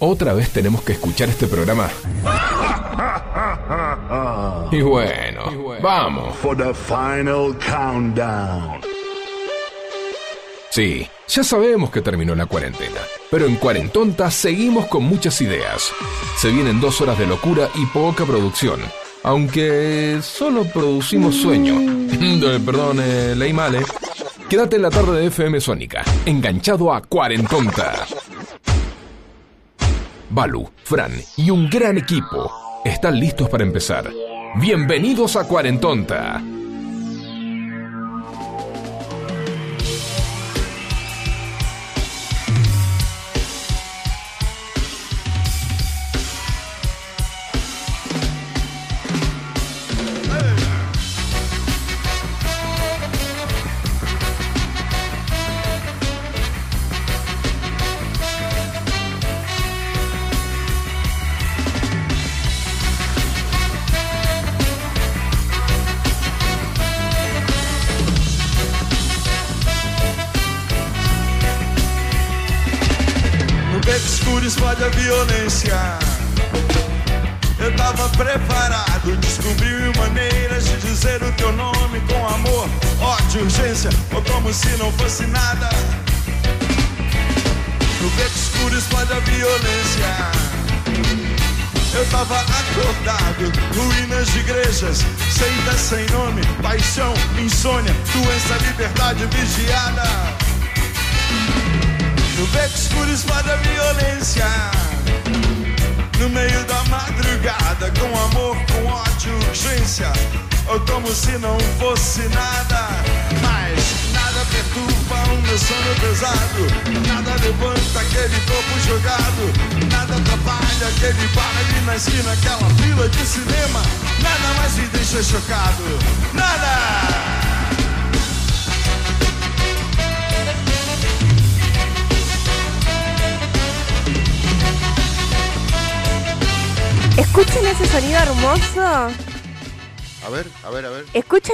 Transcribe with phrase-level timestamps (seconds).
[0.00, 1.88] ¿Otra vez tenemos que escuchar este programa?
[4.70, 5.42] Y bueno,
[5.82, 6.36] vamos.
[6.36, 8.80] For the final countdown.
[10.70, 13.00] Sí, ya sabemos que terminó la cuarentena,
[13.30, 15.90] pero en Cuarentonta seguimos con muchas ideas.
[16.36, 18.80] Se vienen dos horas de locura y poca producción,
[19.24, 21.74] aunque solo producimos sueño.
[22.64, 23.84] Perdón, eh, leí mal, ¿eh?
[24.48, 28.06] Quédate en la tarde de FM Sónica, enganchado a Cuarentonta.
[30.30, 32.50] Balu, Fran y un gran equipo
[32.82, 34.10] están listos para empezar.
[34.58, 36.42] Bienvenidos a Cuarentonta.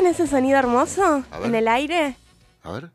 [0.04, 2.16] ¿Escuchan ese sonido hermoso en el aire?
[2.62, 2.91] a ver.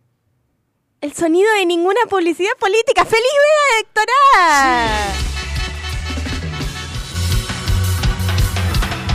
[1.02, 3.03] El sonido de ninguna publicidad política.
[3.06, 5.16] ¡Feliz veda electoral!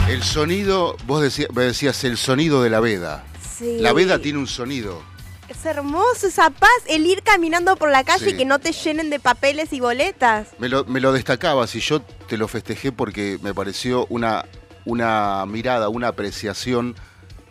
[0.09, 3.23] El sonido, vos decías, me decías el sonido de la veda.
[3.57, 3.77] Sí.
[3.79, 5.01] La veda tiene un sonido.
[5.47, 8.31] Es hermoso esa paz, el ir caminando por la calle Sí.
[8.31, 10.49] y que no te llenen de papeles y boletas.
[10.59, 14.43] Me lo, me lo destacabas y yo te lo festejé porque me pareció una,
[14.85, 16.95] una mirada, una apreciación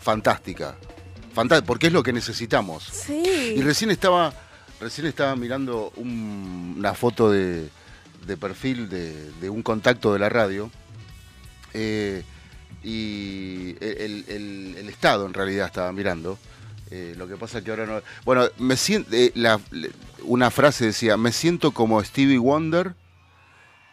[0.05, 0.77] fantástica.
[1.33, 2.89] Fantástica, porque es lo que necesitamos.
[3.09, 3.63] Y Sí.
[3.63, 4.33] recién estaba,
[4.81, 7.69] recién estaba mirando un- una foto de,
[8.27, 10.71] de perfil de, de un contacto de la radio.
[11.73, 12.23] eh,
[12.85, 16.39] y el, el- el Estado en realidad estaba mirando.
[16.91, 18.01] eh, lo que pasa que ahora no.
[18.25, 19.11] Bueno, me siento.
[19.35, 19.91] la, le-
[20.23, 22.95] una frase decía: Me siento como Stevie Wonder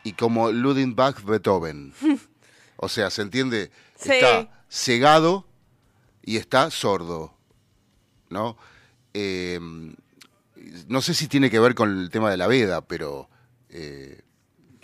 [0.03, 1.93] y como Ludwig Bach Beethoven.
[2.77, 3.71] o sea, ¿se entiende?
[3.95, 4.11] Sí.
[4.11, 5.47] Está cegado
[6.23, 7.33] y está sordo.
[8.29, 8.57] ¿No?
[9.13, 9.59] Eh,
[10.87, 13.27] no sé si tiene que ver con el tema de la veda, pero
[13.69, 14.21] eh,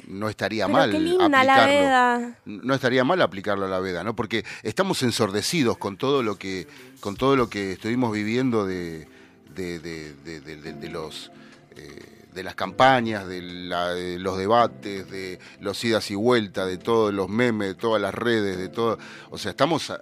[0.08, 1.74] no estaría Pero mal qué linda la aplicarlo.
[1.74, 2.40] veda.
[2.46, 4.16] No estaría mal aplicarlo a la veda, ¿no?
[4.16, 6.68] Porque estamos ensordecidos con todo lo que,
[7.00, 9.08] con todo lo que estuvimos viviendo de,
[9.56, 11.32] de, de- de- de- de- de los
[11.76, 16.78] eh, de las campañas, de, la- de los debates, de los idas y vueltas, de
[16.78, 18.98] todos los memes, de todas las redes, de todo.
[19.32, 19.90] O sea, estamos.
[19.90, 20.00] a-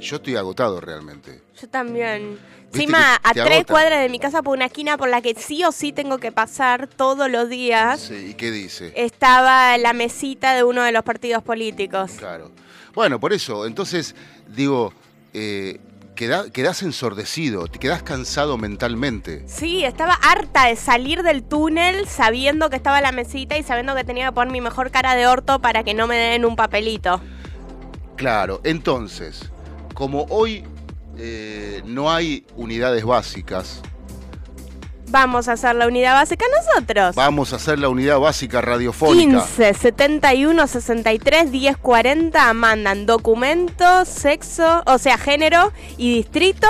[0.00, 1.40] yo estoy agotado realmente.
[1.60, 2.38] Yo también.
[2.72, 3.64] Encima, a tres agota.
[3.72, 6.32] cuadras de mi casa por una esquina por la que sí o sí tengo que
[6.32, 8.92] pasar todos los días, Sí, ¿Y qué dice?
[8.94, 12.10] estaba la mesita de uno de los partidos políticos.
[12.18, 12.50] Claro.
[12.94, 14.14] Bueno, por eso, entonces,
[14.48, 14.92] digo,
[15.32, 15.80] eh,
[16.18, 19.44] queda- quedás ensordecido, te quedás cansado mentalmente.
[19.46, 24.02] Sí, estaba harta de salir del túnel sabiendo que estaba la mesita y sabiendo que
[24.02, 27.20] tenía que poner mi mejor cara de orto para que no me den un papelito.
[28.16, 29.48] Claro, entonces,
[29.94, 30.64] como hoy
[31.16, 33.80] eh, no hay unidades básicas,
[35.10, 37.14] Vamos a hacer la unidad básica nosotros.
[37.14, 39.40] vamos a hacer la unidad básica radiofónica.
[39.44, 46.68] 15 71 63 10 40 mandan documentos, sexo, o sea, género y distrito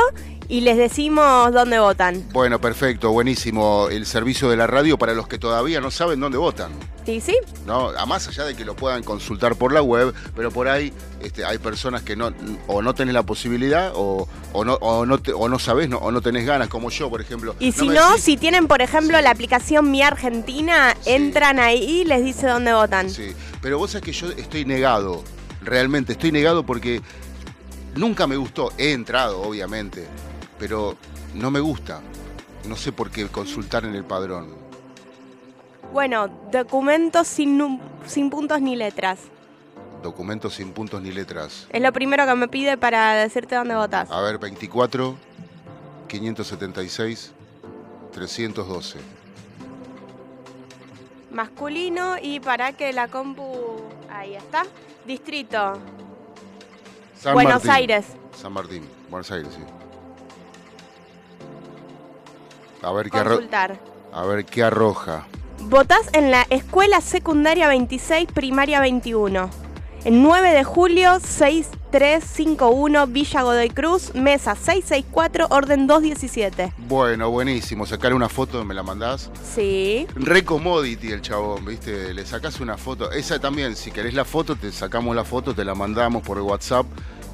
[0.49, 2.25] y les decimos dónde votan.
[2.33, 3.89] Bueno, perfecto, buenísimo.
[3.91, 6.71] El servicio de la radio para los que todavía no saben dónde votan.
[7.05, 7.37] ¿Sí, sí?
[7.67, 7.89] ¿no?
[7.91, 10.93] A más allá de que lo puedan consultar por la web, pero por ahí
[11.23, 12.33] este, hay personas que no
[12.67, 15.97] o no tenés la posibilidad o, o no o no, te- o no sabés no,
[15.99, 17.55] o no tenés ganas, como yo, por ejemplo.
[17.61, 19.23] Y si no, decís- si tienen, por ejemplo, Sí.
[19.25, 21.11] la aplicación Mi Argentina, Sí.
[21.13, 23.09] entran ahí y les dice dónde votan.
[23.11, 25.23] Sí, pero vos sabés que yo estoy negado,
[25.63, 27.01] realmente estoy negado porque
[27.97, 30.07] nunca me gustó, he entrado obviamente,
[30.59, 30.97] pero
[31.35, 32.01] no me gusta.
[32.67, 34.57] No sé por qué consultar en el padrón.
[35.93, 39.21] Bueno, documentos sin, sin puntos ni letras.
[40.03, 41.67] Documentos sin puntos ni letras.
[41.71, 44.11] Es lo primero que me pide para decirte dónde votas.
[44.11, 45.17] A ver, 24,
[46.09, 47.33] 576,
[48.13, 48.99] 312.
[51.31, 53.81] Masculino y para que la compu...
[54.11, 54.65] Ahí está.
[55.07, 55.75] Distrito.
[57.19, 57.71] San Buenos Martín.
[57.71, 58.07] Aires.
[58.37, 59.63] San Martín, Buenos Aires, sí.
[62.83, 63.79] A ver qué, Consultar.
[64.13, 65.27] a ver qué arroja.
[65.61, 69.51] Votás en la Escuela Secundaria 26, Primaria 21.
[70.05, 76.73] El 9 de julio, 6351, Villa Godoy Cruz, Mesa 664, Orden 217.
[76.87, 77.85] Bueno, buenísimo.
[77.85, 79.29] Sacar una foto, me la mandás.
[79.43, 80.07] Sí.
[80.15, 82.15] Re commodity el chabón, ¿viste?
[82.15, 83.11] Le sacás una foto.
[83.11, 86.87] Esa también, si querés la foto, te sacamos la foto, te la mandamos por WhatsApp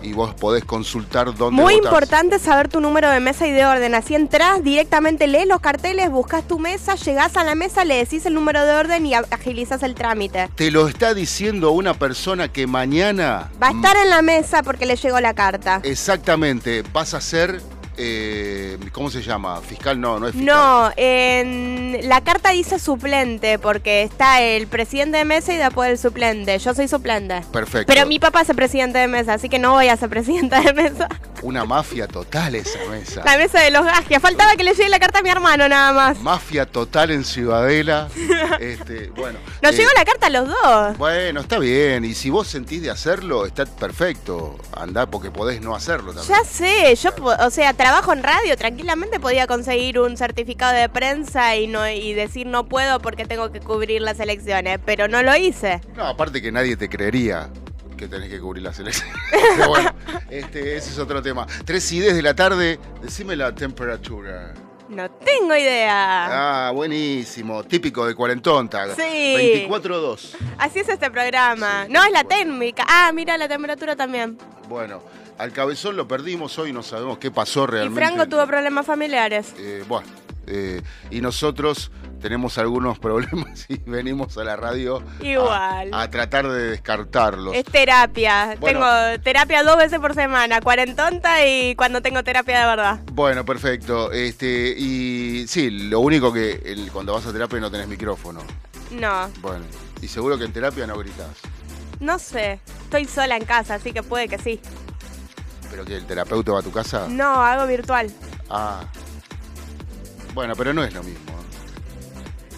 [0.05, 1.87] y vos podés consultar dónde Muy votás.
[1.87, 3.95] importante saber tu número de mesa y de orden.
[3.95, 8.27] Así entras, directamente lees los carteles, buscas tu mesa, llegás a la mesa, le decís
[8.27, 10.49] el número de orden y agilizas el trámite.
[10.55, 13.51] Te lo está diciendo una persona que mañana...
[13.63, 15.81] Va a estar en la mesa porque le llegó la carta.
[15.83, 17.61] Exactamente, vas a ser...
[17.97, 19.61] eh, ¿Cómo se llama?
[19.61, 20.01] ¿Fiscal?
[20.01, 20.55] No, no es fiscal.
[20.55, 25.99] No, en la carta dice suplente porque está el presidente de mesa y después el
[25.99, 26.59] suplente.
[26.59, 27.43] Yo soy suplente.
[27.53, 27.93] Perfecto.
[27.93, 30.61] Pero mi papá es el presidente de mesa, así que no voy a ser presidenta
[30.61, 31.09] de mesa.
[31.43, 33.23] Una mafia total esa mesa.
[33.25, 34.21] La mesa de los gajes.
[34.21, 36.19] Faltaba que le llegue la carta a mi hermano nada más.
[36.21, 38.09] Mafia total en Ciudadela.
[38.61, 39.39] este, bueno.
[39.63, 40.99] Nos eh, llegó la carta a los dos.
[40.99, 42.05] Bueno, está bien.
[42.05, 44.57] Y si vos sentís de hacerlo, está perfecto.
[44.73, 46.39] Andá porque podés no hacerlo también.
[46.39, 51.55] Ya sé, yo, o sea, trabajo en radio, tranquilamente podía conseguir un certificado de prensa
[51.55, 55.37] y no y decir no puedo porque tengo que cubrir las elecciones, pero no lo
[55.37, 55.83] hice.
[55.95, 57.51] No, aparte que nadie te creería
[57.99, 59.15] que tenés que cubrir las elecciones.
[59.57, 59.95] Pero bueno,
[60.31, 61.47] este, ese es otro tema.
[61.67, 64.55] 3 y 10 de la tarde, decime la temperatura.
[64.89, 66.69] No tengo idea.
[66.69, 67.65] Ah, buenísimo.
[67.65, 68.95] Típico de cuarentonta.
[68.95, 69.67] Sí.
[69.69, 70.37] 24.2.
[70.57, 71.87] Así es este programa.
[71.91, 72.85] No, es la térmica.
[72.89, 74.39] Ah, mira la temperatura también.
[74.69, 75.03] Bueno,
[75.39, 78.01] al cabezón lo perdimos hoy, no sabemos qué pasó Y realmente.
[78.07, 79.53] Franco tuvo problemas familiares.
[79.59, 80.07] Eh, bueno,
[80.47, 81.91] eh, y nosotros
[82.21, 85.91] tenemos algunos problemas y venimos a la radio a- Igual.
[85.93, 87.55] A, tratar de descartarlos.
[87.55, 88.57] Es terapia.
[88.61, 88.81] Bueno.
[88.81, 93.01] Tengo terapia dos veces por semana, cuarentonta y cuando tengo terapia de verdad.
[93.13, 94.13] Bueno, perfecto.
[94.13, 98.41] Este, y sí, lo único que el- cuando vas a terapia no tenés micrófono.
[98.91, 99.65] No, Bueno,
[100.01, 101.27] y seguro que en terapia no gritas.
[102.01, 102.61] no sé.
[102.85, 104.61] Estoy sola en casa, así que puede que sí.
[105.75, 107.09] Pero que el terapeuta va a tu casa.
[107.09, 108.09] No, hago virtual.
[108.49, 108.85] Ah.
[110.33, 111.33] Bueno, pero no es lo mismo.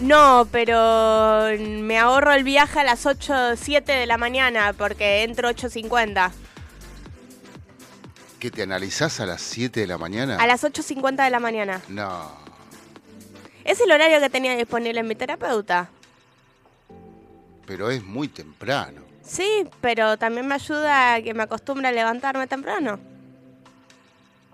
[0.00, 5.48] No, pero me ahorro el viaje a las 8, 7 de la mañana porque entro
[5.48, 6.30] 8.50.
[8.38, 10.36] ¿Que te analizás a las 7 de la mañana?
[10.36, 11.80] A las 8.50 de la mañana.
[11.88, 12.30] No.
[13.64, 15.88] Es el horario que tenía disponible en mi terapeuta.
[17.64, 19.05] Pero es muy temprano.
[19.26, 22.98] Sí, pero también me ayuda a que me acostumbre a levantarme temprano.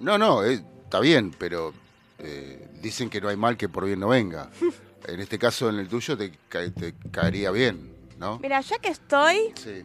[0.01, 1.73] No, no, eh, está bien, pero
[2.19, 4.49] eh, dicen que no hay mal que por bien no venga.
[5.05, 8.39] En este caso, en el tuyo, te, ca- te caería bien, ¿no?
[8.41, 9.53] Mira, ya que estoy...
[9.57, 9.83] Sí.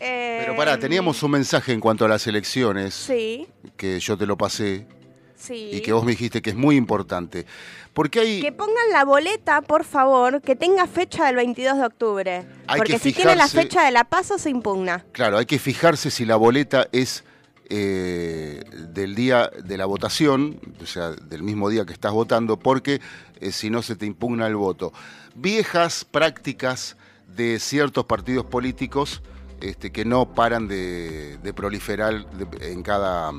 [0.00, 3.48] eh, Pero pará, teníamos un mensaje en cuanto a las elecciones, Sí,
[3.78, 4.86] que yo te lo pasé,
[5.34, 5.70] sí.
[5.72, 7.46] y que vos me dijiste que es muy importante.
[7.94, 8.40] Porque hay...
[8.42, 12.46] Que pongan la boleta, por favor, que tenga fecha del 22 de octubre.
[12.66, 15.04] Hay porque que si tiene la fecha de la paso, se impugna.
[15.12, 17.22] Claro, hay que fijarse si la boleta es
[17.70, 23.00] eh, del día de la votación, o sea, del mismo día que estás votando, porque
[23.40, 24.92] eh, si no se te impugna el voto.
[25.36, 26.96] Viejas prácticas
[27.28, 29.22] de ciertos partidos políticos
[29.60, 33.30] este, que no paran de, de proliferar de- en cada...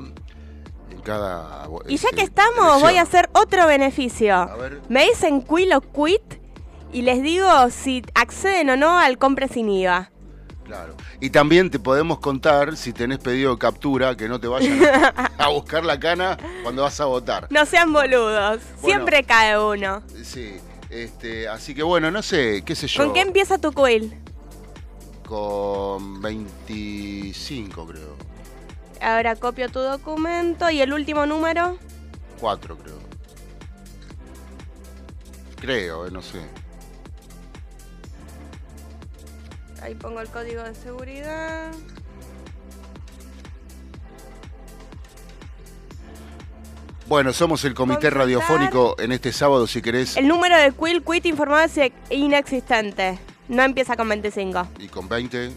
[1.06, 2.80] Cada Y ya que estamos, elección.
[2.80, 4.34] voy a hacer otro beneficio.
[4.34, 4.80] A ver.
[4.88, 6.40] Me dicen quill o quit
[6.92, 10.10] y les digo si acceden o no al compre sin IVA.
[10.64, 10.96] Claro.
[11.20, 14.80] Y también te podemos contar, si tenés pedido de captura, que no te vayan
[15.38, 17.46] a buscar la cana cuando vas a votar.
[17.50, 20.02] No sean boludos, siempre cae uno.
[20.24, 20.56] Sí,
[20.90, 23.04] este, así que bueno, no sé, qué sé yo.
[23.04, 24.12] ¿Con qué empieza tu quill?
[25.24, 28.25] Con 25, creo.
[29.00, 31.78] Ahora copio tu documento y el último número.
[32.40, 32.98] Cuatro, creo.
[35.60, 36.40] Creo, eh, no sé.
[39.82, 41.72] Ahí pongo el código de seguridad.
[47.08, 51.26] Bueno, somos el comité radiofónico en este sábado, si querés, El número de Quill Quit
[51.26, 53.18] informado es inexistente.
[53.48, 54.66] No empieza con 25.
[54.80, 55.52] y con 20.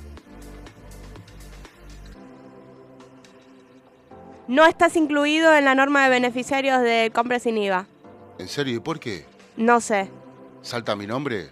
[4.50, 7.86] No estás incluido en la norma de beneficiarios de compra sin IVA.
[8.40, 8.78] ¿En serio?
[8.78, 9.24] ¿Y por qué?
[9.58, 10.10] No sé.
[10.64, 11.52] ¿Salta mi nombre?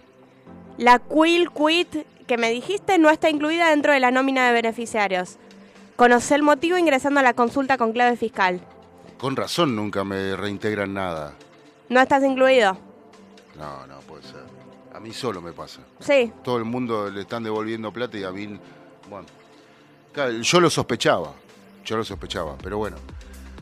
[0.78, 5.36] La Quill Quit que me dijiste no está incluida dentro de la nómina de beneficiarios.
[5.94, 8.60] Conoce el motivo ingresando a la consulta con clave fiscal.
[9.16, 11.34] Con razón nunca me reintegran nada.
[11.88, 12.76] ¿No estás incluido?
[13.56, 14.42] No, no puede ser.
[14.92, 15.82] A mí solo me pasa.
[16.00, 16.32] Sí.
[16.42, 18.58] Todo el mundo le están devolviendo plata y a mí,
[19.08, 19.28] bueno,
[20.42, 21.32] yo lo sospechaba,
[21.84, 22.96] yo lo sospechaba, pero bueno.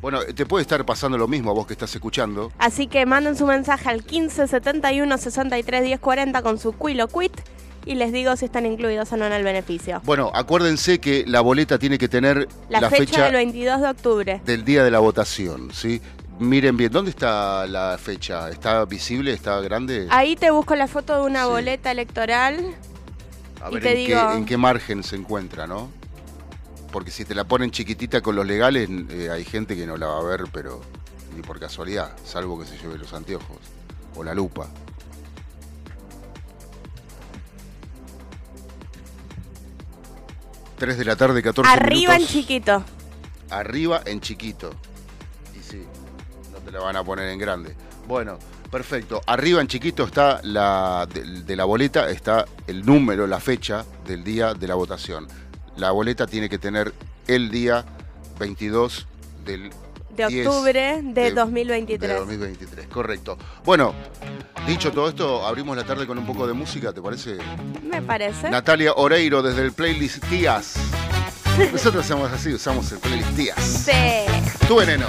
[0.03, 2.53] Bueno, te puede estar pasando lo mismo a vos que estás escuchando.
[2.59, 7.09] Así que manden su mensaje al 15 71 63 10 40 con su Quill o
[7.09, 7.33] Quit
[7.87, 10.03] y les digo si están incluidos o no en el beneficio.
[10.05, 14.41] Bueno, acuérdense que la boleta tiene que tener La, fecha, del 22 de octubre.
[14.45, 16.03] del día de la votación, ¿sí?
[16.39, 18.51] Miren bien, ¿dónde está la fecha?
[18.51, 19.33] ¿Está visible?
[19.33, 20.09] ¿Está grande?
[20.11, 21.51] Ahí te busco la foto de una Sí.
[21.51, 22.75] boleta electoral.
[23.63, 25.91] A y ver te en, digo- qué, en qué margen se encuentra, ¿no?
[26.93, 30.07] Porque si te la ponen chiquitita con los legales, eh, hay gente que no la
[30.07, 30.81] va a ver, pero
[31.35, 33.59] ni por casualidad, salvo que se lleve los anteojos
[34.15, 34.69] o la lupa.
[40.79, 42.85] Tres de la tarde, 14 Arriba en chiquito.
[43.51, 44.71] Arriba en chiquito.
[45.59, 45.85] Y sí,
[46.53, 47.75] no te la van a poner en grande.
[48.07, 48.39] Bueno,
[48.71, 49.23] perfecto.
[49.27, 54.23] Arriba en chiquito está la de, de la boleta, está el número, la fecha del
[54.23, 55.27] día de la votación.
[55.77, 56.93] La boleta tiene que tener
[57.27, 57.85] el día
[58.39, 59.07] 22
[59.45, 59.71] del
[60.17, 62.11] De 10 octubre de, de 2023.
[62.11, 63.37] de 2023, correcto.
[63.65, 63.95] Bueno,
[64.67, 67.37] dicho todo esto, abrimos la tarde con un poco de música, ¿te parece?
[67.83, 68.49] Me parece.
[68.51, 70.77] Natalia Oreiro desde el playlist Tías.
[71.73, 73.61] Nosotros hacemos así, usamos el playlist Tías.
[73.61, 74.67] Sí.
[74.67, 75.07] Tu veneno.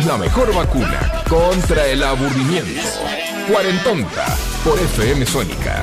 [0.00, 2.80] La mejor vacuna contra el aburrimiento.
[3.46, 4.24] Cuarentonta
[4.64, 5.81] por FM Sónica.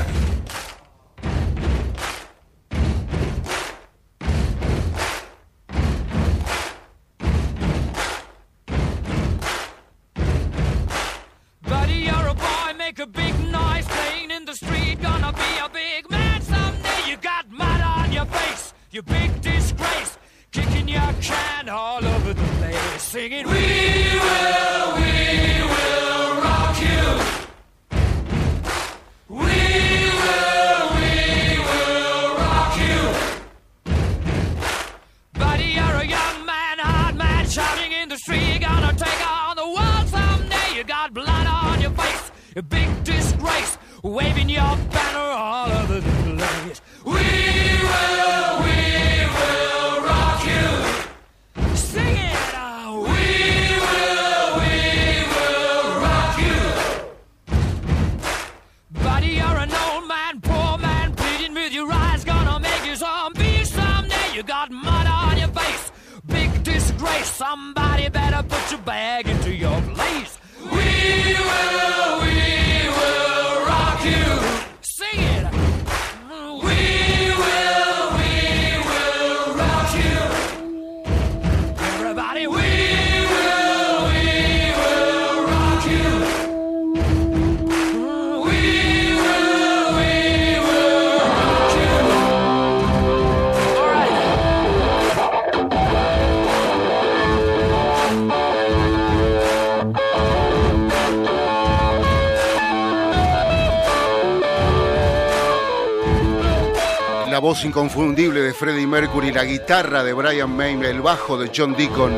[107.50, 112.12] Voz inconfundible de Freddie Mercury, la guitarra de Brian May, el bajo de John Deacon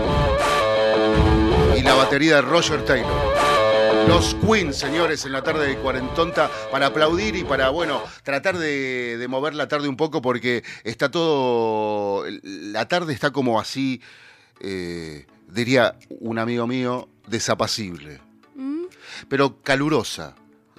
[1.74, 3.10] y la batería de Roger Taylor.
[4.08, 9.16] Los Queen, señores, en la tarde de Cuarentonta, para aplaudir y para, bueno, tratar de,
[9.16, 12.26] de mover la tarde un poco porque está todo.
[12.42, 14.02] La tarde está como así,
[14.60, 18.20] eh, diría un amigo mío, desapacible.
[19.30, 20.34] Pero calurosa.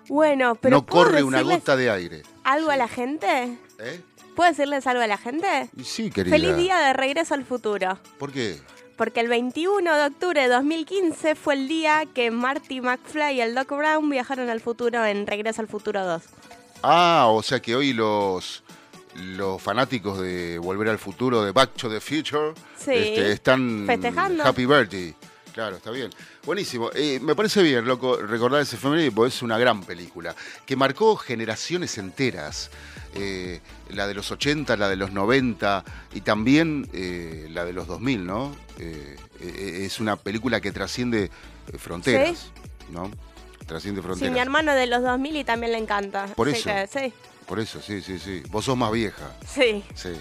[0.10, 2.22] Bueno, pero no ¿puedo corre una gota de aire.
[2.44, 3.58] ¿Algo a la gente?
[3.80, 4.02] ¿Eh?
[4.36, 5.70] ¿Puedo decirles algo a la gente?
[5.84, 6.36] Sí, querida.
[6.36, 8.00] Feliz día de regreso al futuro.
[8.18, 8.60] ¿Por qué?
[8.98, 13.56] Porque el 21 de octubre de 2015 fue el día que Marty McFly y el
[13.56, 16.22] Doc Brown viajaron al futuro en Regreso al Futuro 2.
[16.84, 18.64] Ah, o sea que hoy los,
[19.16, 22.92] los fanáticos de Volver al Futuro, de Back to the Future, Sí.
[22.92, 24.44] este, están Festejando.
[24.44, 25.16] Happy Birthday.
[25.54, 26.10] Claro, está bien.
[26.46, 26.90] Buenísimo.
[26.96, 30.36] Eh, me parece bien, loco, recordar ese femenino porque es una gran película
[30.66, 32.70] que marcó generaciones enteras.
[33.16, 33.62] Eh,
[33.92, 35.84] la de los 80, la de los 90
[36.16, 38.56] y también eh, la de los 2000, ¿no?
[39.40, 41.30] Es una película que trasciende
[41.78, 42.48] fronteras,
[42.90, 43.12] ¿no?
[43.68, 44.34] Trasciende Sí, fronteras.
[44.34, 46.26] mi hermano de los 2000 y también le encanta.
[46.36, 46.64] Por eso.
[46.70, 47.14] que sí,
[47.48, 48.42] Por eso, sí, sí, sí.
[48.50, 49.32] Vos sos más vieja.
[49.48, 49.84] sí.
[49.96, 50.12] Sí.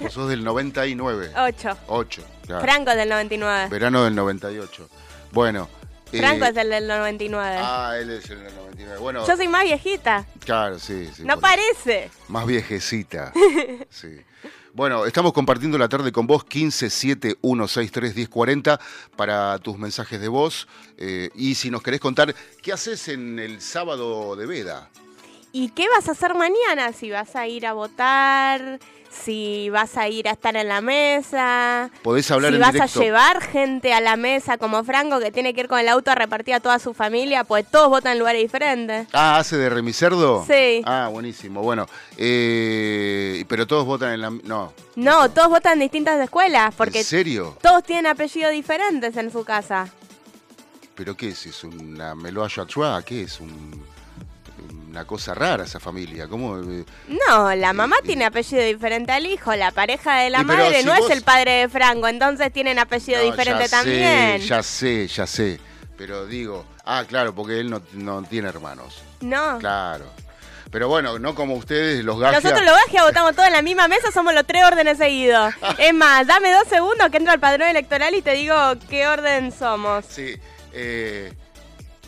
[0.00, 1.32] Vos sos del 99.
[1.36, 1.76] 8.
[1.86, 2.22] 8.
[2.46, 2.62] Claro.
[2.62, 3.68] Franco es del 99.
[3.70, 4.88] Verano del 98.
[5.32, 5.68] Bueno.
[6.12, 7.56] eh, Franco es el del 99.
[7.60, 8.98] Ah, él es el del 99.
[9.00, 10.26] Bueno, Yo soy más viejita.
[10.44, 11.22] claro, sí, sí.
[11.24, 12.10] no parece.
[12.28, 13.32] Más viejecita.
[13.90, 14.20] sí.
[14.74, 18.78] Bueno, estamos compartiendo la tarde con vos, 1571631040
[19.16, 20.68] para tus mensajes de voz.
[20.96, 24.88] eh, y si nos querés contar, ¿qué haces en el sábado de Veda?
[25.52, 26.92] ¿Y qué vas a hacer mañana?
[26.92, 28.78] Si vas a ir a votar,
[29.10, 33.00] si vas a ir a estar en la mesa, Podés hablar si en vas directo.
[33.00, 36.10] a llevar gente a la mesa como Franco que tiene que ir con el auto
[36.10, 39.08] a repartir a toda su familia, pues todos votan en lugares diferentes.
[39.14, 40.44] Ah, ¿hace de remicerdo?
[40.46, 40.82] Sí.
[40.84, 41.62] Ah, buenísimo.
[41.62, 41.86] Bueno,
[42.18, 44.30] eh, pero todos votan en la...
[44.30, 44.72] No.
[44.96, 47.56] No, todos votan en distintas escuelas porque ¿En serio?
[47.62, 49.88] todos tienen apellidos diferentes en su casa.
[50.94, 51.46] ¿Pero qué es?
[51.46, 53.02] ¿Es una Meloa Trois?
[53.04, 53.40] ¿Qué es?
[53.40, 53.82] Un-
[54.90, 56.26] una cosa rara esa familia.
[56.28, 56.58] ¿Cómo?
[56.58, 56.84] eh?
[57.28, 60.86] No, la mamá Y- tiene apellido diferente al hijo, la pareja de la madre si
[60.86, 64.40] no vos- es el padre de Franco, entonces tienen apellido No, diferente ya también.
[64.40, 65.60] Sé, ya sé, ya sé.
[65.96, 66.64] Pero digo...
[66.84, 69.02] Ah, claro, porque él no, no tiene hermanos.
[69.20, 69.58] No.
[69.58, 70.06] Claro.
[70.70, 72.42] Pero bueno, no como ustedes, los gajes.
[72.44, 75.52] Nosotros los Gagia votamos todos en la misma mesa, somos los tres órdenes seguidos.
[75.78, 78.54] Es más, dame dos segundos que entro al padrón electoral y te digo
[78.88, 80.04] qué orden somos.
[80.08, 80.36] Sí.
[80.72, 81.32] eh,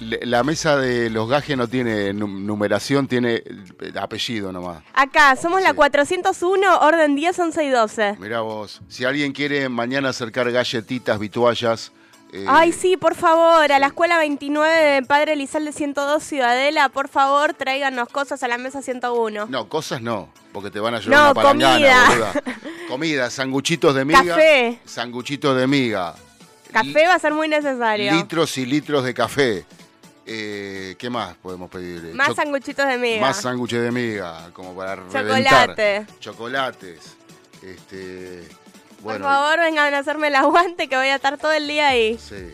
[0.01, 4.83] la mesa de los gajes no tiene nu- numeración, tiene eh, apellido nomás.
[4.95, 5.77] Acá, somos la Sí.
[5.77, 8.17] 401, orden 10, 11 y 12.
[8.19, 11.93] Mirá vos, si alguien quiere mañana acercar galletitas, vituallas...
[12.33, 17.09] eh, Ay, sí, por favor, a la escuela 29 de Padre Elizalde 102 Ciudadela, por
[17.09, 19.47] favor, tráiganos cosas a la mesa 101.
[19.47, 22.09] No, cosas no, porque te van a llevar No, una comida.
[22.09, 22.33] boluda.
[22.89, 24.25] Comida, sanguchitos de miga.
[24.25, 24.79] Café.
[24.85, 26.15] Sanguchitos de miga.
[26.73, 28.13] Café va a ser muy necesario.
[28.13, 29.65] litros y litros de café.
[30.33, 32.05] Eh, ¿Qué más podemos pedir?
[32.05, 33.21] Eh, Más sanguchitos de miga.
[33.21, 35.75] Más sándwiches de miga, como para Chocolate.
[35.75, 36.07] reventar.
[36.21, 37.17] Chocolates.
[37.63, 38.49] Este,
[39.01, 41.89] bueno, Por favor, vengan a hacerme el aguante que voy a estar todo el día
[41.89, 42.17] ahí.
[42.17, 42.53] Sí.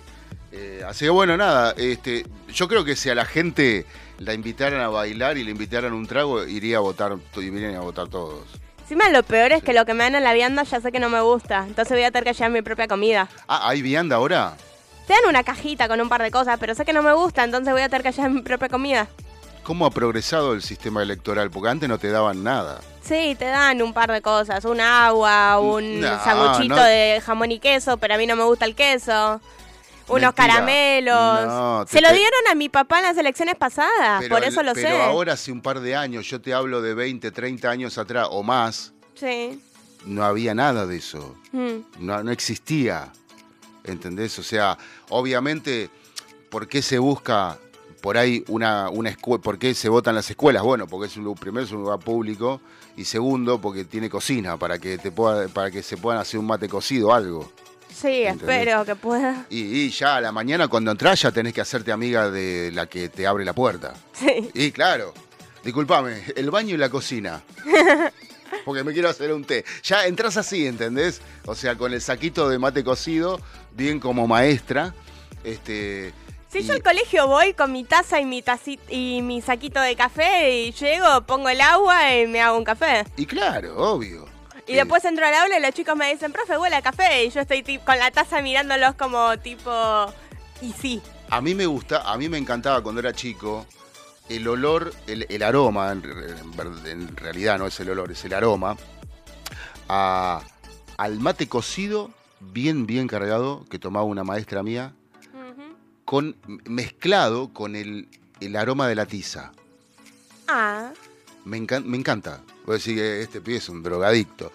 [0.53, 3.85] Eh, así que bueno, nada, este, yo creo que si a la gente
[4.21, 8.09] la invitaran a bailar y le invitaran un trago, iría a votar, irían a votar
[8.09, 8.47] todos.
[8.81, 11.01] Encima lo peor es que lo que me dan en la vianda ya sé que
[11.01, 11.67] no me gusta.
[11.67, 13.29] Entonces voy a tener que llevar mi propia comida.
[13.49, 14.57] Ah, ¿hay vianda ahora?
[15.07, 17.45] Te dan una cajita con un par de cosas, pero sé que no me gusta,
[17.45, 19.07] entonces voy a tener que llevar mi propia comida.
[19.63, 21.51] ¿Cómo ha progresado el sistema electoral?
[21.51, 22.81] Porque antes no te daban nada.
[23.03, 26.83] Sí, te dan un par de cosas, un agua, un No, sanguchito no.
[26.85, 29.41] de jamón y queso, pero a mí no me gusta el queso.
[30.09, 30.33] Unos Mentira.
[30.33, 31.47] caramelos.
[31.47, 34.63] No, te Se lo dieron a mi papá en las elecciones pasadas, Pero por eso
[34.63, 35.03] lo pero sé.
[35.03, 38.45] ahora hace un par de años, yo te hablo de 20, 30 años atrás o
[38.45, 39.61] más, Sí.
[40.05, 41.35] no había nada de eso.
[41.51, 41.79] Mm.
[42.01, 43.13] no, no existía.
[43.83, 44.37] ¿Entendés?
[44.41, 44.77] O sea,
[45.11, 45.91] obviamente,
[46.51, 47.59] ¿por qué se busca
[48.01, 49.43] por ahí una, una escuela?
[49.43, 50.63] ¿Por qué se votan las escuelas?
[50.63, 52.61] Bueno, porque es un primero es un lugar público
[52.97, 56.47] y segundo porque tiene cocina para que te pueda, para que se puedan hacer un
[56.47, 57.51] mate cocido o algo.
[57.93, 58.59] Sí, ¿Entendés?
[58.59, 59.47] espero que pueda.
[59.49, 62.87] Y, y ya a la mañana cuando entras ya tenés que hacerte amiga de la
[62.87, 63.95] que te abre la puerta.
[64.13, 64.51] Sí.
[64.53, 65.15] Y claro,
[65.65, 67.43] discúlpame, el baño y la cocina.
[68.67, 69.65] Porque me quiero hacer un té.
[69.85, 71.23] Ya entras así, ¿entendés?
[71.47, 73.41] O sea, con el saquito de mate cocido,
[73.73, 74.93] bien como maestra.
[75.45, 76.13] Este.
[76.51, 79.81] Si y- yo al colegio voy con mi taza y mi taci- y mi saquito
[79.81, 83.05] de café y llego, pongo el agua y me hago un café.
[83.17, 84.27] Y claro, obvio.
[84.67, 87.25] Y Eh, después entro al aula y los chicos me dicen, profe, huele a café.
[87.25, 90.13] Y yo estoy con la taza mirándolos como tipo...
[90.61, 91.01] Y sí.
[91.31, 93.65] A mí me gusta, a mí me encantaba cuando era chico
[94.29, 96.03] el olor, el, el aroma, en,
[97.17, 98.77] realidad no es el olor, es el aroma,
[99.89, 100.43] a-
[100.97, 102.11] al mate cocido,
[102.41, 104.93] bien, bien cargado, que tomaba una maestra mía,
[106.05, 108.09] con, mezclado con el,
[108.41, 109.53] el aroma de la tiza.
[110.49, 110.93] Ah.
[111.45, 112.41] Me, encan- me encanta.
[112.65, 114.53] Voy a decir que este pibe es un drogadicto.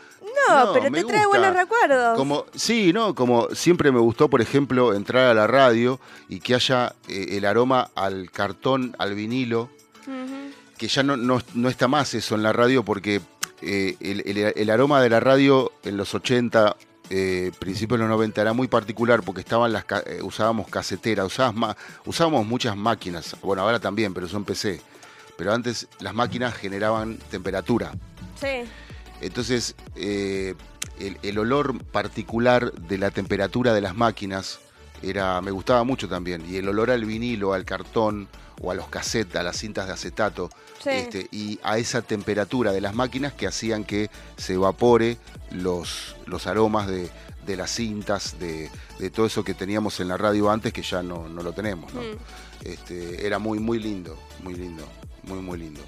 [0.50, 1.28] No, No, pero te trae gusta.
[1.28, 2.18] buenos recuerdos.
[2.18, 3.14] Como, sí, ¿no?
[3.16, 6.00] Como siempre me gustó, por ejemplo, entrar a la radio
[6.30, 9.70] y que haya eh, el aroma al cartón, al vinilo,
[10.78, 13.22] que ya no, no, no está más eso en la radio porque
[13.62, 16.76] eh, el, el- el aroma de la radio en los 80,
[17.12, 19.86] eh, principios de los 90 era muy particular porque estaban las
[20.24, 24.82] usábamos caseteras, usábamos, ma- usábamos muchas máquinas, bueno, ahora también, pero son PC.
[25.38, 27.92] Pero antes las máquinas generaban temperatura.
[28.40, 28.64] Sí.
[29.22, 30.56] Entonces, eh,
[31.00, 34.60] el, el olor particular de la temperatura de las máquinas
[35.02, 36.44] era, me gustaba mucho también.
[36.48, 38.28] Y el olor al vinilo, al cartón
[38.62, 40.50] o a los cassettes, a las cintas de acetato.
[40.82, 40.90] Sí.
[40.90, 45.18] este, y a esa temperatura de las máquinas que hacían que se evapore
[45.52, 47.10] los, los aromas de,
[47.46, 51.04] de las cintas, de, de todo eso que teníamos en la radio antes, que ya
[51.04, 51.94] no, no lo tenemos.
[51.94, 52.02] ¿no?
[52.02, 52.18] Mm.
[52.64, 54.88] Este, era muy, muy lindo, muy lindo,
[55.24, 55.82] muy, muy lindo.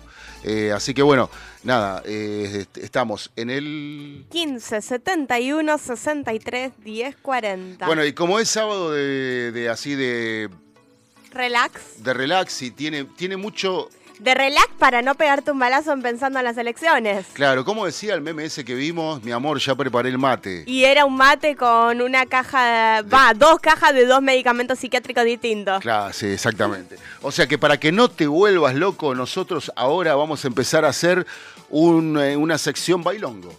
[0.44, 1.30] Eh, así que bueno,
[1.64, 4.26] nada, eh, est- estamos en el...
[4.30, 7.86] 15, 71, 63, 10, 40.
[7.86, 10.50] Bueno, y como es sábado de, de así de,
[11.32, 12.04] Relax.
[12.04, 13.90] de relax y tiene, tiene mucho...
[14.24, 17.26] De relax para no pegarte un balazo en pensando en las elecciones.
[17.34, 20.64] Claro, como decía el meme ese que vimos, mi amor, ya preparé el mate.
[20.66, 25.82] Y era un mate con una caja, va, dos cajas de dos medicamentos psiquiátricos distintos.
[25.82, 26.96] Claro, sí, exactamente.
[27.22, 30.88] O sea que para que no te vuelvas loco, nosotros ahora vamos a empezar a
[30.88, 31.28] hacer
[31.70, 33.54] un, eh, una sección bailongo.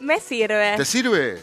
[0.00, 0.78] Me sirve.
[0.78, 1.42] ¿Te sirve?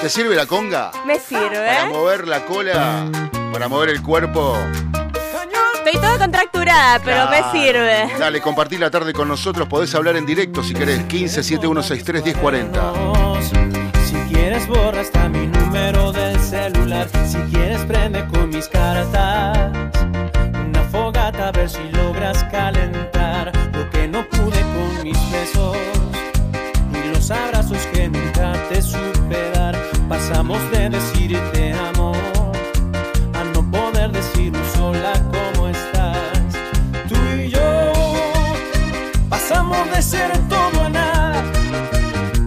[0.00, 0.92] ¿Te sirve la conga?
[1.04, 1.66] Me sirve.
[1.66, 3.04] Para mover la cola,
[3.52, 4.56] para mover el cuerpo.
[5.84, 7.52] Estoy toda contracturada, pero me Claro.
[7.52, 8.08] sirve.
[8.18, 9.68] Dale, compartí la tarde con nosotros.
[9.68, 11.04] Podés hablar en directo si querés.
[11.04, 12.92] 15 7163 1040.
[14.06, 19.58] Si quieres borra hasta mi número del celular Si quieres prende con mis cartas
[20.66, 25.76] Una fogata a ver si logras calentar Lo que no pude con mis besos
[27.04, 29.76] Y los abrazos que nunca te supe dar
[30.08, 30.90] Pasamos de
[40.04, 41.42] ser todo a nada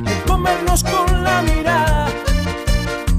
[0.03, 2.07] de comernos con la mirada.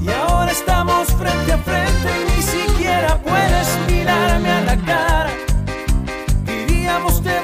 [0.01, 5.31] Y ahora estamos frente a frente y ni siquiera puedes mirarme a la cara.
[6.45, 7.38] Vivíamos de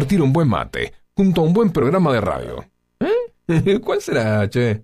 [0.00, 2.64] Compartir un buen mate junto a un buen programa de radio.
[3.00, 3.78] ¿Eh?
[3.84, 4.82] ¿Cuál será, che?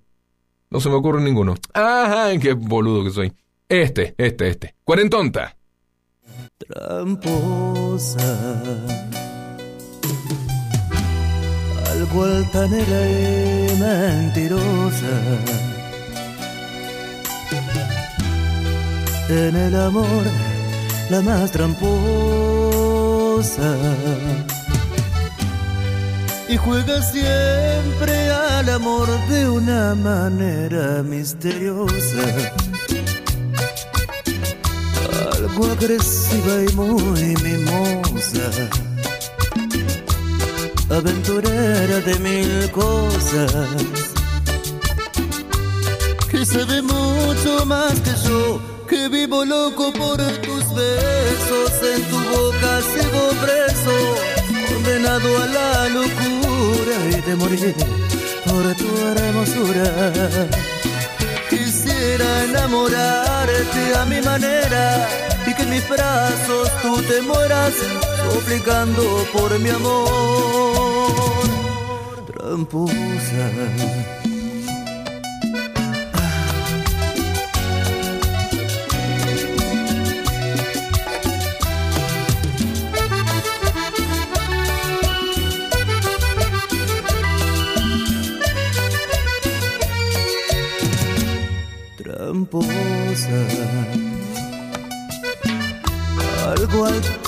[0.68, 1.54] No se me ocurre ninguno.
[1.72, 3.32] Ajá, qué boludo que soy.
[3.66, 4.74] Este, este, este.
[4.84, 5.56] Cuarentonta.
[6.58, 8.20] tramposa,
[11.92, 15.40] algo altanera y mentirosa.
[19.30, 20.24] En el amor,
[21.08, 21.86] la más tramposa.
[26.48, 32.52] Y juega siempre al amor de una manera misteriosa.
[35.36, 38.48] Algo agresiva y muy mimosa,
[40.88, 43.52] aventurera de mil cosas,
[46.30, 52.80] que sabe mucho más que yo, que vivo loco por tus besos, en tu boca
[52.92, 53.96] sigo preso,
[54.72, 56.35] condenado a la locura
[57.10, 57.74] y de morir
[58.44, 60.12] por tu hermosura.
[61.50, 65.08] Quisiera enamorarte a mi manera
[65.46, 67.72] y que en mis brazos tú te mueras
[68.30, 70.08] suplicando por mi amor.
[72.26, 74.25] Tramposa.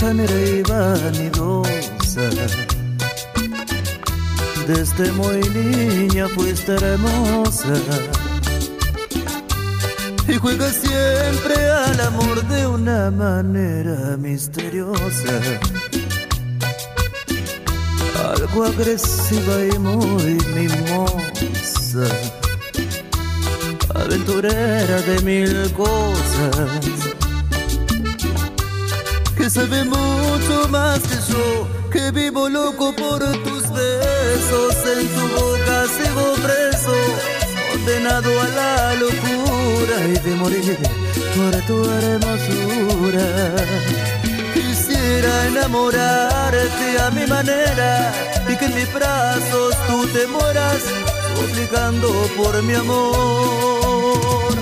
[0.09, 2.31] Altanera y vanidosa.
[4.67, 7.75] Desde muy niña fuiste hermosa
[10.27, 15.41] y juegas siempre al amor de una manera misteriosa.
[18.31, 22.09] Algo agresiva y muy mimosa,
[23.95, 27.18] aventurera de mil cosas
[29.51, 36.35] sabe mucho más que yo, que vivo loco por tus besos, en tu boca sigo
[36.35, 36.95] preso,
[37.73, 40.79] condenado a la locura y de morir
[41.37, 43.55] por tu hermosura.
[44.53, 48.13] Quisiera enamorarte a mi manera
[48.49, 50.83] y que en mis brazos tú te mueras,
[51.37, 54.55] suplicando por mi amor.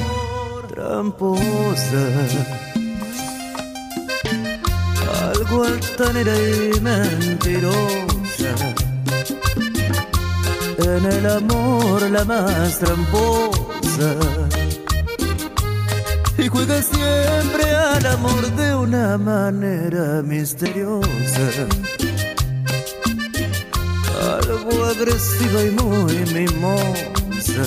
[0.69, 2.66] Tramposa
[5.47, 8.55] algo altanera y mentirosa.
[10.79, 14.15] En el amor la más tramposa.
[16.39, 21.67] Y juega siempre al amor de una manera misteriosa.
[24.39, 27.63] Algo agresiva y muy mimosa.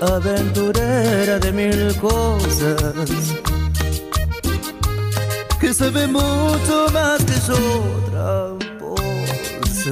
[0.00, 3.34] Aventurera de mil cosas
[5.60, 7.56] que sabe mucho más que yo,
[8.10, 9.90] tramposa.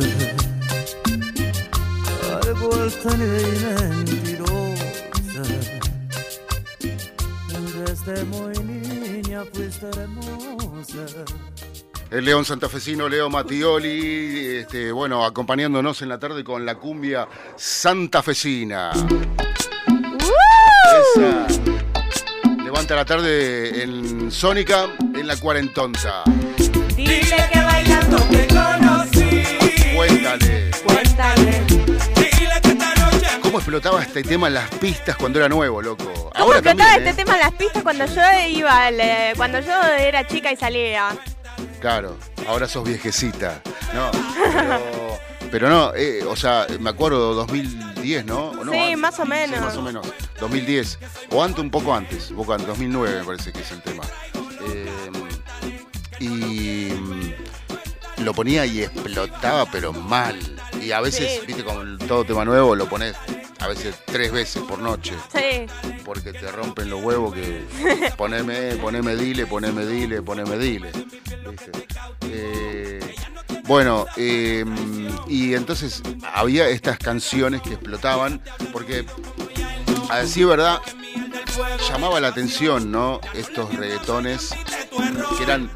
[2.83, 5.43] altanera y mentirosa.
[7.87, 11.07] Desde muy niña fuiste hermosa.
[12.11, 18.93] El León Santafesino, Leo Mattioli, este, bueno, acompañándonos en la tarde con la cumbia santafesina.
[21.17, 21.62] Esa.
[22.73, 26.25] Levanta la tarde en Sónica, en la cuarentonta.
[26.97, 29.43] Dile que bailando te conocí.
[29.95, 30.71] Cuéntale.
[30.83, 31.65] Cuéntale.
[31.67, 36.05] Dile que esta noche ¿Cómo explotaba este tema en las pistas cuando era nuevo, loco?
[36.15, 37.25] ¿Cómo Ahora explotaba también, este ¿eh?
[37.25, 41.11] tema en las pistas cuando yo iba, eh, cuando yo era chica y salía?
[41.79, 42.17] Claro,
[42.49, 43.61] ahora sos viejecita.
[43.93, 44.11] No,
[44.45, 45.19] pero,
[45.53, 48.49] pero no, eh, o sea, me acuerdo 2010, ¿no?
[48.51, 48.73] ¿O no?
[48.73, 48.99] Sí, Antes.
[48.99, 49.57] más o menos.
[49.59, 50.07] Sí, más o menos.
[50.41, 50.99] 2010.
[51.31, 52.31] O antes, un poco antes.
[52.31, 54.03] Un poco antes, 2009 me parece que es el tema.
[54.67, 54.89] Eh,
[56.21, 60.39] y mm, lo ponía y explotaba, pero mal.
[60.81, 61.47] Y a veces, Sí.
[61.47, 63.15] viste, como todo tema nuevo, lo pones
[63.61, 65.15] a veces tres veces por noche.
[65.33, 65.67] Sí.
[66.05, 67.65] Porque te rompen los huevos que
[68.17, 70.91] poneme, poneme dile, poneme dile, poneme dile.
[73.73, 74.67] Bueno, eh,
[75.29, 76.03] y entonces
[76.35, 79.07] había estas canciones que explotaban, porque
[80.11, 80.79] a decir verdad,
[81.89, 83.19] llamaba la atención, ¿no?
[83.33, 84.55] Estos reggaetones
[85.39, 85.71] que eran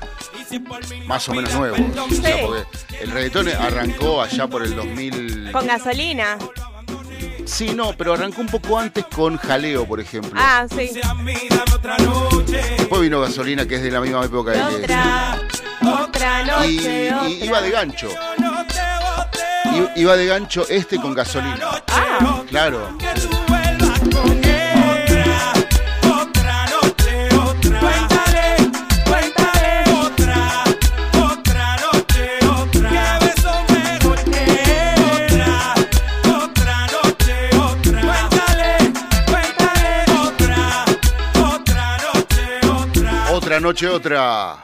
[1.06, 1.80] más o menos nuevos.
[1.80, 2.42] O sea, Sí.
[2.44, 2.64] porque
[3.00, 5.50] el reggaetón arrancó allá por el 2000.
[5.52, 6.36] Con gasolina.
[7.46, 10.32] Sí, no, pero arrancó un poco antes con Jaleo, por ejemplo.
[10.34, 10.90] Ah, sí.
[12.76, 15.38] Después vino Gasolina, que es de la misma época de Otra,
[15.86, 17.44] otra noche, Y, y otra.
[17.46, 18.08] iba de gancho.
[19.64, 21.82] I- Iba de gancho este con gasolina.
[21.88, 22.96] Ah, Claro.
[42.78, 44.56] Otra, otra noche, otra.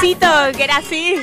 [0.00, 1.16] Que era así.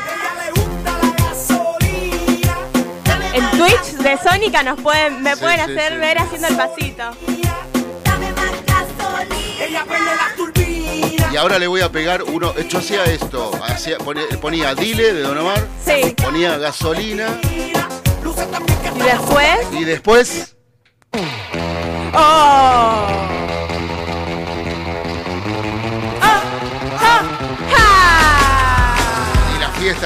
[3.33, 5.99] En Twitch de Sónica nos pueden, me Sí, pueden sí, hacer sí.
[5.99, 7.03] ver haciendo el pasito.
[11.31, 12.53] Y ahora le voy a pegar uno.
[12.69, 13.51] Yo hacía esto.
[13.65, 15.65] Hacía, ponía, ponía Dile de Don Omar.
[15.86, 16.13] Sí.
[16.23, 17.27] Ponía gasolina.
[18.95, 19.57] Y después.
[19.71, 20.53] Y después.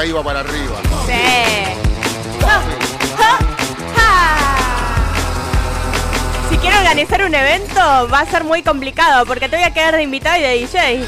[0.05, 0.77] Iba para arriba.
[1.07, 1.13] Sí.
[2.43, 2.61] ¡Oh!
[3.17, 3.37] ¡Oh!
[3.95, 4.37] ¡Ja!
[6.49, 9.95] Si quiero organizar un evento va a ser muy complicado porque te voy a quedar
[9.95, 11.03] de invitado y de DJ.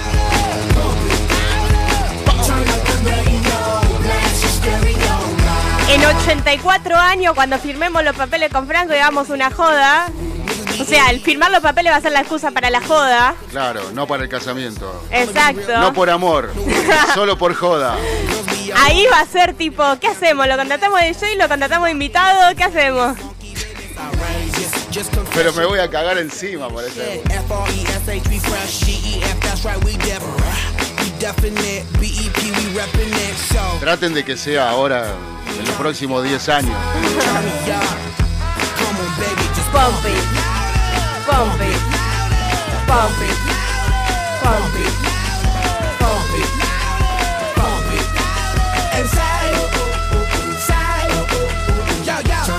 [5.89, 10.07] En 84 años, cuando firmemos los papeles con Franco y hagamos una joda,
[10.79, 13.35] o sea, el firmar los papeles va a ser la excusa para la joda.
[13.51, 15.03] Claro, no para el casamiento.
[15.11, 15.77] Exacto.
[15.77, 16.51] No por amor.
[17.13, 17.97] solo por joda.
[18.75, 20.47] Ahí va a ser tipo, ¿qué hacemos?
[20.47, 21.35] ¿Lo contratamos de DJ?
[21.37, 22.55] ¿Lo contratamos de invitado?
[22.55, 23.17] ¿Qué hacemos?
[25.33, 27.01] Pero me voy a cagar encima por eso.
[33.79, 35.13] Traten de que sea ahora,
[35.57, 36.75] en los próximos 10 años.
[39.71, 41.79] Pump it.
[42.87, 43.37] Pump it.
[44.41, 45.18] Pump it.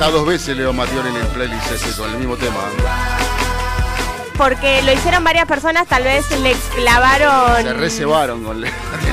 [0.01, 2.57] Está dos veces Leo Matiol en el playlist ese con el mismo tema.
[4.39, 7.79] Porque lo hicieron varias personas, tal vez le Se clavaron.
[7.79, 8.73] reservaron con Leo.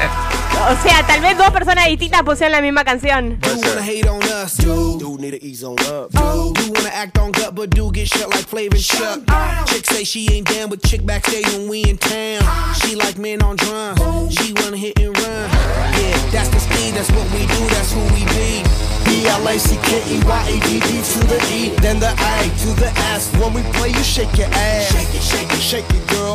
[0.59, 3.39] O sea, tal vez dos personas distintas pusieron la misma canción.
[3.43, 4.99] You wanna hate on us, dude.
[4.99, 6.11] Dude need to ease on up.
[6.13, 8.47] You wanna act on gut, but do get shut like
[8.79, 9.21] Chuck.
[9.67, 12.41] Chick say she ain't down with chick backstage when we in town.
[12.81, 13.99] She like men on drums.
[14.33, 15.49] She wanna hit and run.
[15.95, 16.95] Yeah, that's the speed.
[16.95, 17.67] That's what we do.
[17.69, 18.63] That's who we be.
[19.07, 23.31] B-L-A-C-K-E-Y-E-D-D to the E, then the A to the S.
[23.39, 24.91] When we play, you shake your ass.
[24.91, 26.26] Shake it, shake it, shake it, girl.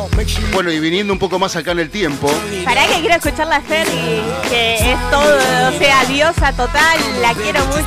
[0.53, 2.29] Bueno, y viniendo un poco más acá en el tiempo,
[2.65, 5.37] Para que quiero escuchar la Fergie, que es todo,
[5.69, 7.83] o sea, diosa total, la quiero mucho.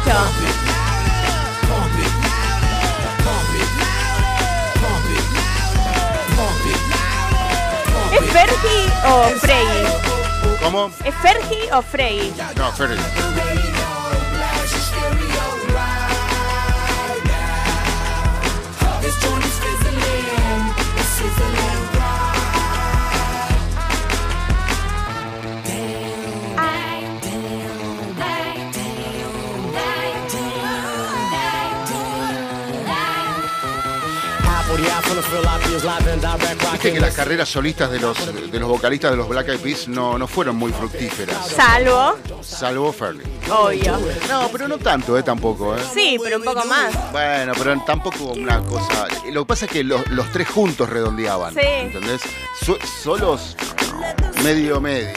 [8.12, 9.66] ¿Es Fergie o Frey?
[10.62, 10.90] ¿cómo?
[11.04, 12.32] ¿Es Fergie o Frey?
[12.56, 12.96] No, Fergie.
[36.72, 38.16] Viste que las carreras solistas de los,
[38.50, 42.92] de los vocalistas de los Black Eyed Peas no, no fueron muy fructíferas, Salvo, salvo
[42.92, 43.22] Fergie.
[43.50, 43.98] obvio.
[44.28, 45.80] No, pero no tanto, eh, tampoco, eh.
[45.94, 47.12] Sí, pero un poco más.
[47.12, 49.06] Bueno, pero tampoco una cosa.
[49.30, 51.54] Lo que pasa es que los, los tres juntos redondeaban.
[51.54, 51.60] Sí.
[51.62, 52.20] ¿Entendés?
[52.64, 53.56] So- solos,
[54.42, 55.10] medio, medio.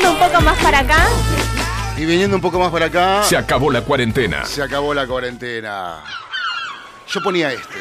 [0.00, 1.08] Viniendo un poco más para acá,
[1.96, 4.44] Y viniendo un poco más para acá, Se acabó la cuarentena.
[4.46, 6.02] se acabó la cuarentena.
[7.06, 7.78] Yo ponía este.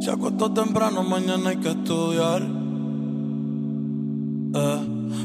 [0.00, 2.42] Se acostó temprano, mañana hay que estudiar.
[4.54, 4.80] Eh,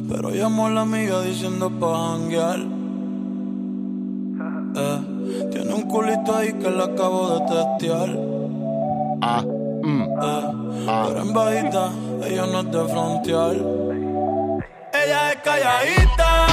[0.10, 2.83] pero llamó a la amiga diciendo pa' janguear.
[4.76, 5.00] Eh,
[5.52, 8.10] tiene un culito ahí que le acabo de testear.
[9.22, 11.06] Ah, mm, Eh, ah.
[11.08, 11.90] pero en bajita,
[12.26, 13.56] ella no es de frontear.
[15.04, 16.48] Ella es calladita,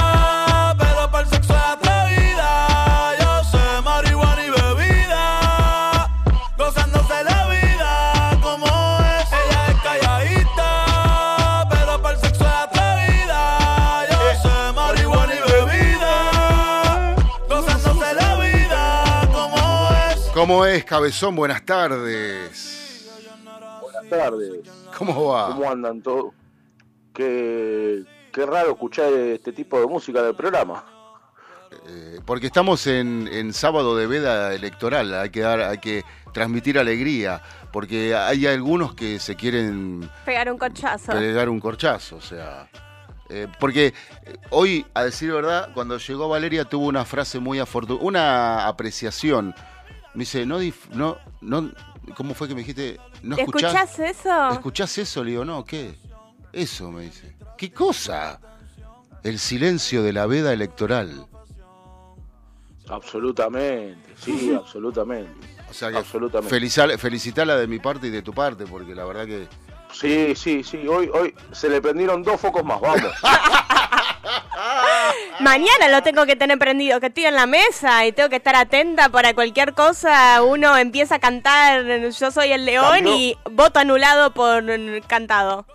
[20.41, 21.35] ¿Cómo es, cabezón?
[21.35, 23.07] Buenas tardes.
[23.79, 24.67] Buenas tardes.
[24.97, 25.49] ¿Cómo va?
[25.49, 26.33] ¿Cómo andan todos?
[27.13, 30.83] Qué, qué raro escuchar este tipo de música del programa.
[31.87, 36.79] Eh, porque estamos en, en sábado de veda electoral, hay que dar, hay que transmitir
[36.79, 41.11] alegría, porque hay algunos que se quieren pegar un cochazo.
[41.11, 42.67] pegar un corchazo, o sea.
[43.29, 43.93] eh, porque
[44.25, 49.53] eh, hoy, a decir verdad, cuando llegó Valeria tuvo una frase muy afortunada, una apreciación.
[50.13, 51.71] Me dice, no, dif- no, no,
[52.15, 52.99] ¿cómo fue que me dijiste?
[53.23, 53.73] ¿No escuchás?
[53.73, 54.49] ¿Escuchás eso?
[54.49, 55.23] ¿Escuchás eso?
[55.23, 55.95] Le digo, no, ¿qué?
[56.51, 57.35] Eso, me dice.
[57.57, 58.39] ¿Qué cosa?
[59.23, 61.27] El silencio de la veda electoral.
[62.89, 65.47] Absolutamente, sí, absolutamente.
[65.69, 66.97] O sea que Absolutamente.
[66.97, 69.47] felicitala de mi parte y de tu parte, porque la verdad que...
[69.93, 70.85] Sí, sí, sí.
[70.85, 73.13] Hoy, hoy se le prendieron dos focos más, vamos.
[75.41, 78.55] Mañana lo tengo que tener prendido, que estoy en la mesa y tengo que estar
[78.55, 80.41] atenta para cualquier cosa.
[80.43, 84.63] Uno empieza a cantar Yo soy el león y voto anulado por
[85.07, 85.65] cantado.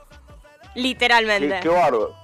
[0.75, 1.61] qué, Literalmente.
[1.63, 2.15] qué bárbaro.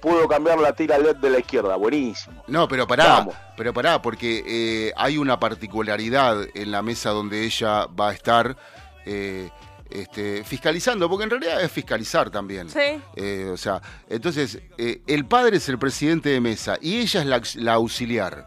[0.00, 2.42] Pudo cambiar la tira LED de la izquierda, buenísimo.
[2.46, 3.34] No, pero pará, Vamos.
[3.56, 8.56] pero pará, porque eh, hay una particularidad en la mesa donde ella va a estar
[9.04, 9.50] eh,
[9.90, 12.68] este, fiscalizando, porque en realidad es fiscalizar también.
[12.68, 13.00] Sí.
[13.16, 17.26] Eh, o sea, entonces, eh, el padre es el presidente de mesa y ella es
[17.26, 18.46] la, aux- la auxiliar.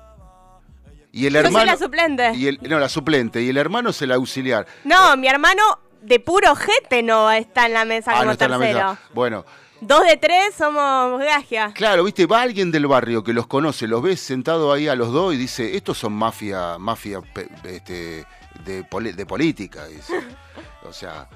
[1.12, 1.66] Y el Yo soy hermano...
[1.66, 2.32] la suplente.
[2.36, 3.42] y el, no, la suplente.
[3.42, 4.66] Y el hermano es el auxiliar.
[4.86, 5.62] No, mi hermano
[6.02, 8.90] de puro jete no está en la mesa Ah, como no está en la tercero.
[8.92, 9.02] mesa.
[9.14, 9.46] Bueno,
[9.84, 11.72] Dos de tres somos gagia.
[11.74, 15.12] Claro, viste, va alguien del barrio que los conoce, los ves sentados ahí a los
[15.12, 17.20] dos y dice, estos son mafia, mafia
[17.64, 18.24] este,
[18.64, 18.84] de,
[19.16, 20.22] de política, dice.
[20.84, 21.28] O sea,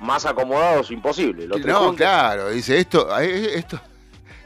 [0.00, 1.46] más acomodados imposible.
[1.46, 1.96] Los no, juntos.
[1.96, 3.80] claro, dice, esto, eh, esto,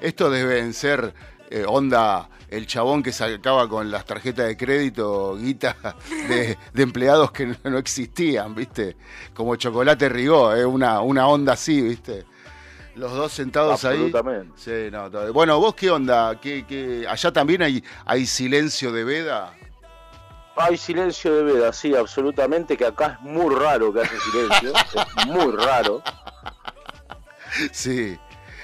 [0.01, 1.15] esto deben ser
[1.51, 5.77] eh, onda el chabón que sacaba con las tarjetas de crédito guita
[6.29, 8.97] de, de empleados que no, no existían, viste,
[9.33, 12.25] como chocolate rigó, eh, una, una onda así, viste.
[12.95, 13.95] Los dos sentados ahí.
[13.97, 14.53] Absolutamente.
[14.57, 19.55] Sí, no, bueno, vos qué onda, ¿Qué, qué- allá también hay, hay silencio de veda.
[20.57, 24.73] Hay silencio de veda, sí, absolutamente, que acá es muy raro que haya silencio,
[25.17, 26.03] es muy raro.
[27.73, 28.19] Sí.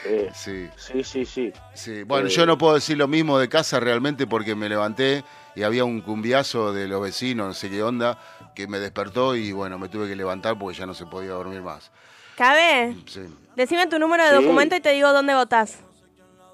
[0.04, 0.68] Eh, Sí.
[0.76, 1.52] sí, sí, sí.
[1.74, 5.24] Sí, bueno, Eh, yo no puedo decir lo mismo de casa realmente porque me levanté
[5.54, 8.18] y había un cumbiazo de los vecinos, no sé qué onda,
[8.54, 11.62] que me despertó y bueno, me tuve que levantar porque ya no se podía dormir
[11.62, 11.90] más.
[12.36, 12.96] ¿Cabe?
[13.06, 13.22] Sí,
[13.56, 14.36] Decime tu número de Sí.
[14.44, 15.78] documento y te digo dónde votás.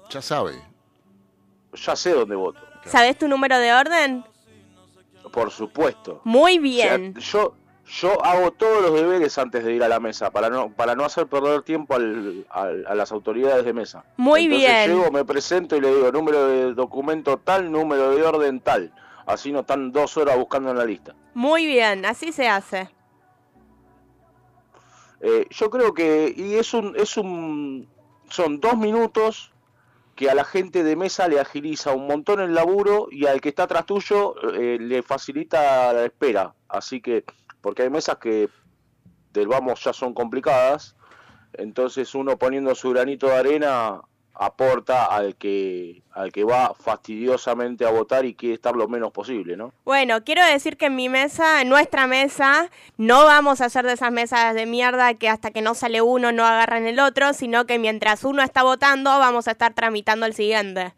[0.09, 0.53] ya sabe.
[1.73, 2.59] Ya sé dónde voto.
[2.85, 4.25] ¿Sabés tu número de orden?
[5.35, 6.21] Por supuesto.
[6.23, 7.13] Muy O bien.
[7.13, 7.55] sea, yo,
[7.87, 11.03] yo hago todos los deberes antes de ir a la mesa para no, para no
[11.05, 14.03] hacer perder tiempo al- al- a las autoridades de mesa.
[14.17, 14.89] Muy Entonces bien.
[14.97, 18.91] Llego, me presento y le digo número de documento tal, número de orden tal.
[19.27, 21.13] Así no están dos horas buscando en la lista.
[21.33, 22.89] Muy bien, así se hace.
[25.21, 27.87] Eh, yo creo que y es un es un
[28.29, 29.51] son dos minutos
[30.15, 33.49] que a la gente de mesa le agiliza un montón el laburo y al que
[33.49, 36.55] está atrás tuyo eh, le facilita la espera.
[36.69, 37.25] Así que
[37.61, 38.49] porque hay mesas que
[39.33, 40.95] del vamos ya son complicadas,
[41.53, 44.01] entonces uno poniendo su granito de arena
[44.37, 49.57] aporta al que al que va fastidiosamente a votar y quiere estar lo menos posible,
[49.57, 49.73] ¿no?
[49.83, 53.93] Bueno, quiero decir que en mi mesa, en nuestra mesa, no vamos a hacer de
[53.93, 57.65] esas mesas de mierda que hasta que no sale uno no agarran el otro, sino
[57.65, 60.93] que mientras uno está votando vamos a estar tramitando el siguiente.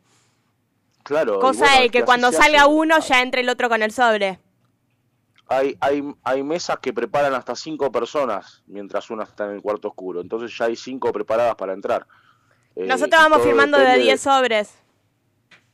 [1.03, 1.39] Claro.
[1.39, 2.69] Cosa bueno, de que cuando salga hace.
[2.69, 4.39] uno ya entre el otro con el sobre.
[5.47, 9.87] hay, hay, hay mesas que preparan hasta cinco personas mientras una está en el cuarto
[9.87, 10.21] oscuro.
[10.21, 12.05] Entonces ya hay cinco preparadas para entrar.
[12.77, 14.69] Eh, Nosotros vamos firmando de depende 10 sobres.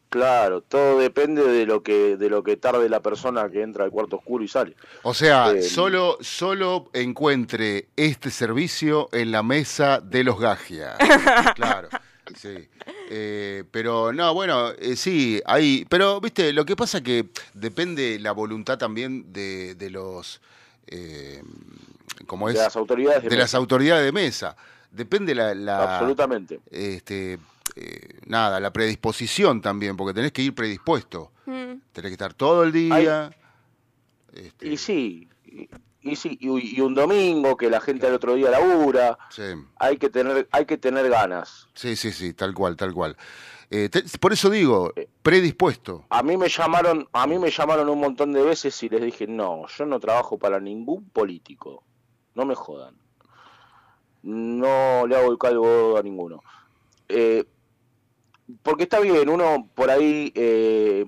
[0.09, 3.89] Claro, todo depende de lo que de lo que tarde la persona que entra al
[3.89, 4.75] cuarto oscuro y sale.
[5.01, 10.95] O sea, Eh, solo, solo encuentre este servicio en la mesa de los Gagia.
[11.55, 11.89] claro,
[12.35, 12.69] sí.
[13.09, 15.85] Eh, pero no, bueno, eh, sí, hay.
[15.89, 20.41] Pero, viste, lo que pasa que depende la voluntad también de, de los.
[20.85, 21.41] eh,
[22.27, 22.55] como es?
[22.55, 24.55] De las autoridades de de las autoridades de mesa.
[24.93, 25.53] Depende la.
[25.55, 26.59] la Absolutamente.
[26.69, 27.39] Este,
[27.75, 31.31] eh, nada, la predisposición también, porque tenés que ir predispuesto.
[31.47, 31.73] Mm.
[31.91, 33.31] Tenés que estar todo el día.
[34.33, 35.67] este, Y sí, y,
[36.01, 39.41] y sí, y, y un domingo que la gente al otro día labura, sí.
[39.77, 41.67] hay que tener hay que tener ganas.
[41.73, 43.17] Sí, sí, sí, tal cual, tal cual.
[43.71, 46.05] Eh, te- por eso digo, predispuesto.
[46.09, 49.25] A mí me llamaron, a mí me llamaron un montón de veces y les dije,
[49.25, 51.83] "No, yo no trabajo para ningún político.
[52.35, 52.95] No me jodan.
[54.23, 56.41] No le hago el calvo a ninguno."
[57.07, 57.45] Eh,
[58.61, 61.05] porque está bien, uno por ahí eh,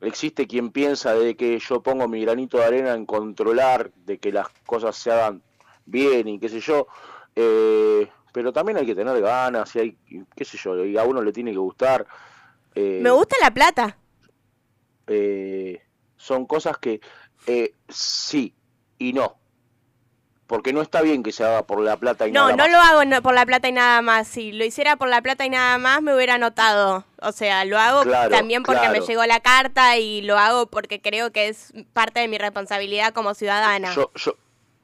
[0.00, 4.32] existe quien piensa de que yo pongo mi granito de arena en controlar de que
[4.32, 5.42] las cosas se hagan
[5.86, 6.86] bien y qué sé yo,
[7.34, 9.98] eh, pero también hay que tener ganas y hay,
[10.36, 12.06] qué sé yo, y a uno le tiene que gustar.
[12.74, 13.98] eh, Me gusta la plata.
[15.06, 15.82] eh,
[16.16, 17.00] son cosas que
[17.46, 18.54] eh, sí
[18.98, 19.39] y no.
[20.50, 22.72] Porque no está bien que se haga por la plata y No, nada no más.
[22.72, 24.26] lo hago no- por la plata y nada más.
[24.26, 27.04] Si lo hiciera por la plata y nada más, me hubiera notado.
[27.22, 31.00] O sea, lo hago Claro, también porque me llegó la carta y lo hago porque
[31.00, 33.94] creo que es parte de mi responsabilidad como ciudadana.
[33.94, 34.32] Yo, yo,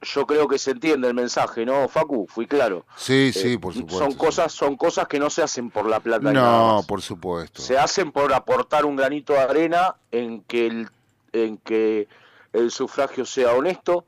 [0.03, 2.29] yo creo que se entiende el mensaje, ¿no, Facu?
[2.29, 2.87] Fui claro.
[2.97, 3.99] Sí, Eh, sí, por supuesto.
[3.99, 4.19] Son sí.
[4.19, 6.87] cosas, son cosas que no se hacen por la plata y nada No, más.
[6.87, 7.61] por supuesto.
[7.61, 10.89] Se hacen por aportar un granito de arena en que el,
[11.33, 12.07] en que
[12.53, 14.05] el sufragio sea honesto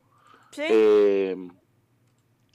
[0.51, 0.63] ¿Sí?
[0.69, 1.37] eh,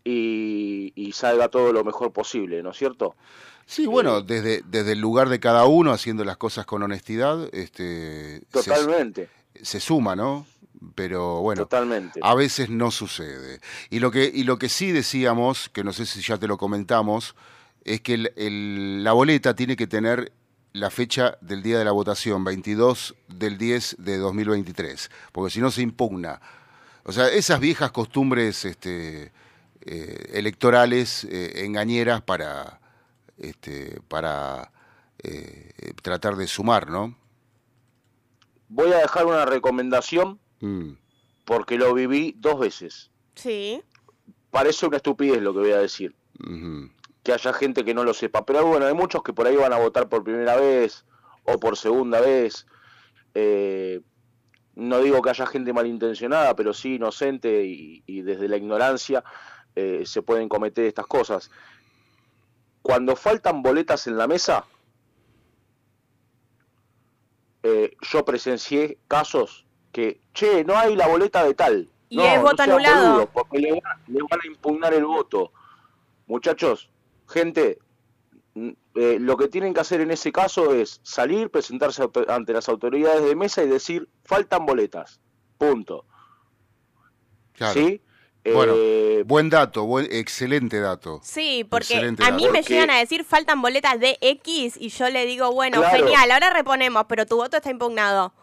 [0.04, 3.16] y, y salga todo lo mejor posible, ¿no es cierto?
[3.66, 8.40] Sí, bueno, desde, desde el lugar de cada uno, haciendo las cosas con honestidad, este,
[8.40, 9.30] se, Totalmente,
[9.62, 10.46] se suma, ¿no?
[10.96, 12.20] Pero bueno, totalmente.
[12.22, 13.62] a veces no sucede.
[13.90, 16.58] Y lo que, y lo que sí decíamos, que no sé si ya te lo
[16.58, 17.36] comentamos,
[17.86, 20.34] es que el- el- la boleta tiene que tener
[20.74, 25.72] la fecha del día de la votación, 22 del 10 de 2023, porque si no
[25.72, 26.42] se impugna.
[27.04, 29.32] O sea, esas viejas costumbres este,
[29.82, 32.80] eh, electorales eh, engañeras para,
[33.38, 34.72] este, para
[35.22, 37.18] eh, tratar de sumar, ¿no?
[38.70, 40.96] Voy a dejar una recomendación Mm,
[41.44, 43.12] porque lo viví dos veces.
[43.36, 43.84] Sí.
[44.50, 46.16] Parece una estupidez lo que voy a decir,
[47.22, 49.74] que haya gente que no lo sepa, pero bueno, hay muchos que por ahí van
[49.74, 51.04] a votar por primera vez
[51.44, 52.66] o por segunda vez.
[53.34, 54.00] Eh,
[54.76, 59.24] no digo que haya gente malintencionada, pero sí inocente y, y desde la ignorancia
[59.76, 61.52] eh, se pueden cometer estas cosas.
[62.82, 64.66] Cuando faltan boletas en la mesa,
[67.64, 71.90] eh, yo presencié casos que, che, no hay la boleta de tal.
[72.10, 73.30] Y No, es no voto sean anulado.
[73.32, 75.52] porque le van, le van a impugnar el voto.
[76.28, 76.90] Muchachos,
[77.28, 77.80] gente,
[78.56, 83.24] eh, lo que tienen que hacer en ese caso es salir, presentarse ante las autoridades
[83.24, 85.20] de mesa y decir, faltan boletas.
[85.58, 86.06] Punto.
[87.54, 87.74] Claro.
[87.74, 88.02] ¿Sí?
[88.46, 91.20] Bueno, Eh, buen dato, buen, excelente dato.
[91.24, 92.52] Sí, porque Excelente a mí dato.
[92.54, 95.98] me Porque- llegan a decir faltan boletas de X y yo le digo, bueno, Claro.
[96.06, 98.34] genial, ahora reponemos, pero tu voto está impugnado.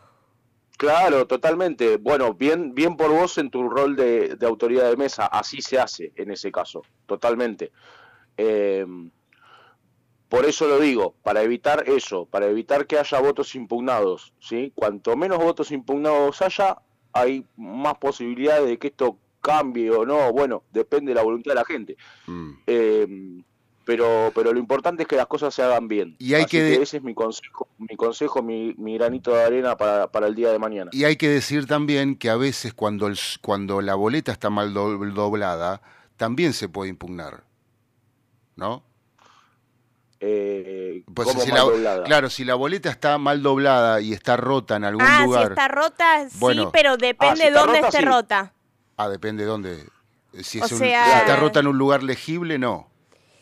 [0.79, 1.99] Claro, totalmente.
[1.99, 5.27] Bueno, bien, bien por vos en tu rol de, de autoridad de mesa.
[5.27, 7.71] Así se hace en ese caso, totalmente.
[8.39, 8.87] Eh,
[10.31, 14.73] por eso lo digo, para evitar eso, para evitar que haya votos impugnados, ¿sí?
[14.75, 16.79] Cuanto menos votos impugnados haya,
[17.13, 20.33] hay más posibilidades de que esto cambie o no.
[20.33, 21.97] Bueno, depende de la voluntad de la gente.
[22.27, 22.51] Mm.
[22.67, 23.43] Eh,
[23.85, 26.15] pero, pero lo importante es que las cosas se hagan bien.
[26.21, 29.43] Y hay Así que de- ese es mi consejo, mi consejo, mi, mi granito de
[29.43, 30.91] arena para, para el día de mañana.
[30.93, 34.73] Y hay que decir también que a veces cuando, el cuando la boleta está mal
[34.75, 35.83] do- doblada,
[36.17, 37.43] también se puede impugnar.
[38.55, 38.85] ¿No?
[40.23, 42.05] Eh, Pues ¿cómo si mal la- doblada?
[42.05, 45.47] claro, si la boleta está mal doblada y está rota en algún ah, lugar.
[45.47, 46.71] si está rota, sí, Bueno.
[46.73, 48.05] pero depende Ah, si dónde rota, esté sí.
[48.05, 48.53] rota.
[48.99, 49.85] Ah, depende de dónde.
[50.43, 52.91] Si, O es un- sea- si está rota en un lugar legible, no.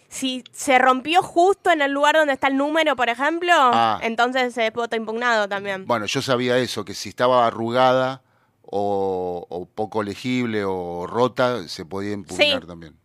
[0.08, 3.98] Si se rompió justo en el lugar donde está el número, por ejemplo, Ah.
[4.02, 5.84] entonces es voto impugnado también.
[5.86, 8.22] Bueno, yo sabía eso, que si estaba arrugada
[8.62, 12.66] o, o poco legible o rota, se podía impugnar Sí.
[12.66, 12.96] también.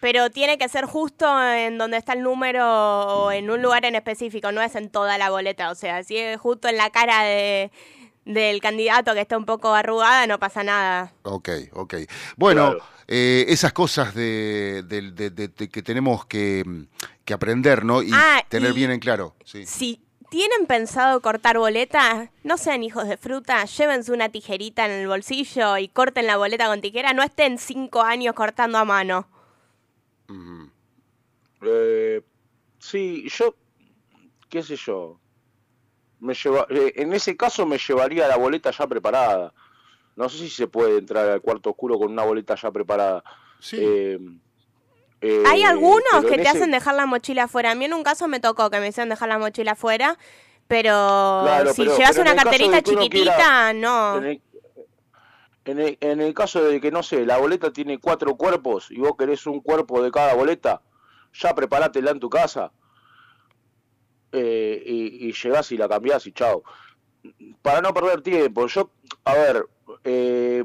[0.00, 3.94] Pero tiene que ser justo en donde está el número o en un lugar en
[3.96, 5.70] específico, no es en toda la boleta.
[5.70, 7.72] O sea, si es justo en la cara de,
[8.24, 11.12] del candidato que está un poco arrugada, no pasa nada.
[11.24, 11.94] ok, ok.
[12.36, 12.84] Bueno, Claro.
[13.08, 16.62] eh, esas cosas de, de- de- de- de que tenemos que,
[17.24, 18.02] que aprender, ¿no?
[18.02, 19.34] Y Ah, tener y- bien en claro.
[19.44, 19.66] Sí.
[19.66, 25.08] Si tienen pensado cortar boleta, no sean hijos de fruta, llévense una tijerita en el
[25.08, 29.26] bolsillo y corten la boleta con tijera, no estén cinco años cortando a mano.
[30.28, 30.70] Ujú.
[31.62, 32.22] Eh,
[32.78, 33.54] sí, yo,
[34.48, 35.18] qué sé yo,
[36.20, 39.52] me lleva, eh, en ese caso me llevaría la boleta ya preparada.
[40.16, 43.22] No sé si se puede entrar al cuarto oscuro con una boleta ya preparada.
[43.60, 43.76] Sí.
[43.80, 44.18] Eh,
[45.20, 47.70] eh, Hay algunos que te ese- hacen dejar la mochila afuera.
[47.70, 50.18] A mí en un caso me tocó que me hicieron dejar la mochila afuera,
[50.66, 54.18] pero Claro, si pero- llevas pero una carterita chiquitita, quiera- no.
[54.18, 54.42] En el,
[55.68, 58.98] en, el, en el caso de que, no sé, la boleta tiene cuatro cuerpos y
[58.98, 60.80] vos querés un cuerpo de cada boleta,
[61.34, 62.72] ya preparátela en tu casa
[64.32, 66.62] eh, y, y llegás y la cambiás y chao.
[67.60, 68.90] Para no perder tiempo, yo,
[69.24, 69.68] a ver,
[70.04, 70.64] eh,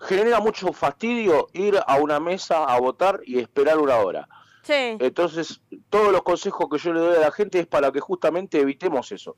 [0.00, 4.28] genera mucho fastidio ir a una mesa a votar y esperar una hora.
[4.62, 4.96] Sí.
[5.00, 8.60] Entonces, todos los consejos que yo le doy a la gente es para que justamente
[8.60, 9.36] evitemos eso.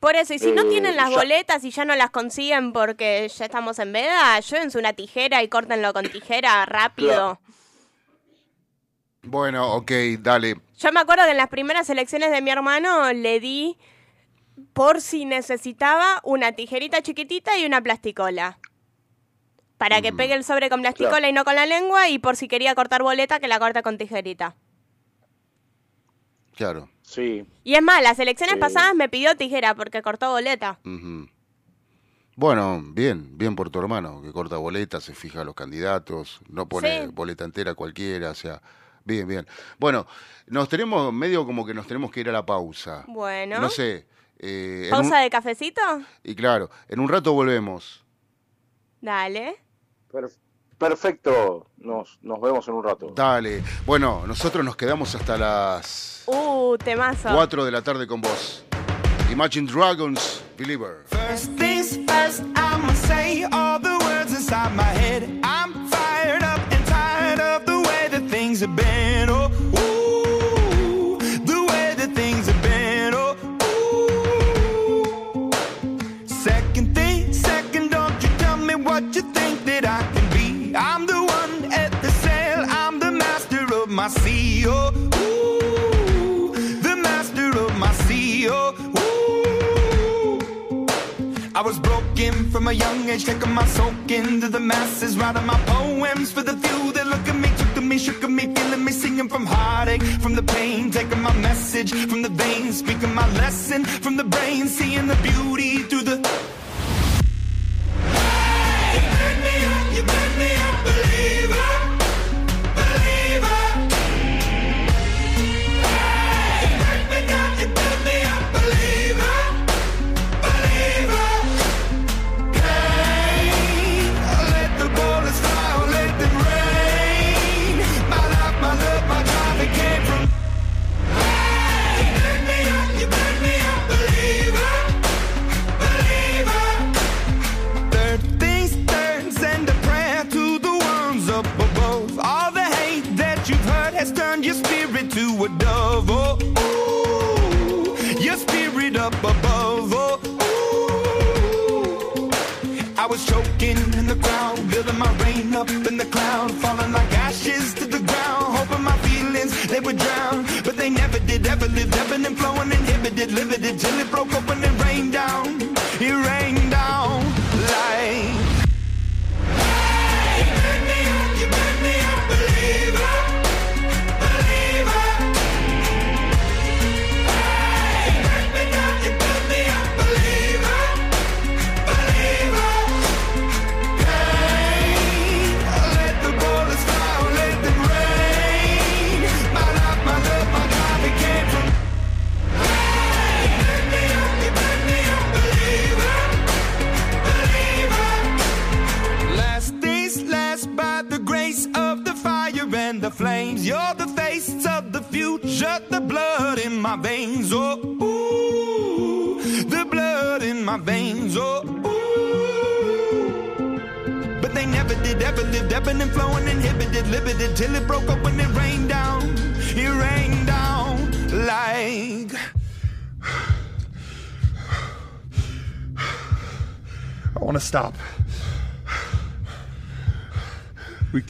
[0.00, 2.72] Por eso, y si no eh, tienen las ya- boletas y ya no las consiguen
[2.72, 7.38] porque ya estamos en veda, llévense una tijera y córtenlo con tijera rápido.
[9.22, 10.56] Bueno, ok, dale.
[10.78, 13.76] Yo me acuerdo que en las primeras elecciones de mi hermano le di,
[14.72, 18.58] por si necesitaba, una tijerita chiquitita y una plasticola.
[19.76, 22.48] Para que pegue el sobre con plasticola y no con la lengua, y por si
[22.48, 24.56] quería cortar boleta, que la corta con tijerita.
[26.56, 26.88] Claro.
[27.10, 28.60] Sí, Y es más, las elecciones Sí.
[28.60, 30.78] pasadas me pidió tijera porque cortó boleta.
[32.36, 36.68] Bueno, bien, bien por tu hermano, que corta boletas, se fija a los candidatos, no
[36.68, 37.10] pone Sí.
[37.12, 38.62] boleta entera cualquiera, o sea,
[39.04, 39.46] bien, bien.
[39.78, 40.06] Bueno,
[40.46, 43.04] nos tenemos, medio como que nos tenemos que ir a la pausa.
[43.08, 43.58] Bueno.
[43.60, 44.06] No sé.
[44.42, 45.82] eh, ¿Pausa un- de cafecito?
[46.24, 48.02] Y claro, en un rato volvemos.
[49.02, 49.56] Dale.
[50.10, 50.30] Per-
[50.80, 51.66] perfecto.
[51.78, 53.12] Nos, nos vemos en un rato.
[53.14, 53.62] Dale.
[53.86, 57.28] Bueno, nosotros nos quedamos hasta las Uh, temazo.
[57.32, 58.64] 4 de la tarde con vos.
[59.30, 61.04] Imagine Dragons, Believer.
[61.06, 65.22] First things first, I'ma say all the words inside my head.
[65.44, 65.79] I'm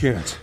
[0.00, 0.39] can't.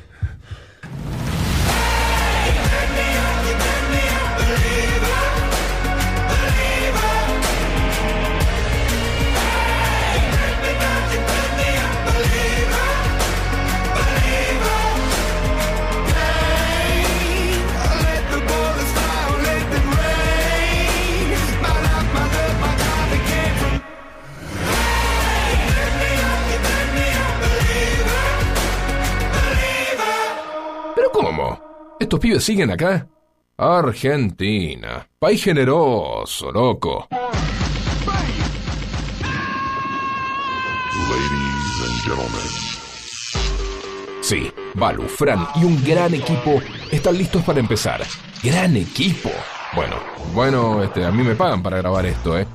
[32.47, 33.05] siguen acá?
[33.57, 35.05] Argentina.
[35.19, 37.09] País generoso, loco.
[41.09, 42.47] Ladies and gentlemen.
[44.21, 48.01] Sí, Balu, Fran y un gran equipo están listos para empezar.
[48.41, 49.29] ¡Gran equipo!
[49.75, 49.97] Bueno,
[50.33, 52.47] bueno, este, a mí me pagan para grabar esto, ¿eh?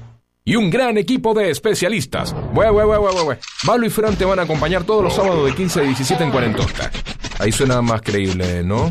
[0.45, 2.35] y un gran equipo de especialistas.
[2.53, 5.81] Bue, bue, bue, Balu y Fran te van a acompañar todos los sábados de 15
[5.81, 6.91] a 17 en Cuarentosca.
[7.39, 8.91] Ahí suena más creíble, ¿no?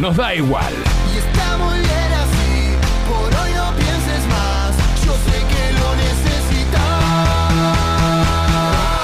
[0.00, 0.72] Nos da igual.
[1.14, 2.74] Y está muy bien así,
[3.06, 4.74] por hoy no pienses más.
[5.04, 6.70] Yo sé que lo necesitas.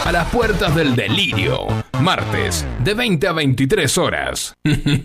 [0.06, 1.66] A las puertas del delirio,
[2.00, 4.54] martes, de 20 a 23 horas.
[4.64, 5.02] Desde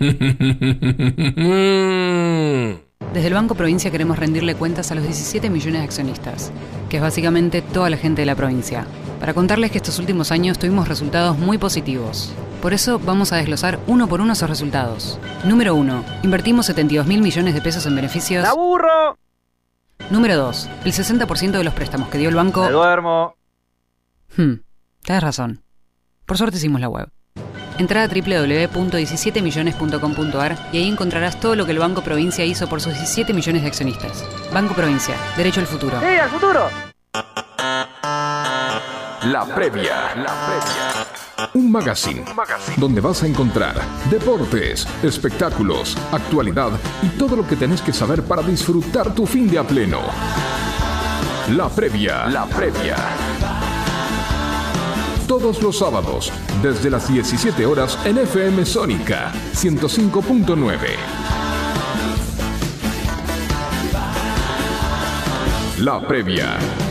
[3.27, 6.53] el Banco Provincia queremos rendirle cuentas a los 17 millones de accionistas,
[6.89, 8.85] que es básicamente toda la gente de la provincia,
[9.19, 12.33] para contarles que estos últimos años tuvimos resultados muy positivos.
[12.61, 15.17] Por eso vamos a desglosar uno por uno esos resultados.
[15.43, 16.05] Número 1.
[16.23, 18.45] Invertimos 72 mil millones de pesos en beneficios.
[18.47, 19.17] ¡Aburro!
[20.11, 20.69] Número 2.
[20.85, 22.61] El 60% de los préstamos que dio el banco...
[22.63, 23.35] Me duermo.
[24.37, 24.57] Hmm,
[25.01, 25.63] tienes razón.
[26.27, 27.09] Por suerte hicimos la web.
[27.79, 32.93] Entra a www.17millones.com.ar y ahí encontrarás todo lo que el Banco Provincia hizo por sus
[32.93, 34.23] 17 millones de accionistas.
[34.53, 35.99] Banco Provincia, derecho al futuro.
[35.99, 36.69] ¡Sí, al futuro!
[39.23, 40.13] La previa.
[40.15, 40.90] La previa.
[41.53, 42.23] Un magazine,
[42.77, 46.71] donde vas a encontrar deportes, espectáculos, actualidad
[47.01, 49.99] y todo lo que tenés que saber para disfrutar tu fin de a pleno.
[51.49, 52.27] La previa.
[52.27, 52.95] La previa.
[55.27, 56.31] Todos los sábados,
[56.61, 60.77] desde las 17 horas en FM Sónica 105.9.
[65.79, 66.90] La previa.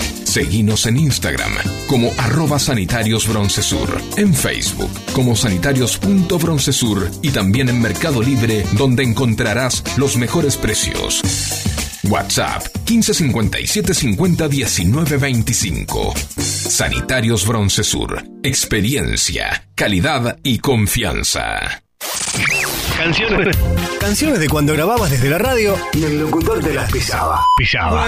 [0.31, 1.51] Seguinos en Instagram
[1.87, 9.83] como arroba sanitarios broncesur, en Facebook como sanitarios.broncesur y también en Mercado Libre donde encontrarás
[9.97, 11.21] los mejores precios.
[12.05, 16.13] WhatsApp 1557 50 19 25.
[16.37, 18.23] Sanitarios Broncesur.
[18.41, 21.83] Experiencia, calidad y confianza.
[22.97, 23.57] Canciones.
[23.99, 27.43] Canciones de cuando grababas desde la radio y el locutor te las pisaba.
[27.57, 28.07] Pisaba.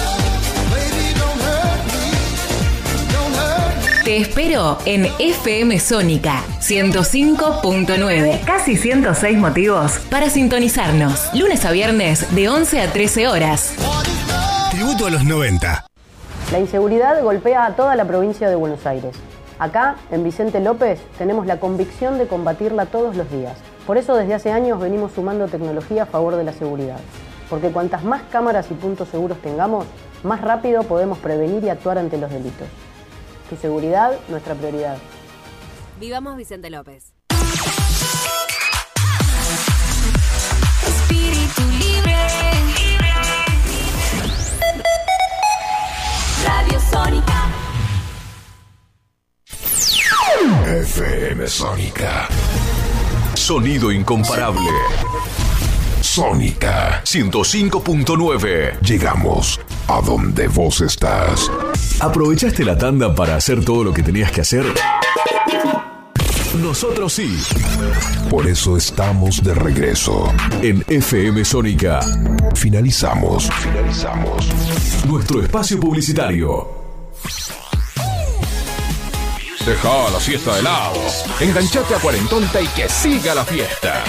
[4.03, 8.43] Te espero en FM Sónica 105.9.
[8.45, 11.29] Casi 106 motivos para sintonizarnos.
[11.35, 13.75] Lunes a viernes de 11 a 13 horas.
[14.71, 15.85] Tributo a los 90.
[16.51, 19.15] La inseguridad golpea a toda la provincia de Buenos Aires.
[19.59, 23.55] Acá, en Vicente López, tenemos la convicción de combatirla todos los días.
[23.85, 26.97] Por eso desde hace años venimos sumando tecnología a favor de la seguridad.
[27.51, 29.85] Porque cuantas más cámaras y puntos seguros tengamos,
[30.23, 32.67] más rápido podemos prevenir y actuar ante los delitos.
[33.51, 34.97] Tu seguridad, nuestra prioridad.
[35.99, 37.13] Vivamos Vicente López.
[40.87, 42.15] Espíritu libre.
[46.45, 47.51] Radio Sónica.
[50.65, 52.29] FM Sónica.
[53.33, 54.61] Sonido incomparable.
[56.13, 58.81] Sónica 105.9.
[58.81, 59.57] Llegamos
[59.87, 61.49] a donde vos estás.
[62.01, 64.65] ¿Aprovechaste la tanda para hacer todo lo que tenías que hacer?
[66.61, 67.41] Nosotros sí.
[68.29, 70.29] Por eso estamos de regreso.
[70.61, 72.01] En FM Sónica.
[72.55, 73.49] Finalizamos.
[73.49, 74.49] Finalizamos.
[75.07, 76.67] Nuestro espacio publicitario.
[79.65, 80.99] Deja la siesta de lado.
[81.39, 84.03] Enganchate a Cuarentonta y que siga la fiesta.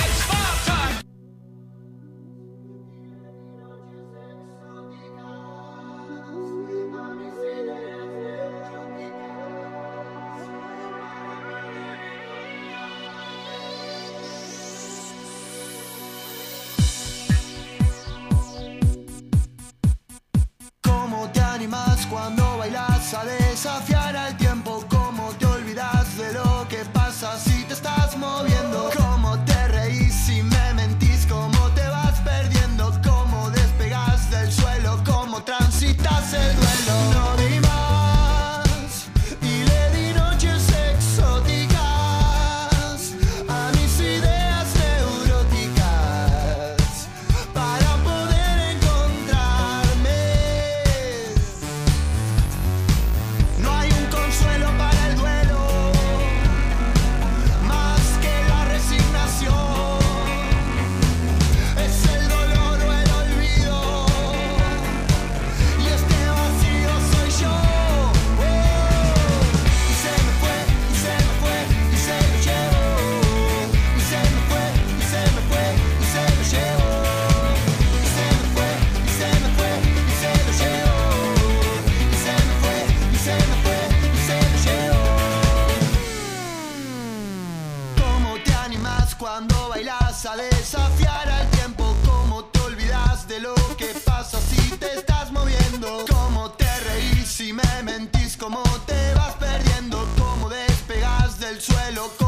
[98.13, 98.37] Me mentís?
[98.37, 100.07] ¿Cómo te vas perdiendo?
[100.19, 102.22] ¿Cómo despegas del suelo?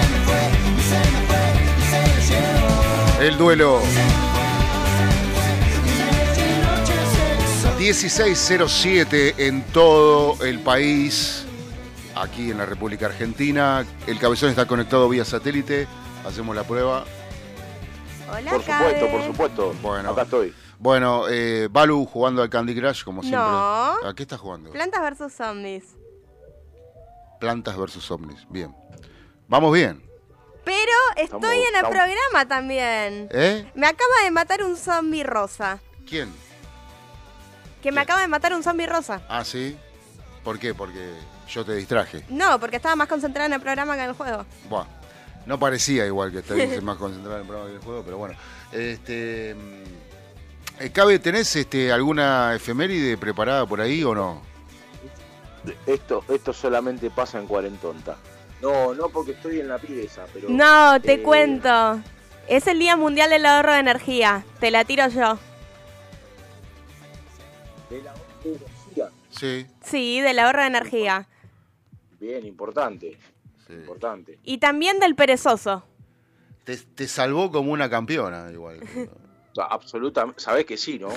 [0.00, 0.40] Me fue,
[1.78, 3.20] y se lo llevo.
[3.20, 3.80] El duelo.
[7.78, 11.44] Y noches 1607 en todo el país,
[12.14, 13.84] aquí en la República Argentina.
[14.06, 15.86] El cabezón está conectado vía satélite.
[16.26, 17.04] Hacemos la prueba.
[18.32, 19.74] Hola, Por supuesto, por supuesto.
[19.82, 20.10] Bueno.
[20.10, 20.54] Acá estoy.
[20.84, 23.40] Bueno, eh, Balu jugando al Candy Crush, como siempre.
[23.40, 24.06] No.
[24.06, 24.70] ¿A qué estás jugando?
[24.70, 25.82] Plantas versus zombies.
[27.40, 28.46] Plantas versus ovnis.
[28.50, 28.76] Bien.
[29.48, 30.02] Vamos bien.
[30.62, 33.28] Pero estoy Estamos- en el estamos- programa también.
[33.32, 33.66] ¿Eh?
[33.74, 35.80] Me acaba de matar un zombie rosa.
[36.06, 36.30] ¿Quién?
[37.82, 39.22] Que me acaba de matar un zombie rosa.
[39.30, 39.78] Ah, sí.
[40.42, 40.74] ¿Por qué?
[40.74, 41.14] Porque
[41.48, 42.26] yo te distraje.
[42.28, 44.44] No, porque estaba más concentrada en el programa que en el juego.
[44.68, 44.84] Buah.
[45.46, 48.18] No parecía igual que estés más concentrado en el programa que en el juego, pero
[48.18, 48.34] bueno.
[48.70, 49.56] Este.
[50.80, 54.42] Eh, Cabe, ¿tenés este, alguna efeméride preparada por ahí o no?
[55.86, 58.16] Esto, esto solamente pasa en Cuarentonta.
[58.60, 60.48] No, no porque estoy en la pieza, pero.
[60.48, 62.00] No, te eh, cuento.
[62.48, 64.44] Es el Día Mundial del Ahorro de Energía.
[64.60, 65.38] Te la tiro yo.
[67.90, 68.14] de la
[68.44, 69.10] energía.
[69.30, 69.66] Sí.
[69.82, 71.28] Sí, del ahorro de energía.
[72.20, 73.18] Bien, importante.
[73.68, 74.38] Importante.
[74.44, 75.84] Y también del perezoso.
[76.64, 78.80] Te, te salvó como una campeona, igual.
[79.62, 80.40] Absolutamente.
[80.40, 81.08] Sabés que sí, ¿no?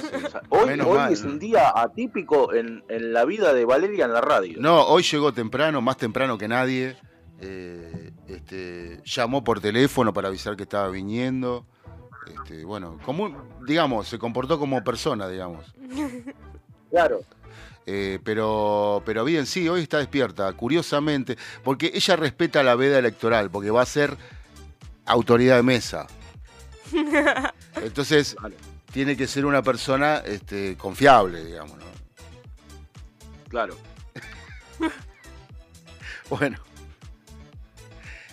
[0.49, 1.31] Hoy, Menos hoy mal, es ¿no?
[1.31, 4.57] un día atípico en, en la vida de Valeria en la radio.
[4.59, 6.97] No, hoy llegó temprano, más temprano que nadie.
[7.39, 11.65] Eh, este, llamó por teléfono para avisar que estaba viniendo.
[12.27, 13.35] Este, bueno, como,
[13.65, 15.65] digamos, se comportó como persona, digamos.
[16.89, 17.19] Claro.
[17.85, 23.51] Eh, pero, pero bien, sí, hoy está despierta, curiosamente, porque ella respeta la veda electoral,
[23.51, 24.15] porque va a ser
[25.05, 26.07] autoridad de mesa.
[27.83, 28.35] Entonces,
[28.91, 31.77] tiene que ser una persona este, confiable, digamos.
[31.77, 31.85] ¿no?
[33.49, 33.77] Claro.
[36.29, 36.57] Bueno.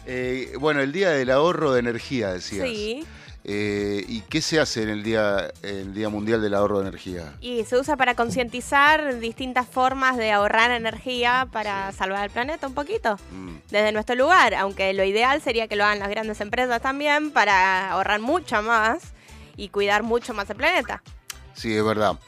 [0.05, 2.69] Eh, bueno, el día del ahorro de energía, decías.
[2.69, 3.07] Sí.
[3.47, 6.89] Eh, ¿Y qué se hace en el día, en el día Mundial del Ahorro de
[6.89, 7.35] Energía?
[7.43, 12.75] Y se usa para concientizar distintas formas de ahorrar energía para salvar el planeta un
[12.75, 13.19] poquito.
[13.33, 13.57] Mm.
[13.71, 17.91] Desde nuestro lugar, aunque lo ideal sería que lo hagan las grandes empresas también para
[17.91, 19.14] ahorrar mucho más
[19.57, 21.03] y cuidar mucho más el planeta.
[21.55, 22.19] Sí, es verdad.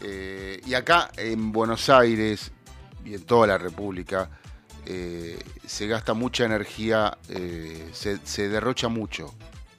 [0.00, 2.50] Eh, y acá en Buenos Aires
[3.04, 4.30] y en toda la República
[4.86, 9.32] eh, se gasta mucha energía, eh, se, se derrocha mucho,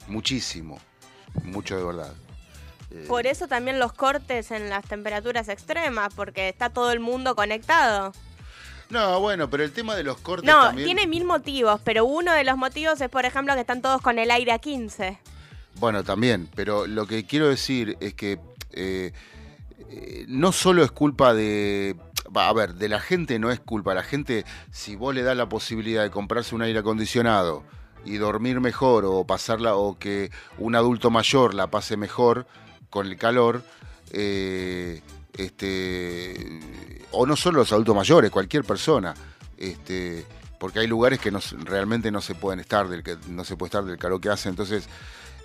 [0.06, 0.78] muchísimo,
[1.44, 2.14] mucho de verdad.
[2.90, 7.34] Eh, Por eso también los cortes en las temperaturas extremas, porque está todo el mundo
[7.34, 8.12] conectado.
[8.90, 10.86] No, bueno, pero el tema de los cortes No, también...
[10.86, 14.18] tiene mil motivos, pero uno de los motivos es, por ejemplo, que están todos con
[14.18, 15.18] el aire a 15.
[15.76, 18.38] Bueno, también, pero lo que quiero decir es que
[18.72, 19.12] eh,
[19.90, 21.96] eh, no solo es culpa de...
[22.34, 23.94] A ver, de la gente no es culpa.
[23.94, 27.64] La gente, si vos le das la posibilidad de comprarse un aire acondicionado
[28.04, 32.46] y dormir mejor o pasarla o que un adulto mayor la pase mejor
[32.90, 33.62] con el calor,
[34.10, 35.02] eh,
[35.36, 36.60] este,
[37.10, 39.14] o no solo los adultos mayores, cualquier persona,
[39.56, 40.24] este,
[40.58, 43.84] porque hay lugares que no, realmente no se pueden estar del no se puede estar
[43.84, 44.88] del calor que hace, entonces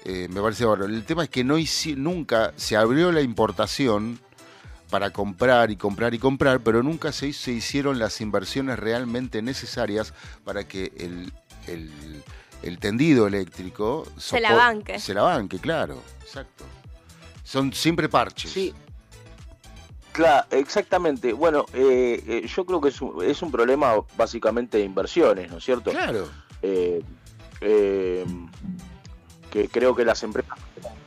[0.05, 0.85] eh, me parece bárbaro.
[0.93, 4.19] El tema es que no hici- nunca se abrió la importación
[4.89, 10.13] para comprar y comprar y comprar, pero nunca se, se hicieron las inversiones realmente necesarias
[10.43, 11.31] para que el,
[11.67, 12.23] el-
[12.63, 14.99] el tendido eléctrico Se la banque.
[14.99, 16.65] Se la banque, claro, exacto.
[17.43, 18.51] Son siempre parches.
[18.51, 18.73] Sí.
[20.11, 21.31] Claro, exactamente.
[21.33, 25.57] Bueno, eh, eh, yo creo que es un, es un problema básicamente de inversiones, ¿no
[25.59, 25.91] es cierto?
[25.91, 26.27] Claro.
[26.61, 27.01] Eh,
[27.61, 28.25] eh,
[29.49, 30.57] que creo que las empresas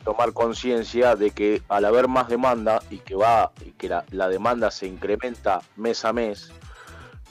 [0.04, 4.70] tomar conciencia de que al haber más demanda y que va y que la, demanda
[4.70, 6.50] se incrementa mes a mes,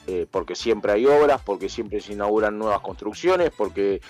[0.06, 4.00] eh, porque siempre hay obras, porque siempre se inauguran nuevas construcciones, porque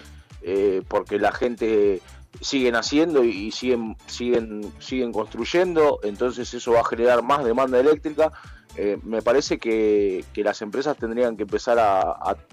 [0.42, 2.00] eh, porque la gente
[2.40, 7.78] siguen haciendo y, y siguen siguen siguen construyendo, entonces eso va a generar más demanda
[7.78, 8.32] eléctrica.
[8.76, 12.00] Eh, me parece que, que las empresas tendrían que empezar a,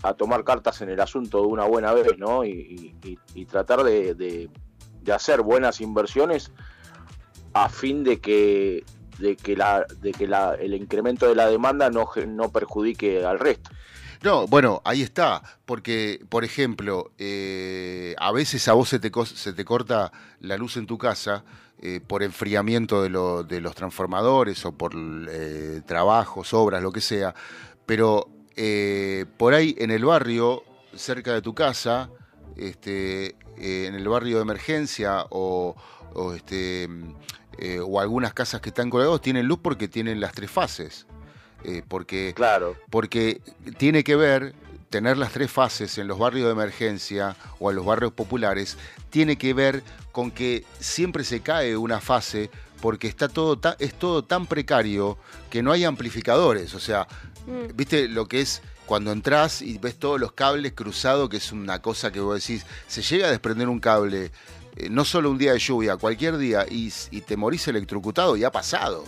[0.04, 2.44] a- tomar cartas en el asunto de una buena vez, ¿no?
[2.44, 4.50] Y, y- y- tratar de, de-
[5.02, 6.52] de hacer buenas inversiones
[7.54, 8.84] a fin de que
[9.18, 13.40] de que la de que la, el incremento de la demanda no no perjudique al
[13.40, 13.70] resto.
[14.22, 19.54] No, bueno, ahí está, porque, por ejemplo, eh, a veces a vos se te, se
[19.54, 21.46] te corta la luz en tu casa
[21.82, 23.10] eh, por enfriamiento de,
[23.48, 27.34] de los transformadores o por eh, trabajos, obras, lo que sea,
[27.86, 28.28] pero
[29.38, 32.10] por ahí en el barrio, cerca de tu casa,
[32.58, 35.78] este, en el barrio de emergencia o,
[36.14, 36.90] o, este,
[37.82, 41.08] o algunas casas que están colgados tienen luz porque tienen las tres fases.
[41.64, 42.76] Eh, porque, claro.
[42.90, 43.42] porque
[43.78, 44.54] tiene que ver
[44.90, 48.78] tener las tres fases en los barrios de emergencia o en los barrios populares,
[49.10, 52.50] tiene que ver con que siempre se cae una fase
[52.82, 55.18] porque está todo ta- es todo tan precario
[55.50, 56.74] que no hay amplificadores.
[56.74, 57.08] O sea,
[57.46, 57.76] Mm.
[57.76, 61.82] ¿viste lo que es cuando entras y ves todos los cables cruzados, que es una
[61.82, 64.32] cosa que vos decís, se llega a desprender un cable,
[64.76, 68.44] eh, no solo un día de lluvia, cualquier día, y, y te morís electrocutado y
[68.44, 69.04] ha pasado.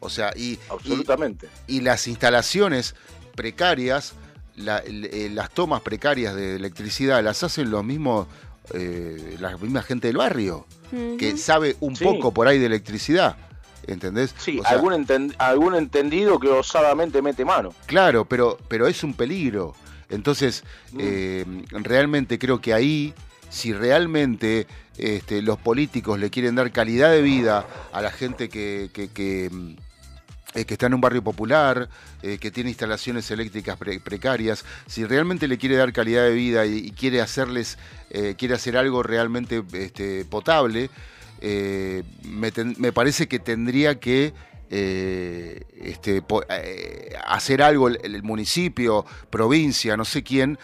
[0.00, 1.48] O sea, y, Absolutamente.
[1.66, 2.94] y, y las instalaciones
[3.34, 4.14] precarias,
[4.56, 8.26] la- eh, las tomas precarias de electricidad, las hacen los mismos,
[8.74, 10.66] eh, la misma gente del barrio,
[11.18, 12.04] que sabe un Sí.
[12.04, 13.36] poco por ahí de electricidad.
[13.88, 14.34] ¿Entendés?
[14.38, 17.72] Sí, O sea, algún enten- algún entendido que osadamente mete mano.
[17.86, 19.74] Claro, pero, pero es un peligro.
[20.08, 20.64] Entonces,
[20.98, 23.14] eh, realmente creo que ahí,
[23.48, 24.66] si realmente
[24.98, 29.50] este, los políticos le quieren dar calidad de vida a la gente que, que, que,
[29.52, 29.74] mm,
[30.56, 31.86] eh, que está en un barrio popular,
[32.22, 36.64] eh, que tiene instalaciones eléctricas pre- precarias, si realmente le quiere dar calidad de vida
[36.64, 37.76] y, quiere hacerles,
[38.08, 40.88] eh, quiere hacer algo realmente este, potable,
[41.42, 44.32] me, me parece que tendría que
[44.70, 46.22] este,
[47.26, 50.58] hacer algo el, municipio, provincia, no sé quién,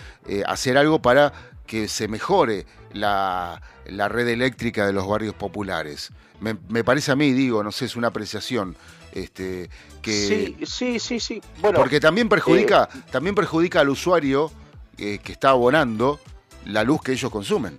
[0.46, 1.34] hacer algo para
[1.66, 2.64] que se mejore
[2.94, 6.10] la, la red eléctrica de los barrios populares.
[6.40, 8.74] Me parece a mí, digo, no sé, es una apreciación.
[9.12, 9.68] Este,
[10.00, 11.42] que, Sí, sí, sí, sí.
[11.60, 14.50] Bueno, porque también perjudica, eh, también perjudica al usuario
[14.96, 16.18] eh, que está abonando
[16.64, 17.78] la luz que ellos consumen.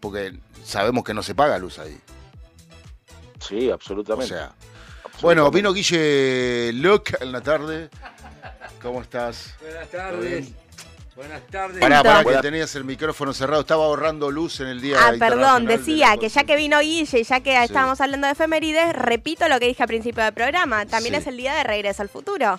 [0.00, 1.98] Porque sabemos que no se paga luz ahí.
[3.40, 4.34] sí, absolutamente.
[4.34, 4.54] O sea,
[5.20, 7.90] bueno, vino Guille Luc en la tarde.
[8.80, 9.54] ¿Cómo estás?
[9.60, 10.52] Buenas tardes.
[11.22, 11.78] Buenas tardes.
[11.80, 13.60] Pará, pará, que tenías el micrófono cerrado.
[13.60, 17.20] Estaba ahorrando luz en el día Ah, perdón, de decía que ya que vino Guille
[17.20, 17.64] y ya que Sí.
[17.64, 20.84] estábamos hablando de efemérides, repito lo que dije al principio del programa.
[20.86, 21.20] También Sí.
[21.20, 22.58] es el día de regreso al futuro.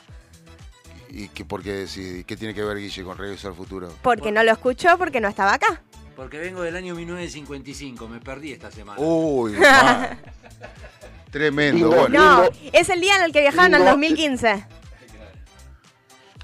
[1.10, 3.94] ¿Y qué, por qué, si- qué tiene que ver Guille con Regreso al Futuro?
[4.02, 5.81] Porque no lo escuchó porque no estaba acá.
[6.15, 8.99] Porque vengo del año 1955, me perdí esta semana.
[8.99, 9.56] Uy.
[11.31, 11.90] Tremendo.
[11.90, 12.10] Bueno,
[12.44, 13.91] No, es el día en el que viajaron al Lindo.
[13.91, 14.65] 2015.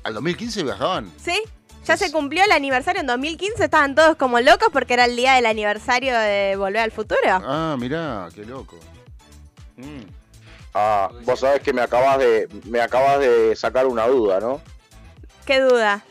[0.04, 1.12] ¿Al 2015 viajaban?
[1.18, 1.42] ¿Sí?
[1.90, 5.34] Ya se cumplió el aniversario en 2015, estaban todos como locos porque era el día
[5.34, 7.20] del aniversario de Volver al Futuro.
[7.26, 8.78] Ah, mirá, qué loco.
[9.76, 10.04] Mm.
[10.76, 14.62] Ah, vos sabés que me acabas de me acabas de sacar una duda, ¿no?
[15.48, 16.06] Qué duda.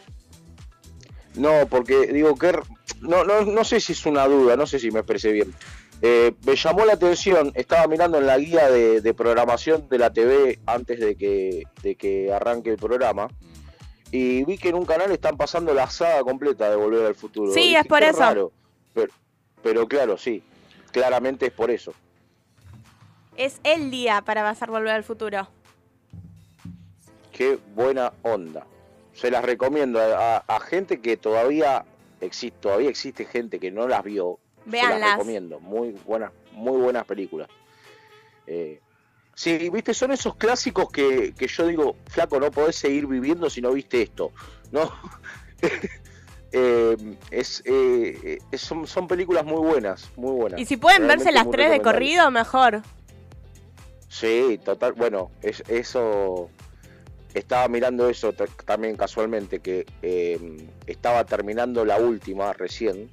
[1.36, 2.58] No, porque digo que
[3.00, 5.54] no, no, no sé si es una duda, no sé si me expresé bien.
[6.02, 10.12] Eh, me llamó la atención, estaba mirando en la guía de, de programación de la
[10.12, 13.28] TV antes de que, de que arranque el programa
[14.10, 17.52] y vi que en un canal están pasando la saga completa de Volver al Futuro.
[17.52, 18.18] Sí, es por "Qué eso".
[18.20, 18.52] raro".
[18.94, 19.12] Pero,
[19.62, 20.42] pero claro, sí,
[20.92, 21.92] claramente es por eso.
[23.36, 25.46] Es el día para pasar Volver al Futuro.
[27.32, 28.66] Qué buena onda.
[29.14, 31.84] Se las recomiendo a, a- a gente que todavía
[32.20, 34.38] existe, todavía existe gente que no las vio.
[34.64, 35.00] Se Véanlas.
[35.00, 35.60] las recomiendo.
[35.60, 37.48] Muy buenas, muy buenas películas.
[38.46, 38.80] Eh,
[39.38, 43.60] sí, viste, son esos clásicos que, que yo digo, flaco, no podés seguir viviendo si
[43.60, 44.32] no viste esto.
[44.72, 44.92] ¿No?
[46.50, 46.96] Eh,
[47.30, 50.58] es, eh, son, son películas muy buenas, muy buenas.
[50.58, 52.80] Y si pueden Realmente verse las tres de corrido, mejor.
[54.08, 54.94] Sí, total.
[54.94, 56.48] Bueno, es, eso.
[57.34, 63.10] Estaba mirando eso ta- también casualmente, que eh, estaba terminando la última recién,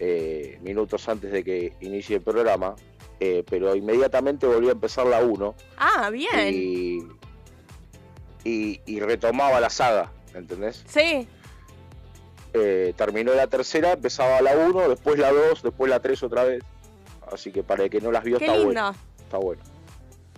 [0.00, 2.74] eh, minutos antes de que inicie el programa,
[3.20, 6.54] eh, pero inmediatamente volví a empezar la 1 Ah, bien.
[6.54, 6.98] y,
[8.44, 10.84] y, y retomaba la saga, ¿entendés?
[10.86, 11.26] Sí.
[12.54, 16.62] Eh, terminó la tercera, empezaba la 1, después la 2, después la 3 otra vez.
[17.30, 18.66] Así que para el que no las vio Qué está lindo.
[18.72, 18.94] bueno.
[19.18, 19.62] Está bueno.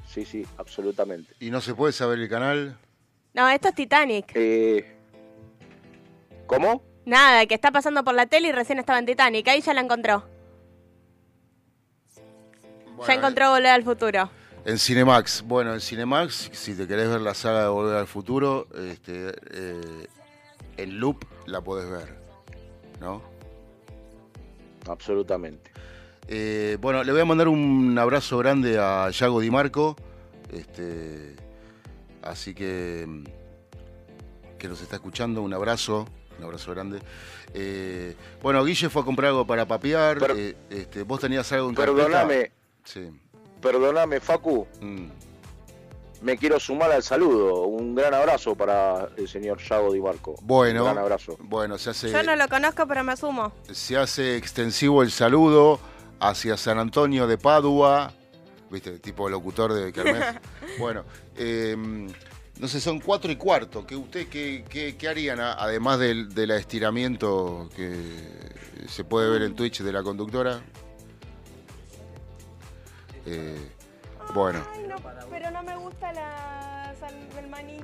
[0.08, 1.34] Sí, sí, absolutamente.
[1.38, 2.76] ¿Y no se puede saber el canal?
[3.32, 4.32] No, esto es Titanic.
[4.34, 4.96] Eh,
[6.46, 6.82] ¿Cómo?
[7.06, 9.46] Nada, que está pasando por la tele y recién estaba en Titanic.
[9.46, 10.24] Ahí ya la encontró.
[13.06, 14.30] Ya encontró Volver al Futuro.
[14.64, 15.42] En Cinemax.
[15.42, 20.06] Bueno, en Cinemax, si te querés ver la saga de Volver al Futuro, este, eh,
[20.76, 22.18] en loop la podés ver.
[23.00, 23.22] ¿No?
[24.86, 25.70] Absolutamente.
[26.28, 29.96] Eh, bueno, le voy a mandar un abrazo grande a Yago Di Marco.
[30.52, 31.34] Este,
[32.22, 33.24] así que mm,
[34.58, 36.06] que nos está escuchando, un abrazo,
[36.38, 37.00] un abrazo grande.
[37.54, 40.18] Eh, bueno, Guille fue a comprar algo para papear.
[40.36, 42.28] Eh, este, vos tenías algo en carpeta?
[42.94, 43.20] Perdóname, Sí.
[43.60, 44.66] perdóname, Facu.
[44.80, 45.06] Mm.
[46.22, 47.62] Me quiero sumar al saludo.
[47.64, 50.34] Un gran abrazo para el señor Yago Di Marco.
[50.42, 51.36] Bueno, Un gran abrazo.
[51.40, 53.52] bueno, se hace, Yo no lo conozco, pero me sumo.
[53.70, 55.80] se hace extensivo el saludo
[56.20, 58.12] hacia San Antonio de Padua,
[58.70, 60.22] viste, tipo locutor de Kermés.
[60.78, 61.04] bueno,
[61.36, 61.74] eh,
[62.58, 63.86] no sé, son cuatro y cuarto.
[63.86, 67.94] ¿Qué usted qué, qué- qué harían además del, del estiramiento que
[68.88, 70.60] se puede ver en Twitch de la conductora?
[73.32, 73.70] Eh,
[74.34, 74.64] bueno,
[75.30, 76.92] pero no me gusta la
[77.38, 77.78] el maní.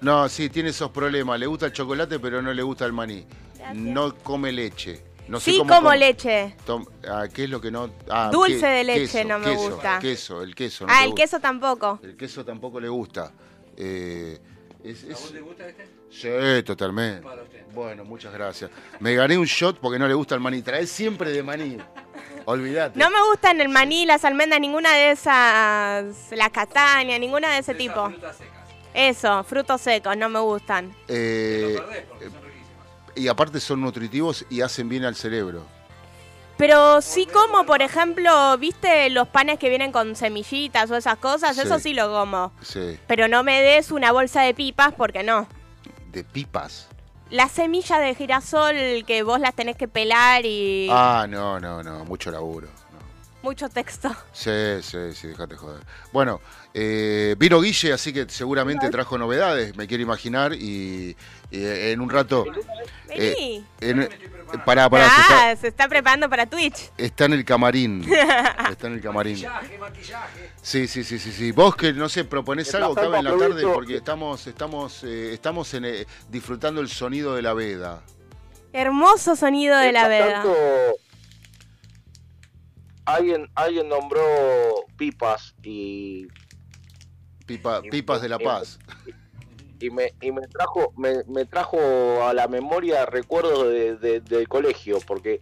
[0.00, 1.38] no, sí, tiene esos problemas.
[1.38, 3.26] Le gusta el chocolate, pero no le gusta el maní.
[3.74, 5.02] No come leche.
[5.26, 6.54] No sé sí, cómo como leche.
[6.66, 7.90] Tom- ah, ¿Qué es lo que no...?
[8.10, 9.98] Ah, Dulce de leche queso, no me queso, gusta.
[9.98, 10.86] Queso, el queso.
[10.86, 11.22] no ah, el gusta.
[11.22, 11.98] queso tampoco.
[12.02, 13.32] El queso tampoco le gusta.
[13.76, 14.38] Eh,
[14.84, 15.88] es- es- te gusta este?
[16.10, 17.26] Sí, totalmente.
[17.74, 18.70] Bueno, muchas gracias.
[19.00, 20.60] Me gané un shot porque no le gusta el maní.
[20.62, 21.78] Trae siempre de maní.
[22.46, 22.98] Olvídate.
[22.98, 27.74] No me gustan el maní, las almendras, ninguna de esas, la castaña, ninguna de ese
[27.74, 28.12] tipo.
[28.92, 30.94] Eso, frutos secos, no me gustan.
[31.08, 31.78] Eh,
[33.16, 35.64] y aparte son nutritivos y hacen bien al cerebro.
[36.56, 41.56] Pero sí como, por ejemplo, ¿viste los panes que vienen con semillitas o esas cosas?
[41.56, 41.62] Sí.
[41.62, 42.52] Eso sí lo como.
[42.62, 42.98] Sí.
[43.08, 45.48] Pero no me des una bolsa de pipas porque no.
[46.12, 46.88] De pipas.
[47.30, 48.74] Las semillas de girasol
[49.06, 52.04] que vos las tenés que pelar y Ah, no, no, no.
[52.04, 52.68] Mucho laburo.
[53.42, 54.10] mucho texto.
[54.32, 54.50] Sí,
[54.82, 55.82] sí, sí, déjate joder.
[56.12, 56.40] Bueno,
[56.72, 61.14] eh, vino Guille, así que seguramente trajo novedades, me quiero imaginar, y,
[61.50, 62.44] y en un rato...
[63.08, 63.64] Vení.
[63.80, 64.08] en-
[64.58, 66.90] pará, pará, se está, ah, se está preparando para Twitch.
[66.98, 68.04] está en el camarín.
[68.70, 69.36] Está en el camarín.
[70.62, 71.52] Sí, sí, sí, sí, sí.
[71.52, 75.72] Vos que, no sé, proponés algo, cabe en la tarde, porque estamos, estamos, eh, estamos
[75.74, 78.02] en, eh, disfrutando el sonido de la veda.
[78.72, 80.42] Hermoso sonido de la veda.
[80.42, 80.54] tanto,
[83.04, 84.22] alguien, alguien nombró
[84.96, 86.26] pipas y,
[87.46, 88.78] Pipa- pipas de la paz.
[89.06, 89.12] y
[89.90, 91.78] me, y me trajo me, trajo
[92.24, 95.40] a la memoria recuerdos de- de- del colegio porque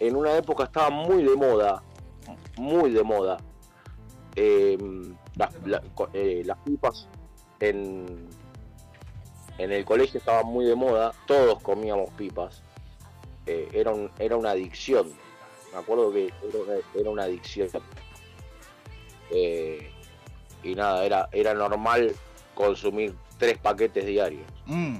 [0.00, 1.82] en una época estaba muy de moda
[2.56, 3.38] muy de moda
[5.94, 7.08] co- eh, las pipas
[7.60, 8.28] en
[9.58, 12.62] en el colegio estaban muy de moda todos comíamos pipas
[13.46, 15.12] eh, era, era una adicción.
[15.72, 17.68] Me acuerdo que era una, era una adicción.
[19.30, 19.90] Eh,
[20.62, 22.14] y nada, era, era normal
[22.54, 24.44] consumir tres paquetes diarios.
[24.66, 24.98] Mm.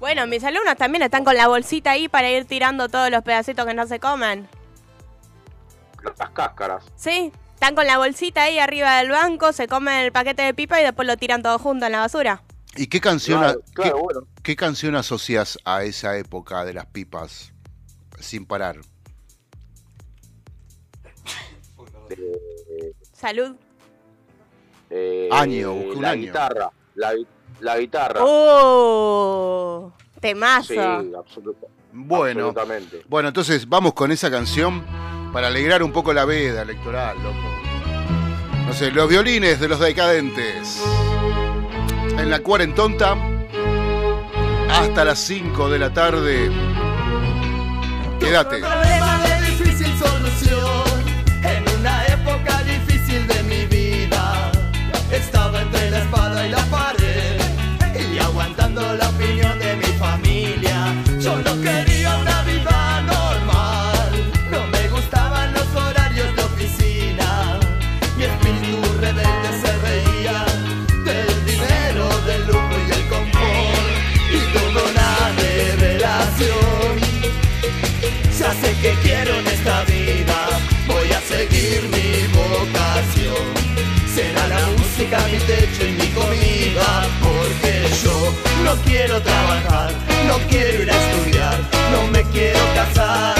[0.00, 3.66] Bueno, mis alumnos también están con la bolsita ahí para ir tirando todos los pedacitos
[3.66, 4.48] que no se comen.
[6.18, 6.82] Las cáscaras.
[6.96, 10.80] Sí, están con la bolsita ahí arriba del banco, se comen el paquete de pipa
[10.80, 12.42] y después lo tiran todo junto en la basura.
[12.74, 14.20] ¿Y qué canción, Claro, qué, bueno.
[14.42, 17.52] qué canción asocias a esa época de las pipas
[18.18, 18.76] sin parar?
[23.12, 23.56] Salud.
[24.88, 26.22] eh, Año, busqué un la año.
[26.22, 26.70] guitarra.
[26.94, 27.12] La,
[27.60, 28.20] la guitarra.
[28.22, 29.92] ¡Oh!
[30.20, 30.72] Temazo.
[30.74, 33.02] Sí, absoluta- Bueno, absolutamente.
[33.08, 34.84] bueno, entonces vamos con esa canción
[35.32, 37.36] para alegrar un poco la veda electoral, loco.
[38.66, 40.82] No sé, los violines de los decadentes.
[42.18, 43.16] En la cuarentonta,
[44.70, 46.50] hasta las 5 de la tarde.
[48.20, 48.62] Quédate.
[88.74, 89.90] No quiero trabajar,
[90.26, 91.58] no quiero ir a estudiar,
[91.92, 93.34] no me quiero casar.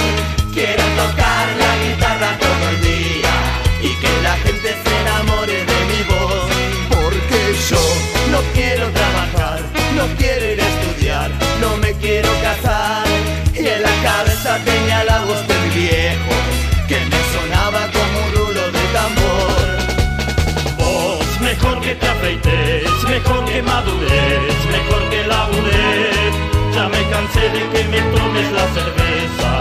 [0.53, 3.33] Quiero tocar la guitarra todo el día
[3.81, 6.47] y que la gente se enamore de mi voz,
[6.89, 7.83] porque yo
[8.31, 9.59] no quiero trabajar,
[9.97, 11.29] no quiero ir a estudiar,
[11.59, 13.05] no me quiero casar.
[13.53, 15.64] Y en la cabeza tenía la voz del
[21.85, 26.33] que te afeites, mejor que madures, mejor que labures.
[26.73, 29.51] Ya me cansé de que me tomes la cerveza,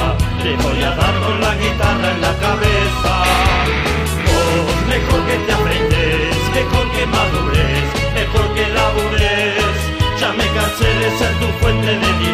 [0.43, 3.13] te voy a dar con la guitarra en la cabeza.
[4.27, 7.87] Vos, mejor que te afeites, mejor que madures,
[8.19, 9.77] mejor que labures.
[10.21, 12.34] Ya me cansé de ser tu fuente de dinero,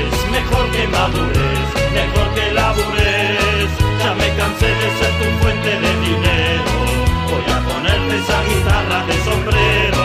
[0.51, 3.69] mejor que madures, mejor que labures.
[3.99, 6.73] Ya me cansé de ser tu fuente de dinero,
[7.29, 10.01] voy a ponerte esa guitarra de sombrero.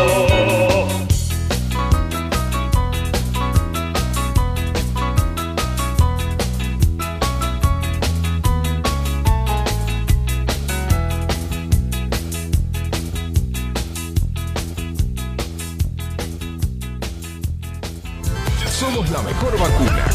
[18.78, 20.05] Somos la mejor vacuna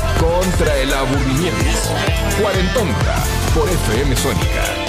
[0.42, 1.96] contra el aburrimiento.
[2.42, 3.24] Cuarentonta
[3.54, 4.81] por FM Sónica.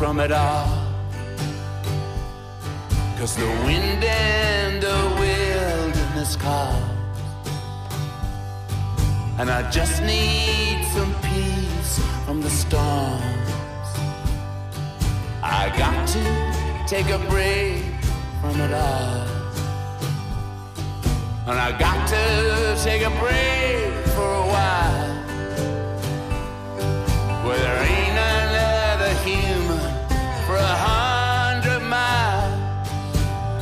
[0.00, 0.66] From it all.
[3.18, 6.82] Cause the wind and the wilderness calls.
[9.38, 13.90] And I just need some peace from the storms.
[15.42, 16.22] I got to
[16.88, 17.84] take a break
[18.40, 19.26] from it all.
[21.46, 25.10] And I got to take a break for a while.
[27.44, 29.59] Where there ain't another human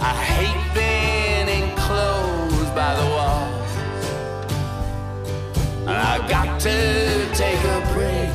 [0.09, 3.70] I hate being enclosed by the walls.
[5.82, 6.78] And I got to
[7.35, 8.32] take a break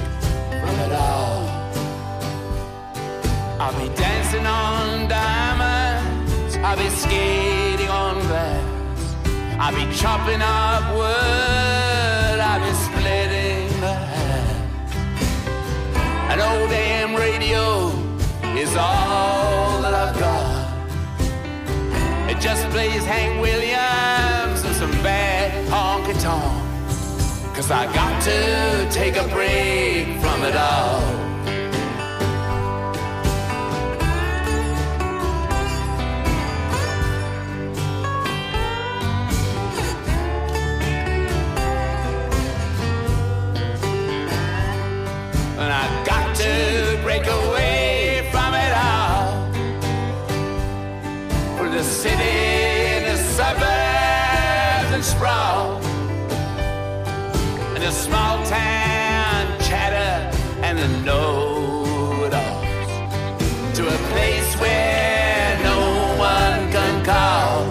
[0.62, 1.42] from it all.
[3.60, 6.58] I'll be dancing on diamonds.
[6.58, 9.16] I'll be skating on glass.
[9.60, 12.40] I'll be chopping up wood.
[12.50, 14.46] I'll be splitting the hair.
[16.32, 17.90] An old damn radio
[18.62, 20.33] is all that I've got.
[22.44, 27.56] Just plays Hank Williams and some bad honky tonk.
[27.56, 31.33] Cause I got to take a break from it all.
[57.94, 60.30] Small town chatter
[60.64, 62.64] and the know-it-alls.
[63.78, 65.80] To a place where no
[66.18, 67.64] one can call.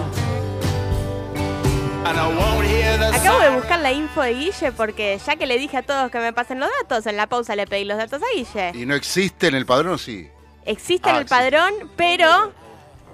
[2.05, 5.45] And I won't hear the Acabo de buscar la info de Guille porque ya que
[5.45, 7.97] le dije a todos que me pasen los datos, en la pausa le pedí los
[7.97, 8.71] datos a Guille.
[8.75, 10.29] ¿Y no existe en el padrón o sí?
[10.65, 11.43] Existe en Ah, el existe.
[11.51, 12.53] padrón, pero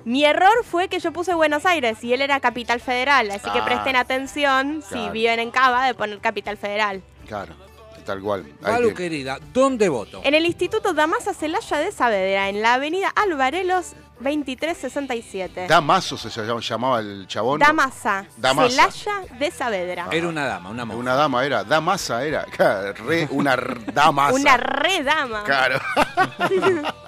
[0.10, 3.60] mi error fue que yo puse Buenos Aires y él era Capital Federal, así que
[3.60, 3.65] Ah.
[3.65, 5.11] presten atención si Claro.
[5.11, 7.03] viven en Cava de poner Capital Federal.
[7.27, 7.53] Claro,
[8.06, 8.44] tal cual.
[8.64, 10.22] Hay Malu, que- querida, ¿dónde voto?
[10.23, 15.68] En el Instituto Damasa Celaya de Saavedra, en la avenida Alvarelos 2367.
[15.68, 17.60] Damaso se llam- llamaba el chabón.
[17.60, 18.91] Damasa, Damasa.
[18.91, 20.08] Celaya de Saavedra.
[20.12, 21.00] Era una dama, una mujer.
[21.00, 21.64] Una dama era.
[21.64, 22.46] Damasa era.
[22.94, 24.34] Re, una damasa.
[24.36, 25.44] Una re dama.
[25.44, 25.80] Claro.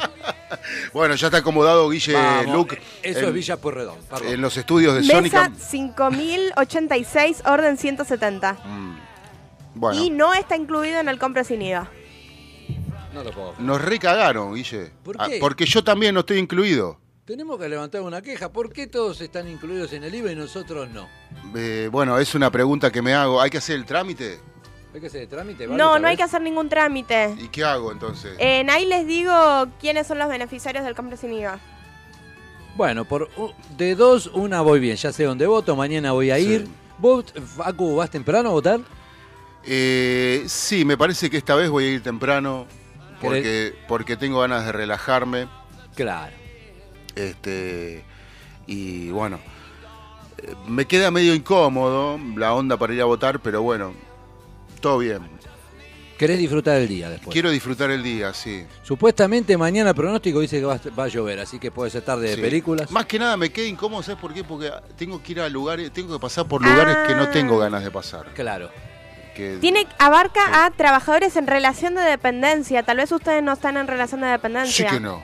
[0.93, 2.81] bueno, ya está acomodado Guille Vamos, Luke.
[3.03, 4.27] Eso en, es Villa Pueyrredón, perdón.
[4.27, 5.51] En los estudios de Mesa Sónica.
[5.57, 8.57] 5086, orden 170.
[9.73, 11.89] Bueno, Y no está incluido en el compra sin IVA.
[13.13, 13.55] No lo puedo.
[13.59, 14.91] nos recagaron, Guille.
[15.03, 15.37] ¿Por Ah, qué?
[15.39, 16.97] porque yo también no estoy incluido.
[17.25, 18.51] Tenemos que levantar una queja.
[18.51, 21.07] ¿Por qué todos están incluidos en el IVA y nosotros no?
[21.55, 23.39] Eh, bueno, es una pregunta que me hago.
[23.39, 24.39] ¿Hay que hacer el trámite?
[24.93, 25.67] ¿Hay que hacer el trámite?
[25.67, 27.35] ¿Vale, No, no hay que hacer ningún trámite.
[27.39, 28.35] ¿Y qué hago entonces?
[28.39, 29.33] En ahí les digo
[29.79, 31.59] quiénes son los beneficiarios del compra sin IVA.
[32.75, 33.29] Bueno, por
[33.77, 34.97] de dos, una voy bien.
[34.97, 36.67] Ya sé dónde voto, mañana voy a ir.
[36.97, 37.25] ¿Vos,
[37.55, 38.79] Facu, vas temprano a votar?
[39.63, 42.65] Eh, sí, me parece que esta vez voy a ir temprano
[43.21, 45.47] porque, porque tengo ganas de relajarme.
[45.95, 46.40] Claro.
[47.15, 48.03] Este,
[48.67, 49.39] y bueno,
[50.67, 53.93] me queda medio incómodo la onda para ir a votar, pero bueno,
[54.79, 55.19] todo bien.
[56.17, 57.33] ¿Querés disfrutar el día después?
[57.33, 58.63] Quiero disfrutar el día, sí.
[58.83, 62.03] Supuestamente mañana el pronóstico dice que va, a- va a llover, así que puede ser
[62.03, 62.41] tarde de Sí.
[62.41, 62.91] películas.
[62.91, 64.43] Más que nada me queda incómodo, ¿sabes por qué?
[64.43, 67.83] Porque tengo que ir a lugares, tengo que pasar por lugares que no tengo ganas
[67.83, 68.27] de pasar.
[68.35, 68.69] Claro.
[69.35, 72.83] Que, Tiene, abarca a trabajadores en relación de dependencia.
[72.83, 74.89] Tal vez ustedes no están en relación de sí dependencia.
[74.91, 75.23] que no.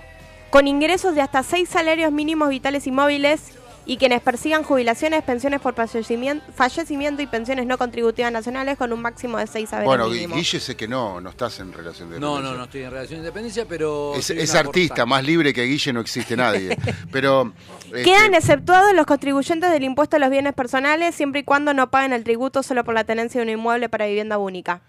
[0.50, 3.52] Con ingresos de hasta seis salarios mínimos vitales y móviles
[3.86, 9.02] y quienes persigan jubilaciones, pensiones por fallecimiento, fallecimiento y pensiones no contributivas nacionales con un
[9.02, 10.38] máximo de seis saberes Bueno, mínimos.
[10.38, 12.58] Guille sé que no, no estás en relación de No, no, dependencia.
[12.58, 14.14] no estoy en relación de dependencia, pero.
[14.16, 16.78] Es, artista, más libre que Guille no existe nadie.
[17.12, 17.54] Pero
[17.86, 21.90] este, Quedan exceptuados los contribuyentes del impuesto a los bienes personales siempre y cuando no
[21.90, 24.82] paguen el tributo solo por la tenencia de un inmueble para vivienda única.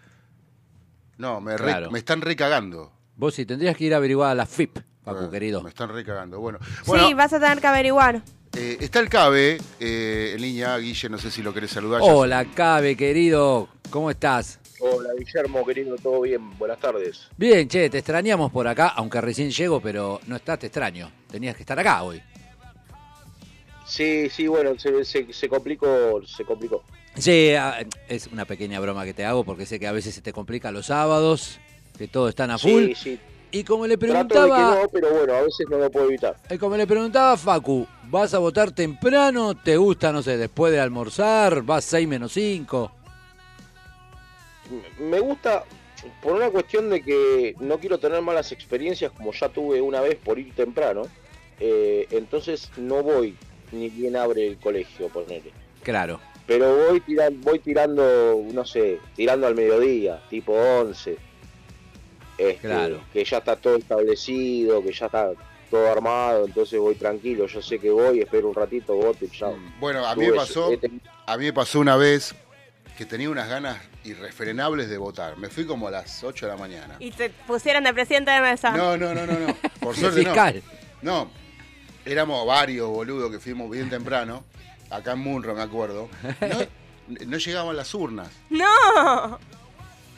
[1.19, 1.91] no, me, re- Claro.
[1.93, 2.93] me están recagando.
[3.17, 4.79] Vos sí tendrías que ir a averiguar a la FIP,
[5.15, 5.63] Facu, querido.
[5.63, 6.41] Me están recagando.
[6.41, 8.23] Bueno, bueno sí, vas a tener que averiguar.
[8.57, 12.01] eh, está el CABE eh, en línea, Guille, no sé si lo querés saludar.
[12.03, 13.69] Ya Hola, Cabe, querido.
[13.91, 14.59] ¿Cómo estás?
[14.81, 17.27] Hola Guillermo, querido, todo bien, buenas tardes.
[17.37, 21.11] Bien, che, te extrañamos por acá, aunque recién llego, pero no estás, te extraño.
[21.29, 22.23] Tenías que estar acá hoy.
[23.87, 26.85] Sí, sí, bueno, se, se, se complicó, se complicó.
[27.17, 27.79] Sí, ah,
[28.09, 30.71] es una pequeña broma que te hago porque sé que a veces se te complica
[30.71, 31.59] los sábados,
[31.97, 32.89] que todos están a full.
[32.89, 33.21] Sí, sí.
[33.51, 36.07] Y como le Trato de que preguntaba, no, pero bueno, a veces no lo puedo
[36.09, 36.37] evitar.
[36.51, 39.55] y como le preguntaba Facu, ¿vas a votar temprano?
[39.57, 41.63] ¿Te gusta, no sé, después de almorzar?
[41.63, 42.93] ¿Vas 6 menos 5?
[45.01, 45.65] Me gusta
[46.23, 50.17] por una cuestión de que no quiero tener malas experiencias como ya tuve una vez
[50.17, 51.03] por ir temprano.
[51.61, 53.35] eh, entonces no voy
[53.73, 55.53] ni bien abre el colegio, ponele.
[55.83, 56.21] Claro.
[56.47, 61.17] Pero voy, tiran, voy tirando, no sé, tirando al mediodía, tipo 11.
[62.39, 63.01] Este, Claro.
[63.13, 65.31] Que ya está todo establecido, que ya está
[65.71, 69.55] todo armado, entonces voy tranquilo, yo sé que voy, espero un ratito, voto y chao.
[69.81, 70.71] Bueno, a mí me pasó,
[71.27, 72.35] a mí me pasó una vez
[72.97, 75.37] que tenía unas ganas irrefrenables de votar.
[75.37, 76.97] Me fui como a las 8 de la mañana.
[77.01, 78.71] Y te pusieron de presidente de mesa.
[78.71, 79.55] No, no, no, no, no.
[79.81, 80.63] Por suerte Fiscal.
[81.03, 81.25] no.
[81.25, 81.31] No,
[82.07, 84.43] éramos varios boludos que fuimos bien temprano,
[84.91, 86.09] acá en Munro me acuerdo.
[87.09, 88.29] No, no llegaban las urnas.
[88.51, 89.39] ¡No!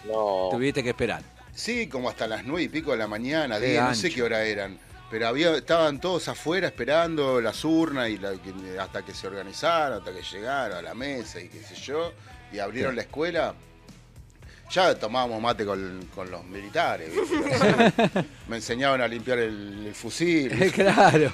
[0.06, 0.48] No.
[0.50, 1.22] Tuviste que esperar.
[1.60, 4.22] Sí, como hasta las nueve y pico de la mañana, Qué 10, no sé qué
[4.22, 4.78] hora eran.
[5.10, 8.32] Pero había, estaban todos afuera esperando las urnas y la-
[8.82, 12.12] hasta que se organizaron, hasta que llegaron a la mesa y qué sé yo.
[12.52, 13.54] Y abrieron la escuela.
[14.70, 17.10] Ya tomábamos mate con, con los militares.
[18.48, 20.72] Me enseñaban a limpiar el, el fusil.
[20.74, 21.30] claro.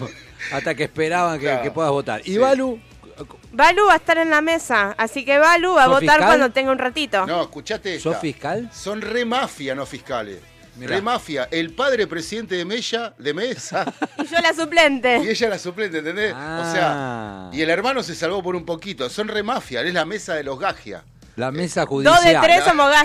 [0.53, 1.63] Hasta que esperaban que, Claro.
[1.63, 2.21] que puedas votar.
[2.25, 2.39] Y Sí.
[2.39, 2.81] Balu,
[3.57, 6.27] Balu va a estar en la mesa, así que Balu va a ¿Sos votar fiscal?
[6.27, 7.27] cuando tenga un ratito.
[7.27, 8.11] No, escuchate esta.
[8.13, 8.69] ¿sos fiscal?
[8.71, 10.41] Son re mafia, no fiscales.
[10.77, 10.97] Mirá.
[10.97, 11.49] Re mafia.
[11.51, 15.21] El padre presidente de Mella, de Mesa, Y yo la suplente.
[15.25, 16.35] y ella la suplente, ¿entendés?
[16.35, 19.09] O sea, y el hermano se salvó por un poquito.
[19.09, 21.03] Son re mafia, es la mesa de los Gagia.
[21.37, 22.25] La mesa Dos judicial.
[22.25, 22.91] de tres somos.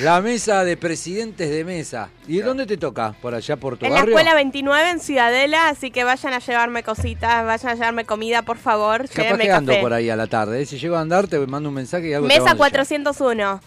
[0.00, 2.10] La mesa de presidentes de mesa.
[2.28, 3.14] ¿Y dónde te toca?
[3.20, 4.14] ¿Por allá por tu En la barrio?
[4.16, 8.58] escuela 29 en Ciudadela, así que vayan a llevarme cositas, vayan a llevarme comida, por
[8.58, 9.08] favor.
[9.08, 9.82] Capaz que ando café.
[9.82, 10.62] por ahí a la tarde.
[10.62, 10.66] ¿eh?
[10.66, 12.56] Si llego a andar, te mando un mensaje y algo te Mesa llevar.
[12.58, 13.60] 401.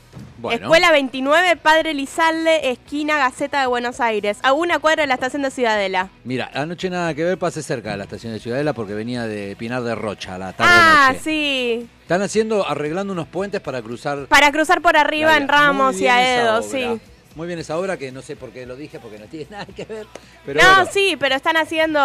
[0.46, 0.66] Bueno.
[0.68, 4.38] Escuela 29, Padre Lizalde, esquina Gaceta de Buenos Aires.
[4.44, 6.10] A una cuadra de la estación de Ciudadela.
[6.24, 9.56] Mira, anoche nada que ver, pasé cerca de la estación de Ciudadela porque venía de
[9.56, 11.22] Pinar de Rocha a la tarde Ah, noche.
[11.24, 11.90] sí.
[12.02, 14.28] Están haciendo, arreglando unos puentes para cruzar.
[14.28, 15.48] Para cruzar por arriba en.
[15.48, 16.62] Ramos y Aedo, obra.
[16.64, 17.00] sí.
[17.36, 19.66] Muy bien esa obra que no sé por qué lo dije porque no tiene nada
[19.66, 20.08] que ver.
[20.46, 22.00] Pero no, bueno, sí, pero están haciendo,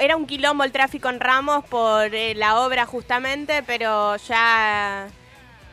[0.00, 5.06] era un quilombo el tráfico en Ramos por eh, la obra justamente, pero ya,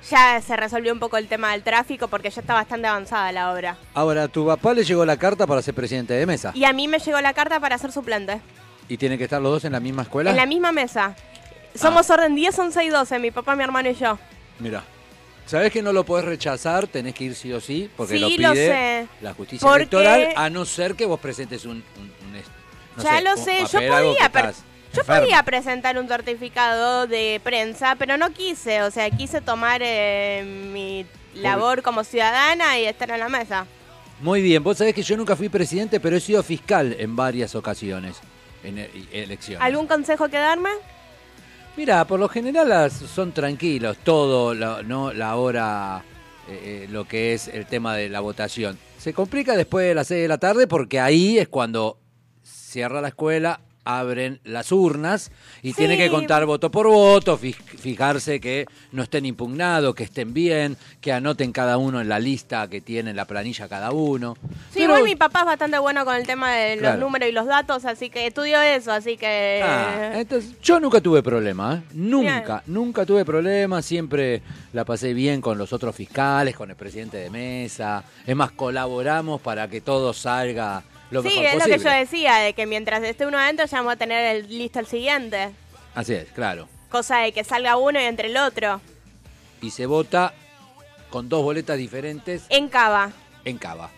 [0.10, 3.52] ya se resolvió un poco el tema del tráfico porque ya está bastante avanzada la
[3.52, 3.78] obra.
[3.94, 6.52] Ahora, tu papá le llegó la carta para ser presidente de mesa.
[6.54, 8.40] Y a mí me llegó la carta para ser suplente.
[8.88, 10.30] ¿Y tienen que estar los dos en la misma escuela?
[10.32, 11.16] En la misma mesa.
[11.76, 14.18] Somos orden 10, 11 y 12, mi papá, mi hermano y yo.
[14.60, 14.84] Mira.
[15.46, 16.86] ¿Sabés que no lo podés rechazar?
[16.88, 19.08] Tenés que ir sí o sí, porque Sí, lo lo pide sé.
[19.22, 21.72] la justicia Porque- electoral, a no ser que vos presentes un...
[21.98, 22.34] un- un
[22.98, 24.54] no ya sé, lo sé, yo podía, per-
[24.94, 25.22] yo enfermo.
[25.24, 30.44] podía presentar un certificado de prensa, pero no quise, o sea, quise tomar eh,
[30.74, 31.06] mi
[31.42, 33.66] labor como ciudadana y estar en la mesa.
[34.22, 37.56] Muy bien, vos sabés que yo nunca fui presidente, pero he sido fiscal en varias
[37.56, 38.18] ocasiones,
[38.64, 39.62] en e- elecciones.
[39.66, 40.70] ¿Algún consejo que darme?
[41.78, 46.04] Mira, por lo general las- son tranquilos, todo, la, no la hora,
[46.50, 48.78] eh, eh, lo que es el tema de la votación.
[48.98, 51.98] Se complica después de las 6 de la tarde porque ahí es cuando
[52.44, 53.62] cierra la escuela,
[53.98, 55.76] abren las urnas y Sí.
[55.78, 60.78] tiene que contar voto por voto, fij- fijarse que no estén impugnados, que estén bien,
[61.02, 64.36] que anoten cada uno en la lista que tiene en la planilla cada uno.
[64.74, 67.00] Sí, igual mi papá es bastante bueno con el tema de los Claro.
[67.00, 69.62] números y los datos, así que estudió eso, así que...
[69.64, 71.82] Ah, entonces, yo nunca tuve problema, ¿eh?
[71.94, 74.42] Nunca, nunca tuve problema, siempre
[74.74, 78.04] la pasé bien con los otros fiscales, con el presidente de mesa.
[78.26, 81.78] Es más, colaboramos para que todo salga lo sí, mejor es posible.
[81.78, 84.48] lo que yo decía, de que mientras esté uno adentro ya vamos a tener el,
[84.50, 85.50] listo el siguiente.
[85.96, 86.68] Así es, claro.
[86.90, 88.82] Cosa de que salga uno y entre el otro.
[89.62, 90.34] Y se vota
[91.10, 93.12] con dos boletas diferentes En Cava.
[93.46, 93.90] en Cava.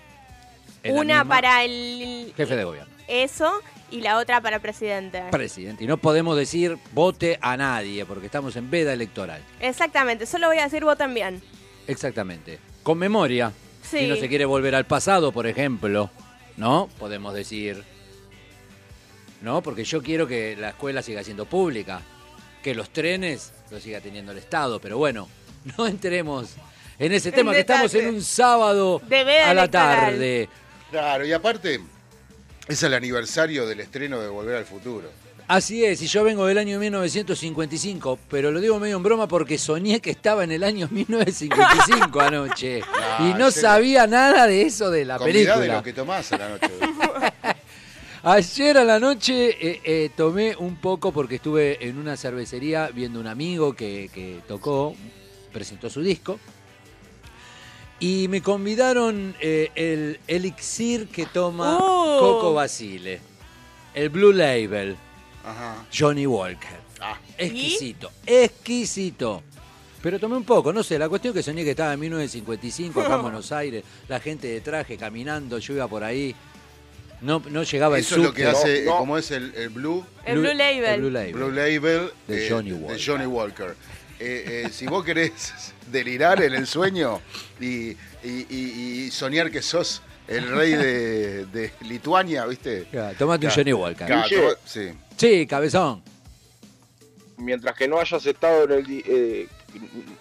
[0.84, 2.34] En Una para el...
[2.36, 2.92] Jefe de gobierno.
[3.08, 3.62] Eso
[3.92, 5.22] y la otra para presidente.
[5.30, 5.84] Presidente.
[5.84, 9.42] Y no podemos decir vote a nadie, porque estamos en veda electoral.
[9.60, 11.42] Exactamente, solo voy a decir voten bien.
[11.88, 12.60] Exactamente.
[12.84, 13.52] Con memoria.
[13.84, 14.00] Sí.
[14.00, 16.10] Si no se quiere volver al pasado, por ejemplo,
[16.58, 16.90] ¿no?
[17.00, 17.84] Podemos decir,
[19.42, 19.62] ¿no?
[19.62, 22.02] Porque yo quiero que la escuela siga siendo pública,
[22.64, 25.28] que los trenes los siga teniendo el Estado, pero bueno,
[25.78, 26.56] no entremos
[27.00, 29.02] en ese En tema, que estamos en un sábado
[29.46, 30.50] a la tarde.
[30.92, 31.80] Claro, y aparte,
[32.68, 35.10] es el aniversario del estreno de Volver al Futuro.
[35.54, 39.58] Así es, y yo vengo del año 1955, pero lo digo medio en broma porque
[39.58, 44.90] soñé que estaba en el año 1955 anoche Ah, y no sabía nada de eso
[44.90, 45.60] de la película.
[45.60, 46.70] de lo que tomás a la noche.
[48.24, 53.20] Ayer a la noche eh, eh, tomé un poco porque estuve en una cervecería viendo
[53.20, 54.96] un amigo que, que tocó,
[55.52, 56.40] presentó su disco.
[58.00, 62.20] Y me convidaron eh, el elixir que toma Oh.
[62.22, 63.20] Coco Basile,
[63.94, 64.96] el Blue Label,
[65.46, 65.86] Ajá.
[65.98, 66.80] Johnny Walker.
[67.00, 67.18] Ah.
[67.38, 69.44] Exquisito, exquisito.
[70.02, 73.16] Pero tomé un poco, no sé, la cuestión que soñé que estaba en 1955 acá
[73.16, 76.36] en Buenos Aires, la gente de traje caminando, yo iba por ahí,
[77.22, 78.58] no, no llegaba Eso el es lo que subte.
[78.58, 78.98] hace, No, no.
[78.98, 80.04] como es el, el Blue.
[80.26, 80.86] El Blue Label.
[80.86, 81.34] el Blue Label.
[81.34, 83.02] Blue Label De eh, Johnny de Walker.
[83.06, 83.76] Johnny Walker.
[84.20, 85.54] Eh, eh, si vos querés
[85.92, 87.22] delirar en el sueño
[87.60, 87.90] y,
[88.24, 92.86] y- y- y soñar que sos el rey de, de Lituania, ¿viste?
[92.90, 93.52] Claro, tomate un.
[93.54, 94.08] Johnny Walker.
[94.08, 94.42] Claro, Guille.
[94.42, 94.90] toma- sí.
[95.22, 96.02] Sí, cabezón.
[97.38, 98.84] Mientras que no hayas estado en el...
[98.88, 99.48] di- eh,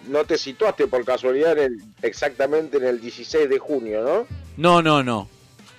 [0.09, 4.27] no te situaste por casualidad en el- exactamente en el 16 de junio, ¿no?
[4.59, 5.27] No, no, no.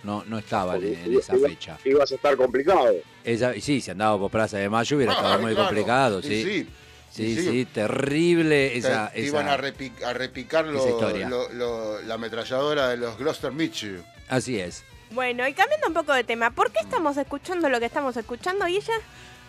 [0.04, 1.78] No, no estaba en, en esa Iba- fecha.
[1.86, 2.96] Ibas a estar complicado.
[3.24, 5.68] Esa, sí, si andaba por Plaza de Mayo hubiera Ah, estado muy claro.
[5.68, 6.44] complicado, Y sí.
[6.44, 6.68] sí.
[7.12, 7.66] Sí, Y sí, sí.
[7.66, 11.30] terrible esa, Te- te esa- iban a, repi- a repicar lo- esa historia.
[11.30, 14.02] lo- lo- la ametralladora de los Gloucester Mitchell.
[14.30, 14.84] Así es.
[15.12, 18.66] Bueno, y cambiando un poco de tema, ¿por qué estamos escuchando lo que estamos escuchando,
[18.66, 18.94] Guilla?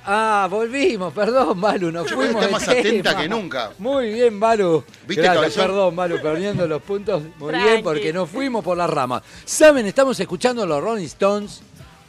[0.04, 3.70] Ah, volvimos, perdón, Malu, nos Yo fuimos está de más atenta que nunca.
[3.78, 4.84] Muy bien, Malu.
[5.06, 5.66] ¿Viste, Gracias, cabezón?
[5.66, 7.22] perdón, Malu, perdiendo los puntos.
[7.38, 7.68] Muy Tranqui.
[7.70, 9.22] bien, porque nos fuimos por la rama.
[9.44, 11.62] Saben, estamos escuchando los Rolling Stones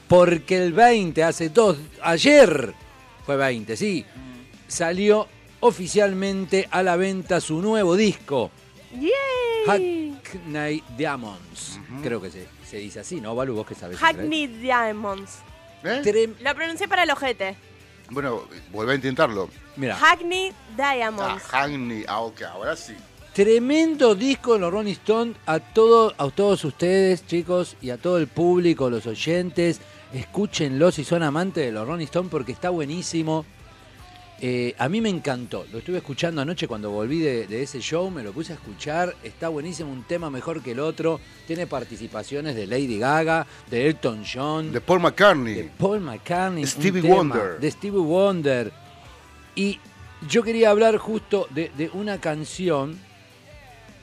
[0.08, 2.74] porque el 20, hace dos, ayer,
[3.26, 4.06] fue 20, sí,
[4.68, 5.28] salió
[5.60, 8.50] oficialmente a la venta su nuevo disco,
[9.00, 10.18] ¡Yay!
[10.24, 11.80] Hackney Diamonds.
[12.02, 13.54] Creo que se, se dice así, ¿no, Malu?
[13.54, 14.00] ¿Vos qué sabés?
[14.00, 15.40] Hackney Diamonds.
[15.84, 16.02] ¿Eh?
[16.04, 17.56] Trem- Lo pronuncié para el ojete.
[18.10, 19.48] Bueno, volví a intentarlo.
[19.76, 19.96] Mira.
[19.96, 21.44] Hackney Ah, Diamonds.
[21.44, 22.04] Hackney.
[22.08, 22.96] Ah, ok, ahora sí.
[23.34, 28.18] Tremendo disco de los Rolling Stones a, todo, a todos ustedes, chicos, y a todo
[28.18, 29.80] el público, los oyentes.
[30.14, 33.46] Escúchenlo si son amantes de los Rolling Stones porque está buenísimo.
[34.46, 35.66] Eh, a mí me encantó.
[35.72, 38.12] Lo estuve escuchando anoche cuando volví de, de ese show.
[38.12, 39.16] Me lo puse a escuchar.
[39.24, 39.90] Está buenísimo.
[39.90, 41.22] Un tema mejor que el otro.
[41.48, 45.54] Tiene participaciones de Lady Gaga, de Elton John, De Paul McCartney.
[45.54, 47.60] de Paul McCartney, un Stevie tema, Wonder.
[47.60, 48.74] de Stevie Wonder.
[49.56, 49.80] Y
[50.28, 53.00] yo quería hablar justo de, de una canción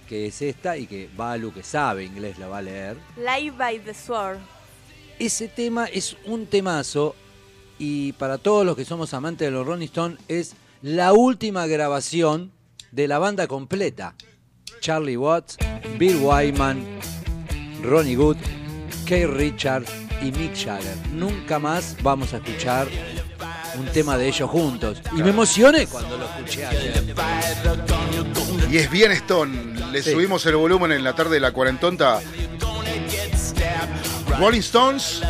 [0.08, 2.96] que es esta y que Balu, que sabe inglés, la va a leer.
[3.18, 4.38] Live by the Sword.
[5.18, 7.14] Ese tema es un temazo
[7.80, 10.52] y para todos los que somos amantes de los Rolling Stones es
[10.82, 12.52] la última grabación
[12.92, 14.14] de la banda completa.
[14.80, 15.56] Charlie Watts,
[15.98, 16.84] Bill Wyman,
[17.82, 18.36] Ronnie Good,
[19.06, 19.90] Keith Richards
[20.20, 20.94] y Mick Jagger.
[21.14, 22.86] Nunca más vamos a escuchar
[23.78, 25.00] un tema de ellos juntos.
[25.16, 27.14] Y me emocioné cuando lo escuché ayer.
[28.70, 29.80] Y es bien Stone.
[29.90, 30.12] Le Sí.
[30.12, 32.20] subimos el volumen en la tarde de la cuarentonta.
[34.38, 35.22] Rolling Stones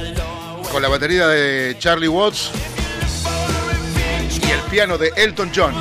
[0.70, 2.50] con la batería de Charlie Watts
[4.40, 5.74] y el piano de Elton John.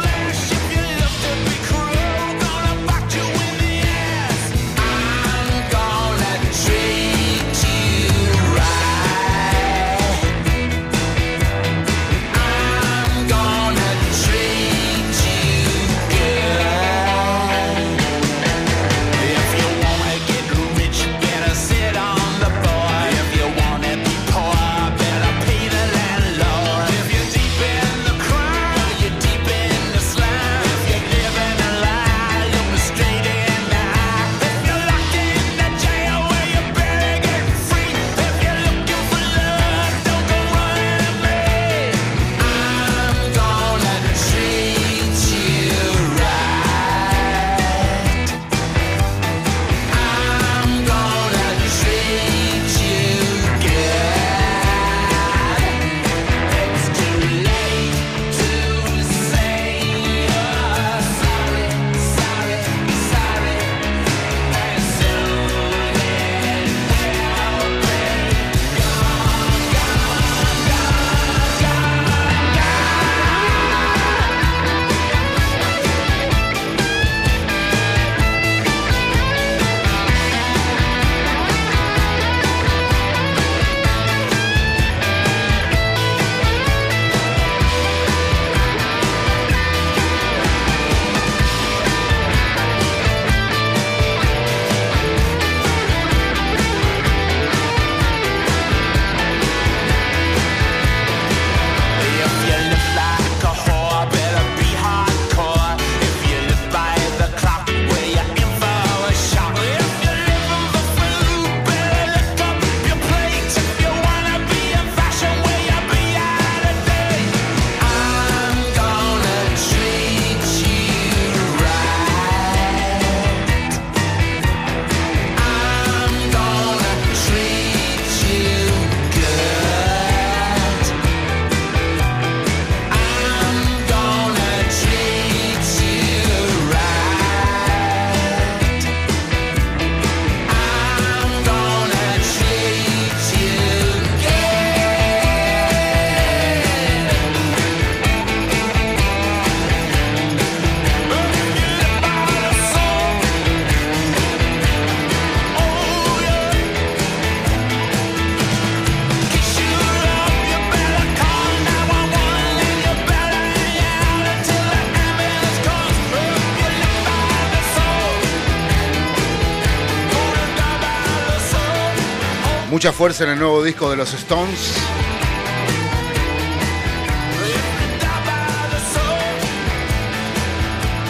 [172.90, 174.76] Mucha fuerza en el nuevo disco de los Stones.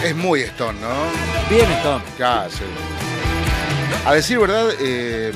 [0.04, 0.88] Es muy Stone, ¿no?
[1.48, 2.04] Bien Stone.
[2.50, 2.64] Sí.
[4.04, 5.32] A decir verdad, eh,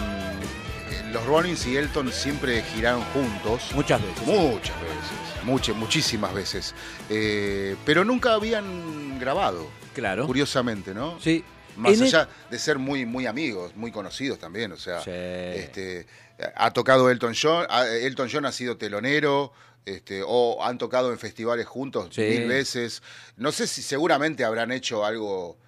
[1.15, 3.71] los Rollins y Elton siempre giraron juntos.
[3.75, 4.27] Muchas veces.
[4.27, 5.45] Muchas veces.
[5.45, 6.75] Muchas, muchísimas veces.
[7.09, 9.67] Eh, pero nunca habían grabado.
[9.95, 10.27] Claro.
[10.27, 11.19] Curiosamente, ¿no?
[11.21, 11.43] Sí.
[11.77, 14.73] Más el- allá de ser muy, muy amigos, muy conocidos también.
[14.73, 16.07] O sea, este,
[16.55, 17.67] ha tocado Elton John,
[18.01, 19.53] Elton John ha sido telonero.
[19.87, 22.23] Este, o han tocado en festivales juntos Sí.
[22.23, 23.03] mil veces.
[23.37, 25.59] No sé si seguramente habrán hecho algo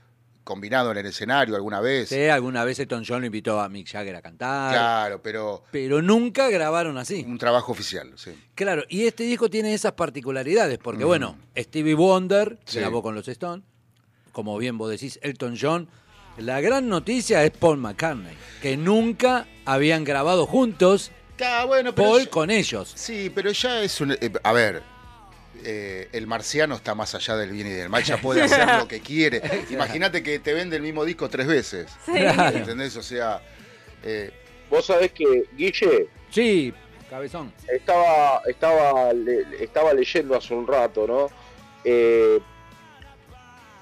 [0.42, 2.08] combinado en el escenario alguna vez.
[2.08, 4.72] Sí, alguna vez Elton John lo invitó a Mick Jagger a cantar.
[4.72, 5.64] Claro, pero.
[5.70, 7.24] Pero nunca grabaron así.
[7.28, 8.30] Un trabajo oficial, sí.
[8.54, 11.08] Claro, y este disco tiene esas particularidades, porque Mm.
[11.08, 12.78] bueno, Stevie Wonder Sí.
[12.78, 13.66] grabó con los Stones,
[14.36, 15.88] como bien vos decís, Elton John.
[16.36, 21.10] La gran noticia es Paul McCartney, que nunca habían grabado juntos
[21.42, 22.92] Ah, bueno, pero Paul ya- con ellos.
[22.94, 24.12] Sí, pero ya es un.
[24.12, 24.82] eh, a ver.
[25.64, 28.86] eh, el marciano está más allá del bien y del mal, ya puede hacer lo
[28.86, 29.40] que quiere.
[29.70, 31.86] Imagínate que te vende el mismo disco tres veces.
[32.04, 32.12] Sí.
[32.12, 32.58] Claro.
[32.58, 32.94] ¿Entendés?
[32.96, 33.40] O sea.
[34.04, 34.30] eh,
[34.70, 36.08] Vos sabés que, Guille.
[36.28, 36.74] Sí,
[37.08, 37.52] cabezón.
[37.72, 41.28] Estaba, estaba, le- estaba leyendo hace un rato, ¿no?
[41.84, 42.38] Eh,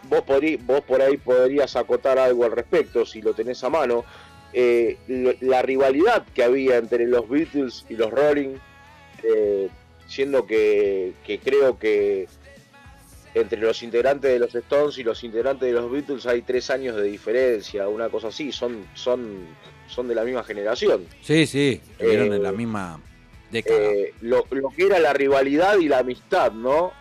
[0.09, 3.71] vos, por ahí, vos por ahí podrías acotar algo al respecto, si lo tenés a
[3.71, 4.05] mano.
[4.53, 4.99] Eh,
[5.41, 8.57] la rivalidad que había entre los Beatles y los Rolling,
[9.23, 9.69] eh,
[10.07, 12.29] siendo que, que creo que
[13.35, 16.95] entre los integrantes de los Stones y los integrantes de los Beatles hay tres años
[16.95, 19.47] de diferencia, una cosa así, son, son,
[19.89, 21.05] son de la misma generación.
[21.21, 23.01] Sí, sí, estuvieron Eh, en la misma
[23.51, 23.81] década.
[23.81, 26.93] Eh, lo, lo que era la rivalidad y la amistad, ¿no?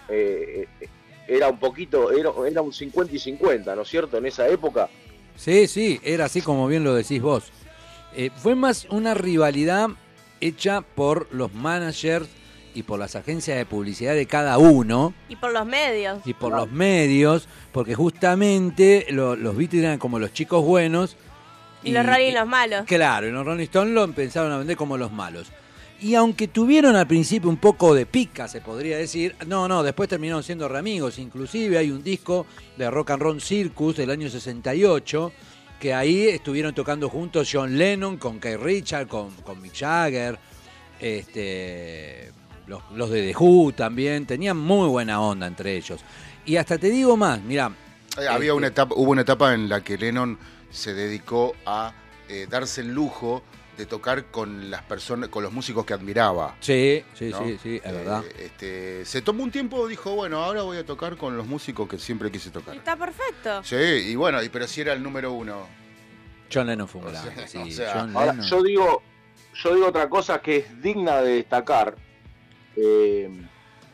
[1.28, 4.18] Era un poquito, era, era un 50 y 50, ¿no es cierto?
[4.18, 4.90] En esa época.
[5.36, 7.46] Sí, sí, era así como bien lo decís vos.
[8.16, 9.90] Eh, fue más una rivalidad
[10.42, 12.28] hecha por los managers
[12.76, 16.20] y por las agencias de publicidad de cada uno Y por los medios.
[16.26, 21.16] y por los medios, porque justamente lo- los Beatles eran como los chicos buenos.
[21.84, 22.86] Y, los Rolling los malos.
[22.86, 25.52] Claro, y los Rolling Stones lo empezaron a vender como los malos.
[26.04, 30.10] Y aunque tuvieron al principio un poco de pica, se podría decir, no, no, después
[30.10, 31.18] terminaron siendo re amigos.
[31.18, 35.32] Inclusive hay un disco de Rock and Roll Circus del año 68,
[35.80, 40.38] que ahí estuvieron tocando juntos John Lennon con Keith Richard, con, con Mick Jagger,
[41.00, 42.34] este,
[42.68, 46.02] los, los de The Who también, tenían muy buena onda entre ellos.
[46.46, 47.72] Y hasta te digo más, mira,
[48.20, 50.38] eh, había una etapa, hubo una etapa en la que Lennon
[50.70, 51.94] se dedicó a
[52.28, 53.42] eh, darse el lujo
[53.78, 56.56] de tocar con las personas, con los músicos que admiraba.
[56.60, 57.40] Sí, sí, ¿no?
[57.40, 58.24] sí, sí, es Eh, verdad.
[58.40, 61.98] Este, se tomó un tiempo, dijo, bueno, ahora voy a tocar con los músicos que
[61.98, 62.76] siempre quise tocar.
[62.76, 63.64] Está perfecto.
[63.64, 65.68] Sí, y bueno, y- pero si era el número uno.
[66.54, 68.48] John Lennon fue un O grande, sea, sí, o sea, John Ahora, Lennon.
[68.48, 69.02] yo digo,
[69.56, 71.96] yo digo otra cosa que es digna de destacar.
[72.76, 73.30] Eh,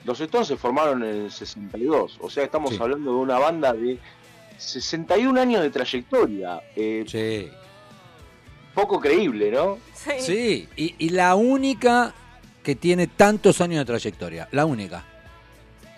[0.06, 2.77] los Stones se formaron en el 62, o sea, estamos Sí.
[2.81, 3.97] hablando de una banda de
[4.57, 6.61] 61 años de trayectoria.
[6.76, 7.49] Eh, Sí.
[8.81, 9.77] Poco creíble, ¿no?
[10.19, 12.14] Sí, y, y la única
[12.64, 15.03] que tiene tantos años de trayectoria, la única.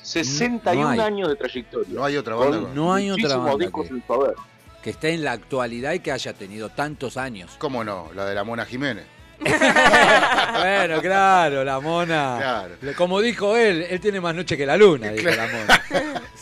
[0.02, 1.94] 61 No años de trayectoria.
[1.94, 2.70] No hay otra Con banda.
[2.74, 4.36] No hay otra muchísimos banda discos que- en su haber.
[4.82, 7.52] Que esté en la actualidad y que haya tenido tantos años.
[7.60, 8.10] ¿Cómo no?
[8.16, 9.06] La de la Mona Jiménez.
[9.42, 12.36] bueno, claro, la mona.
[12.40, 12.76] Claro.
[12.96, 15.82] Como dijo él, él tiene más noche que la luna, dijo la mona.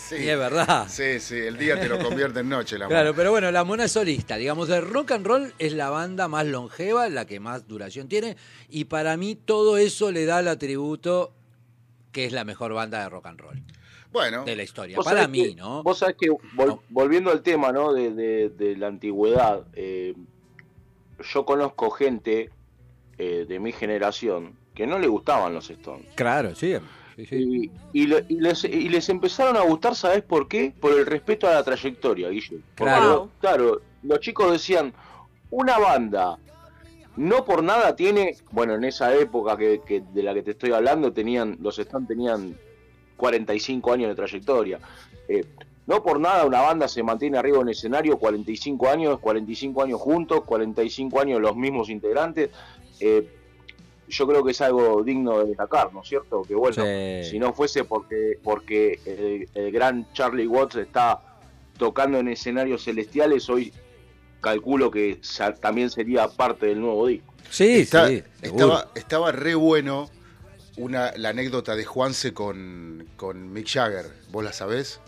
[0.10, 0.16] Sí.
[0.24, 0.88] Y es verdad.
[0.90, 3.16] Sí, sí, el día te lo convierte en noche la Claro, Mona.
[3.16, 4.38] pero bueno, la mona es solista.
[4.38, 8.36] Digamos, de rock and roll es la banda más longeva, la que más duración tiene.
[8.70, 11.32] Y para mí todo eso le da el atributo
[12.12, 13.62] que es la mejor banda de rock and roll
[14.12, 14.98] Bueno, de la historia.
[14.98, 15.84] Para mí, que- ¿no?
[15.84, 17.94] Vos sabés que, vol- volviendo al tema, ¿no?
[17.94, 20.16] De, de- de la antigüedad, eh,
[21.34, 22.50] yo conozco gente
[23.20, 26.08] eh, de mi generación que no le gustaban los Stones.
[26.16, 26.76] Claro, sí.
[27.26, 27.72] Sí, sí.
[27.94, 30.74] Y, y le- y les, y les empezaron a gustar, ¿sabés por qué?
[30.80, 32.60] Por el respeto a la trayectoria, Guille.
[32.76, 33.08] Porque Claro.
[33.10, 34.94] lo- claro, los chicos decían,
[35.52, 36.38] una banda
[37.18, 40.72] no por nada tiene, bueno, en esa época que, que- de la que te estoy
[40.72, 42.56] hablando, tenían, los Stones tenían
[43.18, 44.80] 45 años de trayectoria.
[45.28, 45.44] Eh,
[45.88, 50.00] no por nada una banda se mantiene arriba en un escenario 45 años, 45 años
[50.00, 52.52] juntos, 45 años los mismos integrantes.
[53.00, 53.28] Eh,
[54.10, 56.42] yo creo que es algo digno de destacar, ¿no es cierto?
[56.44, 57.30] Que bueno, Sí.
[57.32, 61.22] si no fuese porque, porque el, el gran Charlie Watts está
[61.78, 63.72] tocando en escenarios celestiales, hoy
[64.42, 65.20] calculo que
[65.62, 67.34] también sería parte del nuevo disco.
[67.50, 68.24] Sí, Está- sí.
[68.42, 68.66] seguro.
[68.66, 70.10] estaba, estaba re bueno
[70.78, 74.06] una, la anécdota de Juanse con, con Mick Jagger.
[74.32, 75.00] ¿Vos la sabés?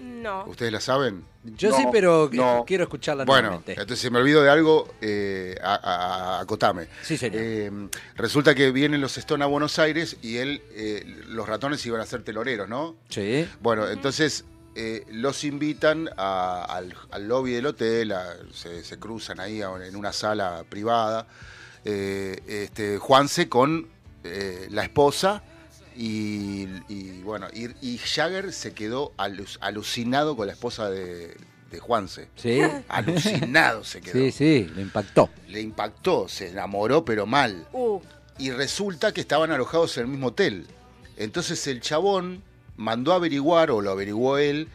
[0.00, 0.44] No.
[0.46, 1.24] ¿Ustedes la saben?
[1.44, 2.30] Yo sí, pero
[2.66, 3.72] quiero escucharla Bueno, nuevamente.
[3.72, 6.88] entonces si me olvido de algo, eh, a- a- a- acotame.
[7.02, 7.40] Sí, señor.
[7.42, 7.70] Eh,
[8.16, 12.06] resulta que vienen los Stone a Buenos Aires y él, eh, los ratones iban a
[12.06, 12.96] ser teloneros, ¿no?
[13.08, 13.48] Sí.
[13.60, 14.44] Bueno, entonces
[14.74, 19.70] eh, los invitan a- al, al lobby del hotel, a- se, se cruzan ahí a-
[19.84, 21.26] en una sala privada.
[21.84, 23.88] eh, este, Juanse con
[24.24, 25.42] eh, la esposa
[25.98, 31.36] y, y, bueno, y, y Jagger se quedó alu- alucinado con la esposa de,
[31.70, 32.28] de Juanse.
[32.36, 32.60] Sí.
[32.88, 34.12] Alucinado se quedó.
[34.14, 35.28] Sí, sí, le impactó.
[35.48, 37.66] Le impactó, se enamoró, pero mal.
[37.72, 38.00] Uh,
[38.38, 40.66] Y resulta que estaban alojados en el mismo hotel.
[41.16, 42.42] Entonces el chabón
[42.76, 44.68] mandó a averiguar, o lo averiguó él,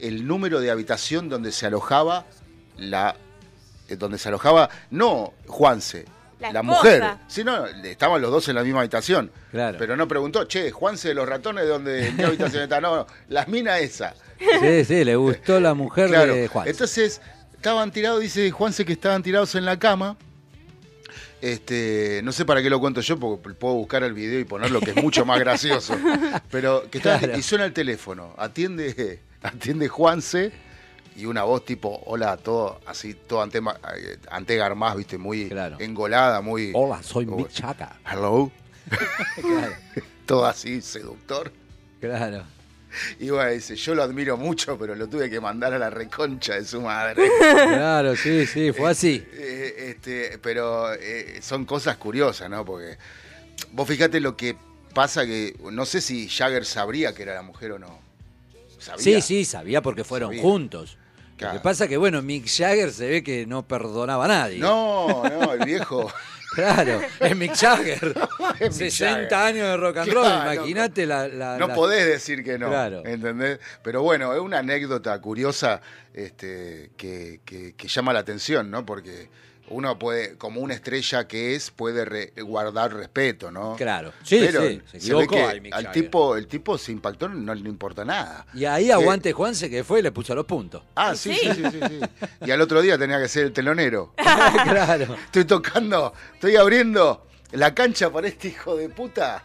[0.00, 2.26] el número de habitación donde se alojaba
[2.76, 3.14] la.
[3.88, 6.06] eh, donde se alojaba, no Juanse,
[6.40, 7.02] La mujer.
[7.28, 9.30] Sí, no, estaban los dos en la misma habitación.
[9.50, 9.78] Claro.
[9.78, 12.80] Pero no preguntó, che, Juanse de los ratones, ¿dónde, ¿en qué habitación está?
[12.80, 14.14] No, no, la mina esa.
[14.60, 16.34] Sí, sí, le gustó la mujer Claro.
[16.34, 16.68] de Juan.
[16.68, 17.20] Entonces,
[17.54, 20.16] estaban tirados, dice Juanse que estaban tirados en la cama.
[21.40, 24.80] Este, no sé para qué lo cuento yo, porque puedo buscar el video y ponerlo,
[24.80, 25.94] que es mucho más gracioso.
[26.50, 27.38] Pero que estaban- Claro.
[27.38, 30.52] y suena el teléfono, atiende, atiende Juanse
[31.16, 33.60] y una voz tipo, hola, todo así, todo ante,
[34.30, 36.72] ante Garmaz, viste, muy engolada, muy.
[36.74, 37.88] Hola, soy Mick Jagger.
[38.10, 38.50] Hello.
[39.40, 39.74] Claro.
[40.26, 41.52] todo así, seductor.
[42.00, 42.44] Claro.
[43.18, 46.54] Y bueno, dice, yo lo admiro mucho, pero lo tuve que mandar a la reconcha
[46.54, 47.28] de su madre.
[47.40, 49.24] Claro, sí, sí, fue así.
[49.32, 52.64] Eh, este, pero eh, son cosas curiosas, ¿no?
[52.64, 52.96] Porque
[53.72, 54.56] vos fíjate lo que
[54.94, 57.98] pasa que no sé si Jagger sabría que era la mujer o no.
[58.78, 59.02] ¿Sabía?
[59.02, 60.42] Sí, sí, sabía porque fueron Sabía.
[60.42, 60.98] juntos.
[61.34, 61.54] Lo Claro.
[61.58, 64.58] que pasa que, bueno, Mick Jagger se ve que no perdonaba a nadie.
[64.60, 66.10] No, no, el viejo.
[66.54, 68.14] Claro, es Mick Jagger.
[68.60, 69.34] Es Mick 60 Jagger.
[69.34, 72.68] años de rock and roll, Claro, imagínate la, la- No la- podés decir que no.
[72.68, 73.02] Claro.
[73.04, 73.58] ¿Entendés?
[73.82, 75.80] Pero bueno, es una anécdota curiosa
[76.12, 78.86] este, que, que- que llama la atención, ¿no?
[78.86, 79.28] Porque
[79.68, 83.76] uno puede, como una estrella que es, puede re- guardar respeto, ¿no?
[83.76, 84.12] Claro.
[84.22, 87.54] Sí, Pero sí, se se ve equivocó que al tipo, el tipo se impactó, no
[87.54, 88.46] le importa nada.
[88.54, 90.82] Y ahí aguante Juanse que fue y le puso los puntos.
[90.94, 92.00] Ah, sí, sí, sí, sí, sí.
[92.46, 94.12] Y al otro día tenía que ser el telonero.
[94.16, 95.16] claro.
[95.24, 99.44] Estoy tocando, estoy abriendo la cancha para este hijo de puta.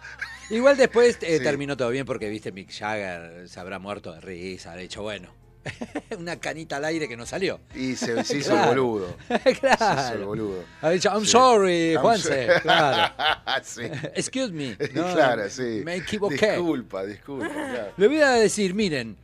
[0.50, 1.44] Igual después eh, Sí.
[1.44, 5.32] terminó todo bien porque, viste, Mick Jagger se habrá muerto de risa, habrá dicho, bueno,
[6.18, 7.60] una canita al aire que no salió.
[7.76, 8.72] Y se, se hizo Claro.
[8.72, 9.16] el boludo.
[9.60, 10.02] claro.
[10.02, 10.64] Se hizo el boludo.
[10.82, 11.32] Ha dicho, I'm Sí.
[11.32, 12.48] sorry, I'm Juanse.
[12.62, 13.14] Claro.
[13.64, 13.82] Sí.
[14.16, 14.78] Excuse me.
[14.94, 15.82] No, claro, sí.
[15.84, 16.52] Me equivoqué.
[16.52, 17.50] Disculpa, disculpa.
[17.50, 17.92] claro.
[17.98, 19.18] Le voy a decir, miren,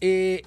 [0.00, 0.42] eh,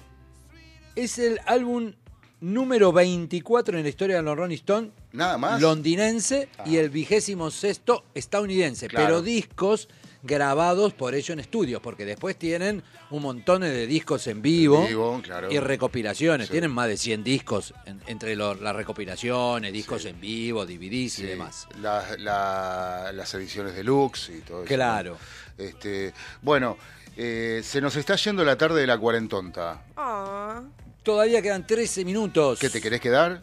[0.94, 1.92] es el álbum
[2.40, 4.90] número 24 en la historia de los Rolling Stones.
[5.12, 5.60] Nada más.
[5.60, 8.88] Londinense y el vigésimo sexto estadounidense.
[8.88, 9.88] Pero discos
[10.26, 15.20] grabados por ellos en estudios, porque después tienen un montón de discos en vivo, Vivo,
[15.22, 15.50] claro.
[15.50, 16.48] y recopilaciones.
[16.48, 16.52] Sí.
[16.52, 21.22] Tienen más de 100 discos en- entre lo- las recopilaciones, discos en vivo, DVDs y
[21.22, 21.68] Sí, demás.
[21.80, 24.68] la- la- las ediciones deluxe y todo eso.
[24.74, 25.16] Claro.
[25.56, 26.12] Este,
[26.42, 26.76] bueno,
[27.16, 29.84] eh, se nos está yendo la tarde de la cuarentonta.
[29.96, 30.62] ah.
[31.02, 32.58] Todavía quedan 13 minutos.
[32.58, 33.40] ¿Qué te querés quedar?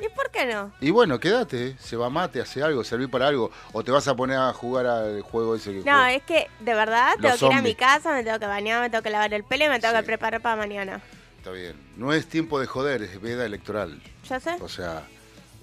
[0.00, 0.72] ¿Y por qué no?
[0.80, 3.50] Y bueno, quédate, se va mate, hace algo, servir para algo.
[3.72, 6.12] O te vas a poner a jugar al juego ese que No, juega.
[6.14, 8.80] es que de verdad Los tengo que ir a mi casa, me tengo que bañar,
[8.80, 11.00] me tengo que lavar el pelo y me tengo que preparar para mañana.
[11.38, 11.74] Está bien.
[11.96, 14.00] No es tiempo de joder, es veda electoral.
[14.28, 14.56] ¿Ya sé?
[14.60, 15.02] O sea,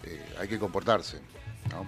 [0.03, 1.19] eh, hay que comportarse.
[1.72, 1.85] ¿no?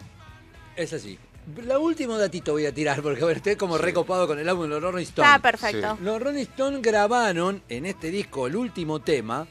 [0.76, 1.18] Es así.
[1.66, 4.70] La último datito voy a tirar, porque bueno, estoy como recopado con el álbum de
[4.70, 5.30] los Rolling Stones.
[5.30, 5.96] Está perfecto.
[5.98, 6.04] Sí.
[6.04, 9.48] Los Rolling Stones grabaron en este disco, el último tema,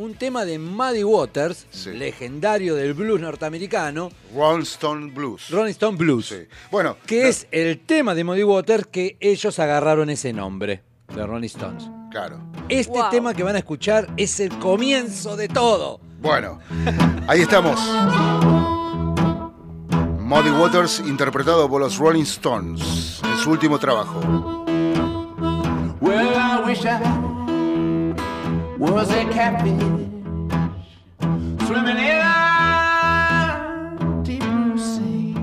[0.00, 4.10] un tema de Muddy Waters, legendario del blues norteamericano.
[4.34, 5.50] Rolling Stone Blues.
[5.50, 6.34] Rolling Stone Blues.
[6.70, 6.96] Bueno.
[7.06, 10.82] Que es el tema de Muddy Waters que ellos agarraron ese nombre,
[11.14, 11.90] de Rolling Stones.
[12.10, 12.40] Claro.
[12.70, 13.10] Este Wow.
[13.10, 16.00] tema que van a escuchar es el comienzo de todo.
[16.20, 16.60] Bueno,
[17.26, 17.78] ahí estamos.
[20.18, 24.20] Muddy Waters interpretado por los Rolling Stones en su último trabajo.
[26.00, 27.39] Well, I wish I
[28.80, 29.78] was a catfish
[31.66, 35.34] swimming in a deep blue sea.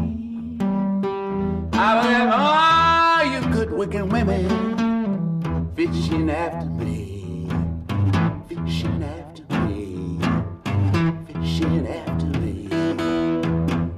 [1.74, 7.48] I have all oh, you good looking women fishing after me,
[8.50, 10.20] fishing after me,
[11.28, 12.68] fishing after me.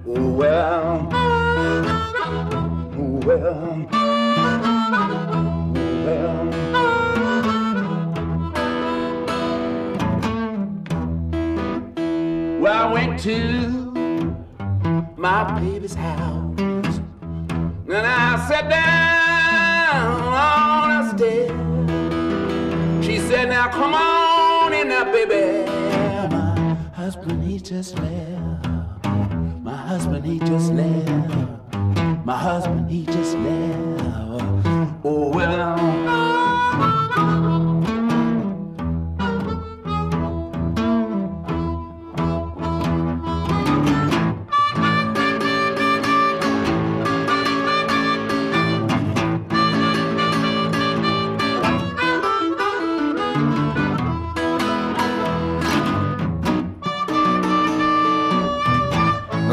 [0.06, 1.80] Oh, well, oh.
[3.26, 3.99] Well,
[12.70, 13.36] I went to
[15.18, 21.50] my baby's house and I sat down on a step.
[23.04, 25.66] She said, now come on in now, baby.
[26.30, 29.04] My husband, he just left.
[29.64, 31.76] My husband, he just left.
[32.24, 35.02] My husband, he just left.
[35.04, 36.29] Oh, well.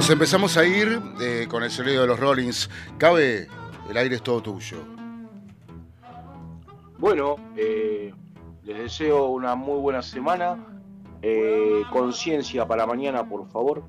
[0.08, 2.70] Empezamos a ir eh, con el sonido de los Rollins.
[2.96, 3.48] Cabe,
[3.90, 4.78] el aire es todo tuyo.
[6.98, 8.14] Bueno, eh,
[8.62, 10.64] les deseo una muy buena semana.
[11.22, 13.82] Eh, conciencia para mañana, por favor.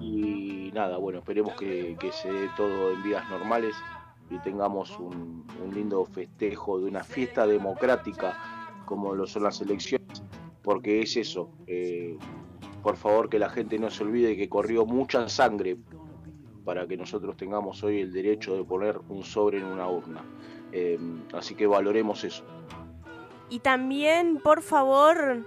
[0.00, 3.74] Y nada, bueno, esperemos que, se dé todo en vías normales
[4.28, 8.38] y tengamos un, lindo festejo de una fiesta democrática
[8.84, 10.22] como lo son las elecciones,
[10.62, 11.48] porque es eso.
[12.84, 15.78] Por favor, que la gente no se olvide que corrió mucha sangre
[16.66, 20.22] para que nosotros tengamos hoy el derecho de poner un sobre en una urna.
[20.70, 20.98] Eh,
[21.32, 22.44] así que valoremos eso.
[23.48, 25.46] Y también, por favor,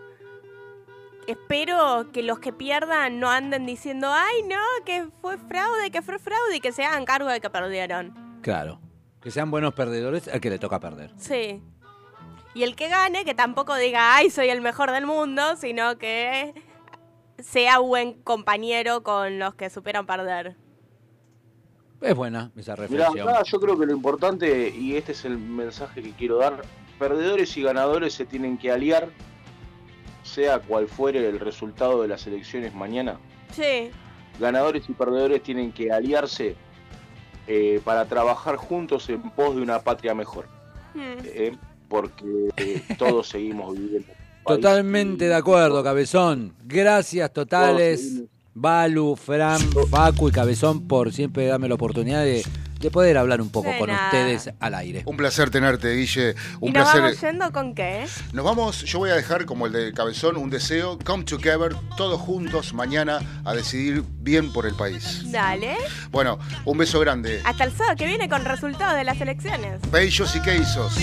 [1.28, 6.18] espero que los que pierdan no anden diciendo, ay, no, que fue fraude, que fue
[6.18, 8.40] fraude, y que se hagan cargo de que perdieron.
[8.42, 8.80] Claro.
[9.22, 11.12] Que sean buenos perdedores al que le toca perder.
[11.18, 11.62] Sí.
[12.56, 16.56] Y el que gane, que tampoco diga, ay, soy el mejor del mundo, sino que
[17.40, 20.56] sea buen compañero con los que superan perder.
[22.02, 23.30] Es buena esa Mirá, reflexión.
[23.30, 26.62] acá yo creo que lo importante, y este es el mensaje que quiero dar,
[27.00, 29.10] perdedores y ganadores se tienen que aliar,
[30.24, 33.20] sea cual fuere el resultado de las elecciones mañana.
[33.52, 33.90] Sí.
[34.40, 36.56] Ganadores y perdedores tienen que aliarse
[37.48, 40.48] eh, para trabajar juntos en pos de una patria mejor.
[40.94, 41.18] Hmm.
[41.24, 41.56] eh,
[41.88, 44.12] porque eh, todos seguimos viviendo.
[44.48, 46.54] Totalmente de acuerdo, Cabezón.
[46.66, 52.44] Gracias totales, Balu, Fran, Facu y Cabezón por siempre darme la oportunidad de,
[52.80, 54.06] de poder hablar un poco De con nada.
[54.06, 55.04] ustedes al aire.
[55.06, 56.36] Un placer tenerte, Guille.
[56.60, 57.02] Un ¿Y nos placer.
[57.02, 58.06] vamos yendo con qué?
[58.34, 62.20] Nos vamos, yo voy a dejar como el de Cabezón un deseo, come together, todos
[62.20, 65.24] juntos mañana a decidir bien por el país.
[65.32, 65.76] Dale.
[66.12, 67.42] Bueno, un beso grande.
[67.46, 69.80] Hasta el sábado que viene con resultados de las elecciones.
[69.92, 70.98] Bellos y quesos.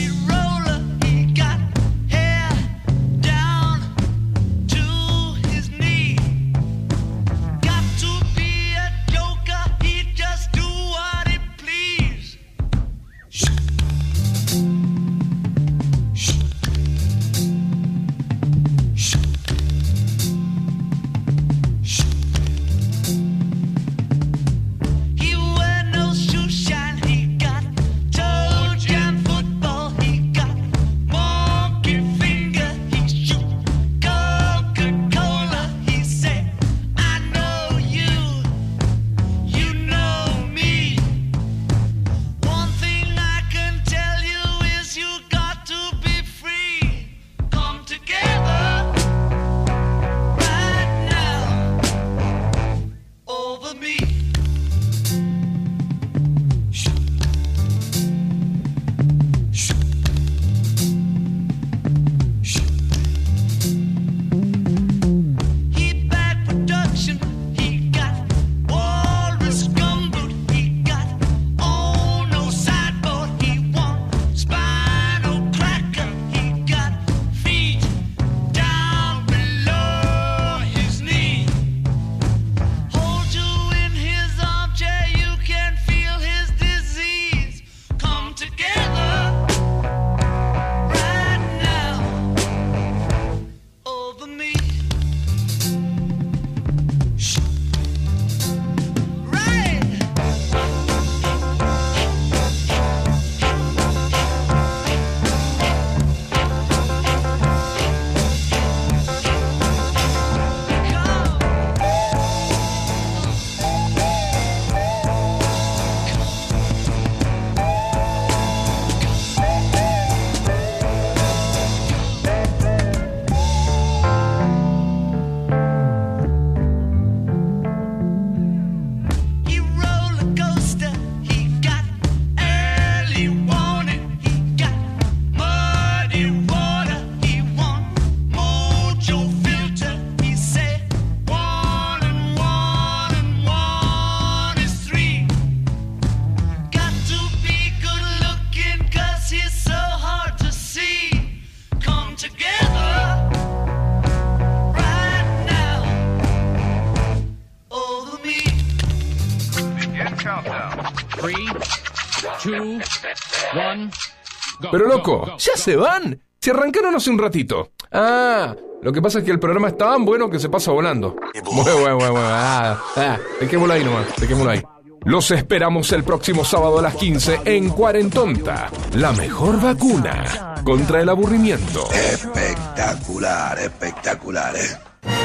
[165.65, 166.21] Se van?
[166.41, 167.71] Se arrancaron hace un ratito.
[167.91, 171.17] Ah, lo que pasa es que el programa es tan bueno que se pasa volando.
[171.43, 172.19] Bueno, bueno, bueno.
[172.21, 174.63] Ah, ah, dejémoslo ahí nomás, dejémoslo ahí.
[175.05, 178.71] Los esperamos el próximo sábado a las 15 en Cuarentonta.
[178.93, 181.91] La mejor vacuna contra el aburrimiento.
[181.93, 184.94] Espectacular, espectacular, ¿eh?